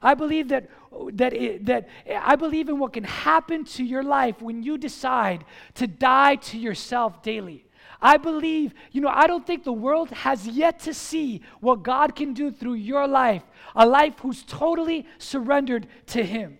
I 0.00 0.14
believe 0.14 0.48
that 0.48 0.68
that, 1.12 1.32
it, 1.32 1.66
that 1.66 1.88
I 2.10 2.36
believe 2.36 2.68
in 2.68 2.78
what 2.78 2.92
can 2.92 3.04
happen 3.04 3.64
to 3.64 3.84
your 3.84 4.02
life 4.02 4.40
when 4.40 4.62
you 4.62 4.78
decide 4.78 5.44
to 5.74 5.86
die 5.86 6.36
to 6.36 6.58
yourself 6.58 7.22
daily. 7.22 7.64
I 8.00 8.16
believe, 8.16 8.74
you 8.92 9.00
know, 9.00 9.08
I 9.08 9.26
don't 9.26 9.46
think 9.46 9.64
the 9.64 9.72
world 9.72 10.10
has 10.10 10.46
yet 10.46 10.78
to 10.80 10.94
see 10.94 11.42
what 11.60 11.82
God 11.82 12.14
can 12.14 12.32
do 12.32 12.50
through 12.50 12.74
your 12.74 13.08
life, 13.08 13.42
a 13.74 13.86
life 13.86 14.14
who's 14.20 14.44
totally 14.44 15.06
surrendered 15.18 15.88
to 16.08 16.22
Him. 16.22 16.58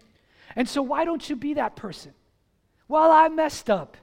And 0.59 0.69
so, 0.69 0.83
why 0.83 1.05
don't 1.05 1.31
you 1.31 1.37
be 1.37 1.55
that 1.55 1.77
person? 1.77 2.13
Well, 2.89 3.13
I 3.13 3.29
messed 3.29 3.71
up. 3.71 3.97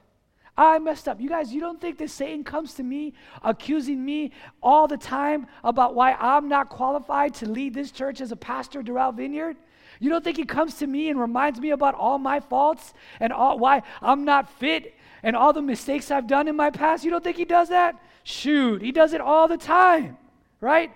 I 0.56 0.78
messed 0.78 1.06
up. 1.06 1.20
You 1.20 1.28
guys, 1.28 1.52
you 1.52 1.60
don't 1.60 1.78
think 1.78 1.98
that 1.98 2.08
Satan 2.08 2.44
comes 2.44 2.72
to 2.74 2.82
me 2.82 3.12
accusing 3.42 4.02
me 4.02 4.32
all 4.62 4.88
the 4.88 4.96
time 4.96 5.48
about 5.62 5.94
why 5.94 6.14
I'm 6.14 6.48
not 6.48 6.70
qualified 6.70 7.34
to 7.34 7.46
lead 7.46 7.74
this 7.74 7.90
church 7.90 8.22
as 8.22 8.32
a 8.32 8.36
pastor, 8.36 8.82
Doral 8.82 9.14
Vineyard? 9.14 9.58
You 10.00 10.08
don't 10.08 10.24
think 10.24 10.38
he 10.38 10.46
comes 10.46 10.76
to 10.76 10.86
me 10.86 11.10
and 11.10 11.20
reminds 11.20 11.60
me 11.60 11.72
about 11.72 11.94
all 11.94 12.16
my 12.16 12.40
faults 12.40 12.94
and 13.20 13.34
all, 13.34 13.58
why 13.58 13.82
I'm 14.00 14.24
not 14.24 14.48
fit 14.58 14.94
and 15.22 15.36
all 15.36 15.52
the 15.52 15.60
mistakes 15.60 16.10
I've 16.10 16.26
done 16.26 16.48
in 16.48 16.56
my 16.56 16.70
past? 16.70 17.04
You 17.04 17.10
don't 17.10 17.22
think 17.22 17.36
he 17.36 17.44
does 17.44 17.68
that? 17.68 18.02
Shoot, 18.24 18.80
he 18.80 18.92
does 18.92 19.12
it 19.12 19.20
all 19.20 19.46
the 19.46 19.58
time, 19.58 20.16
right? 20.62 20.90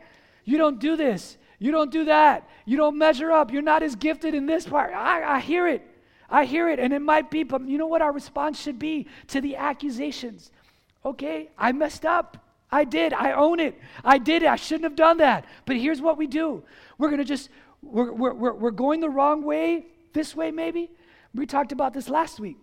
You 0.46 0.57
don't 0.57 0.81
do 0.81 0.96
this. 0.96 1.37
You 1.61 1.70
don't 1.70 1.92
do 1.92 2.07
that. 2.07 2.49
You 2.64 2.77
don't 2.77 2.99
measure 2.99 3.31
up. 3.31 3.53
You're 3.53 3.62
not 3.62 3.85
as 3.85 3.94
gifted 3.94 4.35
in 4.35 4.46
this 4.46 4.66
part. 4.66 4.92
I, 4.92 5.37
I 5.37 5.40
hear 5.40 5.68
it. 5.68 5.87
I 6.29 6.44
hear 6.44 6.68
it, 6.68 6.79
and 6.79 6.92
it 6.92 7.01
might 7.01 7.31
be, 7.31 7.42
but 7.42 7.66
you 7.68 7.77
know 7.77 7.87
what 7.87 8.03
our 8.03 8.12
response 8.12 8.61
should 8.61 8.79
be 8.79 9.09
to 9.29 9.40
the 9.40 9.57
accusations? 9.57 10.51
Okay, 11.05 11.51
I 11.59 11.73
messed 11.73 12.07
up. 12.07 12.37
I 12.73 12.85
did. 12.85 13.12
I 13.12 13.33
own 13.33 13.61
it. 13.61 13.79
I 14.05 14.18
did 14.18 14.42
it. 14.42 14.49
I 14.49 14.57
shouldn't 14.57 14.85
have 14.85 14.96
done 14.96 15.18
that. 15.18 15.44
But 15.66 15.77
here's 15.77 16.01
what 16.01 16.16
we 16.16 16.27
do 16.27 16.62
we're 16.99 17.09
going 17.09 17.18
to 17.18 17.25
just 17.25 17.51
we're, 17.83 18.12
we're, 18.12 18.53
we're 18.55 18.70
going 18.70 19.01
the 19.01 19.11
wrong 19.11 19.42
way, 19.42 19.87
this 20.12 20.35
way 20.35 20.51
maybe. 20.51 20.90
We 21.35 21.46
talked 21.46 21.73
about 21.73 21.94
this 21.94 22.09
last 22.09 22.40
week, 22.40 22.59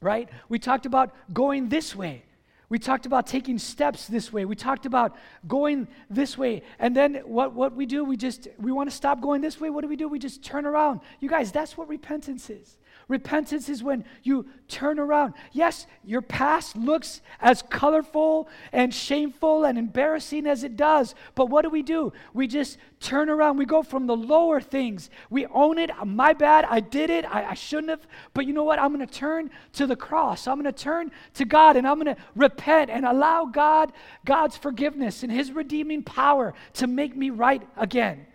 right? 0.00 0.28
We 0.48 0.58
talked 0.58 0.86
about 0.86 1.14
going 1.32 1.68
this 1.68 1.94
way. 1.94 2.24
We 2.68 2.78
talked 2.78 3.06
about 3.06 3.26
taking 3.26 3.58
steps 3.58 4.06
this 4.06 4.32
way. 4.32 4.44
We 4.44 4.56
talked 4.56 4.86
about 4.86 5.16
going 5.46 5.86
this 6.08 6.38
way. 6.38 6.62
And 6.78 6.96
then 6.96 7.16
what, 7.24 7.52
what 7.52 7.74
we 7.74 7.86
do, 7.86 8.04
we 8.04 8.16
just, 8.16 8.48
we 8.58 8.72
want 8.72 8.90
to 8.90 8.96
stop 8.96 9.20
going 9.20 9.40
this 9.40 9.60
way. 9.60 9.70
What 9.70 9.82
do 9.82 9.88
we 9.88 9.96
do? 9.96 10.08
We 10.08 10.18
just 10.18 10.42
turn 10.42 10.64
around. 10.64 11.00
You 11.20 11.28
guys, 11.28 11.52
that's 11.52 11.76
what 11.76 11.88
repentance 11.88 12.48
is. 12.48 12.78
Repentance 13.08 13.68
is 13.68 13.82
when 13.82 14.04
you 14.22 14.46
turn 14.66 14.98
around. 14.98 15.34
Yes, 15.52 15.86
your 16.04 16.22
past 16.22 16.76
looks 16.76 17.20
as 17.40 17.62
colorful 17.62 18.48
and 18.72 18.94
shameful 18.94 19.64
and 19.64 19.78
embarrassing 19.78 20.46
as 20.46 20.64
it 20.64 20.76
does, 20.76 21.14
but 21.34 21.50
what 21.50 21.62
do 21.62 21.70
we 21.70 21.82
do? 21.82 22.12
We 22.32 22.46
just 22.46 22.78
turn 23.00 23.28
around. 23.28 23.58
We 23.58 23.66
go 23.66 23.82
from 23.82 24.06
the 24.06 24.16
lower 24.16 24.60
things. 24.60 25.10
We 25.28 25.46
own 25.46 25.78
it. 25.78 25.90
My 26.04 26.32
bad. 26.32 26.64
I 26.68 26.80
did 26.80 27.10
it. 27.10 27.24
I, 27.26 27.50
I 27.50 27.54
shouldn't 27.54 27.90
have. 27.90 28.06
But 28.32 28.46
you 28.46 28.54
know 28.54 28.64
what? 28.64 28.78
I'm 28.78 28.94
going 28.94 29.06
to 29.06 29.14
turn 29.14 29.50
to 29.74 29.86
the 29.86 29.96
cross. 29.96 30.46
I'm 30.46 30.60
going 30.60 30.72
to 30.72 30.82
turn 30.82 31.12
to 31.34 31.44
God 31.44 31.76
and 31.76 31.86
I'm 31.86 32.00
going 32.00 32.14
to 32.14 32.22
repent 32.34 32.90
and 32.90 33.04
allow 33.04 33.44
God, 33.44 33.92
God's 34.24 34.56
forgiveness 34.56 35.22
and 35.22 35.30
His 35.30 35.52
redeeming 35.52 36.02
power 36.02 36.54
to 36.74 36.86
make 36.86 37.14
me 37.14 37.28
right 37.30 37.62
again. 37.76 38.26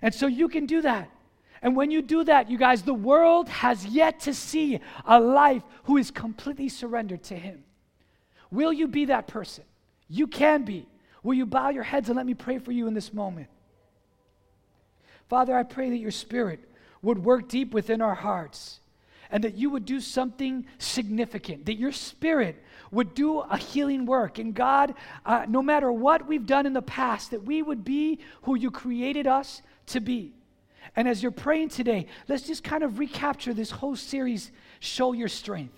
And 0.00 0.14
so 0.14 0.26
you 0.26 0.48
can 0.48 0.66
do 0.66 0.80
that. 0.82 1.10
And 1.62 1.76
when 1.76 1.92
you 1.92 2.02
do 2.02 2.24
that, 2.24 2.50
you 2.50 2.58
guys, 2.58 2.82
the 2.82 2.92
world 2.92 3.48
has 3.48 3.86
yet 3.86 4.20
to 4.20 4.34
see 4.34 4.80
a 5.04 5.20
life 5.20 5.62
who 5.84 5.96
is 5.96 6.10
completely 6.10 6.68
surrendered 6.68 7.22
to 7.24 7.36
Him. 7.36 7.62
Will 8.50 8.72
you 8.72 8.88
be 8.88 9.06
that 9.06 9.28
person? 9.28 9.64
You 10.08 10.26
can 10.26 10.64
be. 10.64 10.86
Will 11.22 11.34
you 11.34 11.46
bow 11.46 11.70
your 11.70 11.84
heads 11.84 12.08
and 12.08 12.16
let 12.16 12.26
me 12.26 12.34
pray 12.34 12.58
for 12.58 12.72
you 12.72 12.88
in 12.88 12.94
this 12.94 13.12
moment? 13.12 13.48
Father, 15.28 15.56
I 15.56 15.62
pray 15.62 15.88
that 15.90 15.98
your 15.98 16.10
Spirit 16.10 16.60
would 17.00 17.24
work 17.24 17.48
deep 17.48 17.72
within 17.72 18.02
our 18.02 18.14
hearts 18.14 18.80
and 19.30 19.44
that 19.44 19.54
you 19.54 19.70
would 19.70 19.86
do 19.86 20.00
something 20.00 20.66
significant, 20.78 21.64
that 21.66 21.78
your 21.78 21.92
Spirit 21.92 22.62
would 22.90 23.14
do 23.14 23.38
a 23.38 23.56
healing 23.56 24.04
work. 24.04 24.38
And 24.38 24.52
God, 24.54 24.94
uh, 25.24 25.46
no 25.48 25.62
matter 25.62 25.90
what 25.90 26.26
we've 26.26 26.44
done 26.44 26.66
in 26.66 26.74
the 26.74 26.82
past, 26.82 27.30
that 27.30 27.44
we 27.44 27.62
would 27.62 27.84
be 27.84 28.18
who 28.42 28.56
you 28.56 28.70
created 28.70 29.26
us 29.26 29.62
to 29.86 30.00
be. 30.00 30.34
And 30.96 31.08
as 31.08 31.22
you're 31.22 31.32
praying 31.32 31.70
today, 31.70 32.06
let's 32.28 32.46
just 32.46 32.62
kind 32.64 32.82
of 32.82 32.98
recapture 32.98 33.54
this 33.54 33.70
whole 33.70 33.96
series, 33.96 34.50
Show 34.80 35.12
Your 35.12 35.28
Strength. 35.28 35.74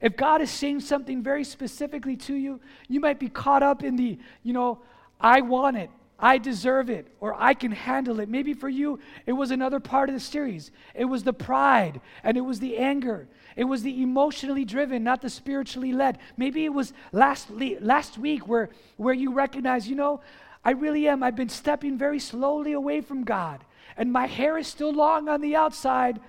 If 0.00 0.16
God 0.16 0.42
is 0.42 0.50
saying 0.50 0.80
something 0.80 1.22
very 1.22 1.44
specifically 1.44 2.16
to 2.16 2.34
you, 2.34 2.60
you 2.88 3.00
might 3.00 3.18
be 3.18 3.28
caught 3.28 3.62
up 3.62 3.82
in 3.82 3.96
the, 3.96 4.18
you 4.42 4.52
know, 4.52 4.80
I 5.20 5.40
want 5.40 5.76
it, 5.76 5.90
I 6.18 6.38
deserve 6.38 6.90
it, 6.90 7.06
or 7.20 7.34
I 7.38 7.54
can 7.54 7.72
handle 7.72 8.20
it. 8.20 8.28
Maybe 8.28 8.54
for 8.54 8.68
you, 8.68 9.00
it 9.26 9.32
was 9.32 9.50
another 9.50 9.80
part 9.80 10.08
of 10.08 10.14
the 10.14 10.20
series. 10.20 10.70
It 10.94 11.06
was 11.06 11.22
the 11.22 11.32
pride 11.32 12.00
and 12.22 12.36
it 12.36 12.42
was 12.42 12.60
the 12.60 12.76
anger. 12.76 13.26
It 13.56 13.64
was 13.64 13.82
the 13.82 14.02
emotionally 14.02 14.64
driven, 14.64 15.04
not 15.04 15.22
the 15.22 15.30
spiritually 15.30 15.92
led. 15.92 16.18
Maybe 16.36 16.64
it 16.64 16.72
was 16.72 16.92
last, 17.12 17.48
last 17.80 18.18
week 18.18 18.46
where, 18.46 18.68
where 18.96 19.14
you 19.14 19.32
recognize, 19.32 19.88
you 19.88 19.96
know, 19.96 20.20
I 20.64 20.72
really 20.72 21.08
am. 21.08 21.22
I've 21.22 21.36
been 21.36 21.48
stepping 21.48 21.96
very 21.96 22.18
slowly 22.18 22.72
away 22.72 23.00
from 23.00 23.24
God 23.24 23.64
and 23.96 24.12
my 24.12 24.26
hair 24.26 24.58
is 24.58 24.66
still 24.66 24.92
long 24.92 25.28
on 25.28 25.40
the 25.40 25.56
outside, 25.56 26.20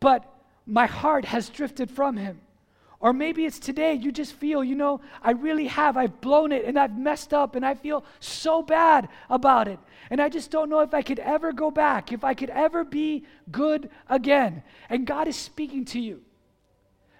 but 0.00 0.24
my 0.66 0.86
heart 0.86 1.24
has 1.24 1.48
drifted 1.48 1.90
from 1.90 2.16
him. 2.16 2.40
Or 3.00 3.12
maybe 3.12 3.44
it's 3.44 3.60
today 3.60 3.94
you 3.94 4.10
just 4.10 4.32
feel, 4.32 4.64
you 4.64 4.74
know, 4.74 5.00
I 5.22 5.30
really 5.30 5.68
have. 5.68 5.96
I've 5.96 6.20
blown 6.20 6.50
it 6.50 6.64
and 6.64 6.78
I've 6.78 6.98
messed 6.98 7.32
up 7.32 7.54
and 7.54 7.64
I 7.64 7.74
feel 7.74 8.04
so 8.18 8.60
bad 8.60 9.08
about 9.30 9.68
it. 9.68 9.78
And 10.10 10.20
I 10.20 10.28
just 10.28 10.50
don't 10.50 10.68
know 10.68 10.80
if 10.80 10.92
I 10.92 11.02
could 11.02 11.20
ever 11.20 11.52
go 11.52 11.70
back, 11.70 12.12
if 12.12 12.24
I 12.24 12.34
could 12.34 12.50
ever 12.50 12.84
be 12.84 13.24
good 13.52 13.88
again. 14.08 14.64
And 14.88 15.06
God 15.06 15.28
is 15.28 15.36
speaking 15.36 15.84
to 15.86 16.00
you. 16.00 16.22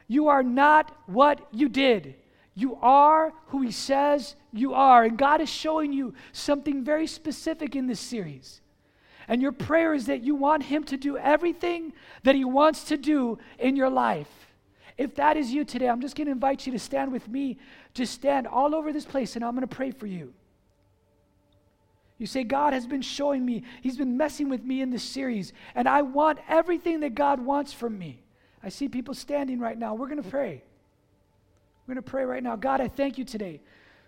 You 0.09 0.29
are 0.29 0.43
not 0.43 0.97
what 1.07 1.47
you 1.53 1.69
did. 1.69 2.17
You 2.55 2.77
are 2.77 3.33
who 3.49 3.63
He 3.63 3.71
says 3.71 4.35
you 4.53 4.75
are. 4.75 5.05
And 5.05 5.17
God 5.17 5.41
is 5.41 5.49
showing 5.49 5.93
you 5.93 6.13
something 6.33 6.83
very 6.83 7.07
specific 7.07 7.77
in 7.77 7.87
this 7.87 8.01
series. 8.01 8.61
And 9.29 9.43
your 9.43 9.53
prayer 9.53 9.93
is 9.93 10.07
that 10.07 10.23
you 10.23 10.35
want 10.35 10.65
Him 10.65 10.85
to 10.85 10.97
do 10.97 11.19
everything 11.19 11.93
that 12.23 12.35
He 12.35 12.45
wants 12.45 12.85
to 12.85 12.97
do 12.97 13.39
in 13.59 13.77
your 13.77 13.91
life. 13.91 14.29
If 14.97 15.15
that 15.17 15.37
is 15.37 15.53
you 15.53 15.65
today, 15.65 15.89
I'm 15.89 16.01
just 16.01 16.17
going 16.17 16.27
to 16.27 16.33
invite 16.33 16.67
you 16.67 16.73
to 16.73 16.79
stand 16.79 17.13
with 17.13 17.29
me. 17.29 17.59
Just 17.95 18.15
stand 18.15 18.47
all 18.47 18.75
over 18.75 18.93
this 18.93 19.05
place, 19.05 19.37
and 19.37 19.45
I'm 19.45 19.55
going 19.55 19.69
to 19.69 19.77
pray 19.77 19.91
for 19.91 20.07
you. 20.07 20.33
You 22.17 22.27
say, 22.27 22.43
God 22.43 22.73
has 22.73 22.87
been 22.87 23.03
showing 23.03 23.47
me, 23.47 23.63
He's 23.81 23.97
been 23.97 24.17
messing 24.17 24.49
with 24.49 24.65
me 24.65 24.81
in 24.81 24.91
this 24.91 25.05
series, 25.05 25.53
and 25.75 25.89
I 25.89 26.03
want 26.03 26.41
everything 26.49 27.01
that 27.01 27.15
God 27.15 27.39
wants 27.39 27.73
from 27.73 27.97
me. 27.97 28.23
I 28.63 28.71
see 28.71 28.89
people 28.89 29.15
standing 29.15 29.61
right 29.61 29.79
now. 29.79 29.95
We're 29.95 30.09
going 30.09 30.23
to 30.23 30.29
pray. 30.29 30.65
We're 31.87 31.95
going 31.95 32.03
to 32.03 32.11
pray 32.11 32.25
right 32.25 32.43
now. 32.43 32.57
God, 32.57 32.81
I 32.81 32.89
thank 32.89 33.19
you 33.19 33.25
today 33.25 33.61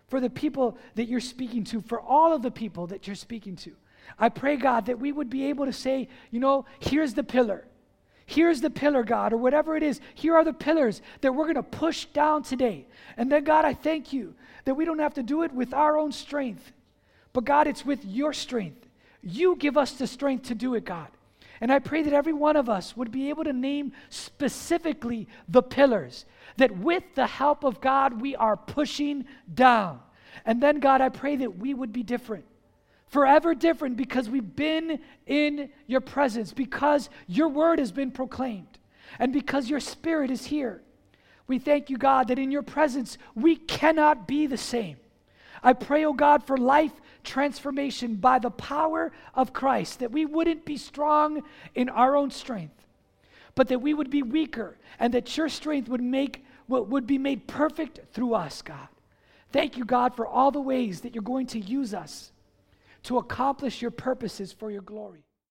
for 0.09 0.19
the 0.19 0.29
people 0.29 0.77
that 0.97 1.07
you're 1.07 1.21
speaking 1.21 1.63
to, 1.65 1.81
for 1.83 2.01
all 2.01 2.33
of 2.33 2.43
the 2.43 2.51
people 2.51 2.89
that 2.89 3.07
you're 3.07 3.15
speaking 3.15 3.55
to. 3.57 3.73
I 4.19 4.29
pray, 4.29 4.57
God, 4.57 4.87
that 4.87 4.99
we 4.99 5.13
would 5.13 5.31
be 5.31 5.47
able 5.47 5.67
to 5.67 5.73
say, 5.73 6.09
you 6.31 6.41
know, 6.41 6.67
here's 6.79 7.15
the 7.15 7.23
pillar. 7.25 7.67
Here's 8.27 8.61
the 8.61 8.71
pillar, 8.71 9.03
God, 9.03 9.33
or 9.33 9.39
whatever 9.39 9.77
it 9.77 9.83
is. 9.83 10.01
Here 10.15 10.37
are 10.37 10.45
the 10.45 10.53
pillars 10.53 11.03
that 11.21 11.35
we're 11.35 11.53
going 11.53 11.57
to 11.57 11.63
push 11.65 12.05
down 12.05 12.45
today. 12.45 12.87
And 13.17 13.33
then, 13.33 13.43
God, 13.43 13.65
I 13.65 13.75
thank 13.75 14.13
you 14.13 14.35
that 14.67 14.75
we 14.75 14.85
don't 14.85 15.01
have 15.01 15.15
to 15.15 15.23
do 15.23 15.43
it 15.43 15.53
with 15.53 15.75
our 15.75 15.99
own 15.99 16.13
strength, 16.13 16.71
but 17.33 17.45
God, 17.45 17.67
it's 17.67 17.85
with 17.85 18.05
your 18.05 18.33
strength. 18.33 18.87
You 19.23 19.57
give 19.57 19.77
us 19.77 19.93
the 19.93 20.07
strength 20.07 20.47
to 20.49 20.55
do 20.55 20.75
it, 20.75 20.85
God. 20.85 21.09
And 21.61 21.73
I 21.73 21.79
pray 21.79 22.03
that 22.03 22.13
every 22.13 22.33
one 22.33 22.57
of 22.57 22.69
us 22.69 22.97
would 22.97 23.11
be 23.11 23.31
able 23.31 23.45
to 23.45 23.53
name 23.53 23.93
specifically 24.09 25.27
the 25.49 25.63
pillars 25.63 26.25
that 26.57 26.77
with 26.79 27.03
the 27.15 27.27
help 27.27 27.65
of 27.65 27.81
God 27.81 28.21
we 28.21 28.37
are 28.37 28.57
pushing 28.57 29.25
down. 29.53 30.01
And 30.47 30.63
then, 30.63 30.79
God, 30.79 31.01
I 31.01 31.09
pray 31.09 31.37
that 31.37 31.59
we 31.59 31.75
would 31.75 31.93
be 31.93 32.03
different 32.03 32.45
forever 33.11 33.55
different 33.55 33.97
because 33.97 34.31
we've 34.31 34.57
been 34.57 35.01
in 35.27 35.71
your 35.87 36.01
presence, 36.01 36.53
because 36.53 37.11
your 37.27 37.49
word 37.49 37.79
has 37.79 37.93
been 37.93 38.11
proclaimed, 38.11 38.79
and 39.19 39.33
because 39.33 39.69
your 39.69 39.81
spirit 39.81 40.31
is 40.31 40.47
here. 40.47 40.81
We 41.47 41.59
thank 41.59 41.91
you, 41.91 41.99
God, 41.99 42.29
that 42.29 42.39
in 42.39 42.53
your 42.53 42.63
presence 42.63 43.19
we 43.35 43.57
cannot 43.57 44.29
be 44.29 44.47
the 44.47 44.57
same. 44.57 44.97
I 45.63 45.73
pray, 45.73 46.05
oh 46.05 46.13
God, 46.13 46.47
for 46.47 46.57
life 46.57 46.93
transformation 47.23 48.15
by 48.15 48.39
the 48.39 48.51
power 48.51 49.13
of 49.35 49.53
Christ, 49.53 49.99
that 49.99 50.13
we 50.13 50.25
wouldn't 50.25 50.65
be 50.65 50.77
strong 50.77 51.43
in 51.75 51.89
our 51.89 52.17
own 52.17 52.31
strength, 52.31 52.87
but 53.55 53.69
that 53.69 53.83
we 53.83 53.93
would 53.93 54.11
be 54.11 54.23
weaker, 54.23 54.79
and 54.99 55.13
that 55.13 55.37
your 55.37 55.49
strength 55.49 55.89
would 55.89 56.03
make 56.03 56.45
what 56.67 56.89
would 56.89 57.07
be 57.07 57.19
made 57.19 57.49
perfect 57.49 58.01
through 58.13 58.35
us, 58.35 58.63
God. 58.63 58.89
Thank 59.53 59.77
you, 59.77 59.85
God, 59.85 60.15
for 60.15 60.27
all 60.27 60.53
the 60.53 60.61
ways 60.61 61.01
that 61.01 61.15
you're 61.15 61.23
going 61.23 61.49
to 61.49 61.59
use 61.59 61.93
us 61.93 62.31
to 63.05 63.19
accomplish 63.19 63.81
your 63.81 63.91
purposes 63.91 64.53
for 64.53 64.71
your 64.71 64.83
glory. 64.83 65.25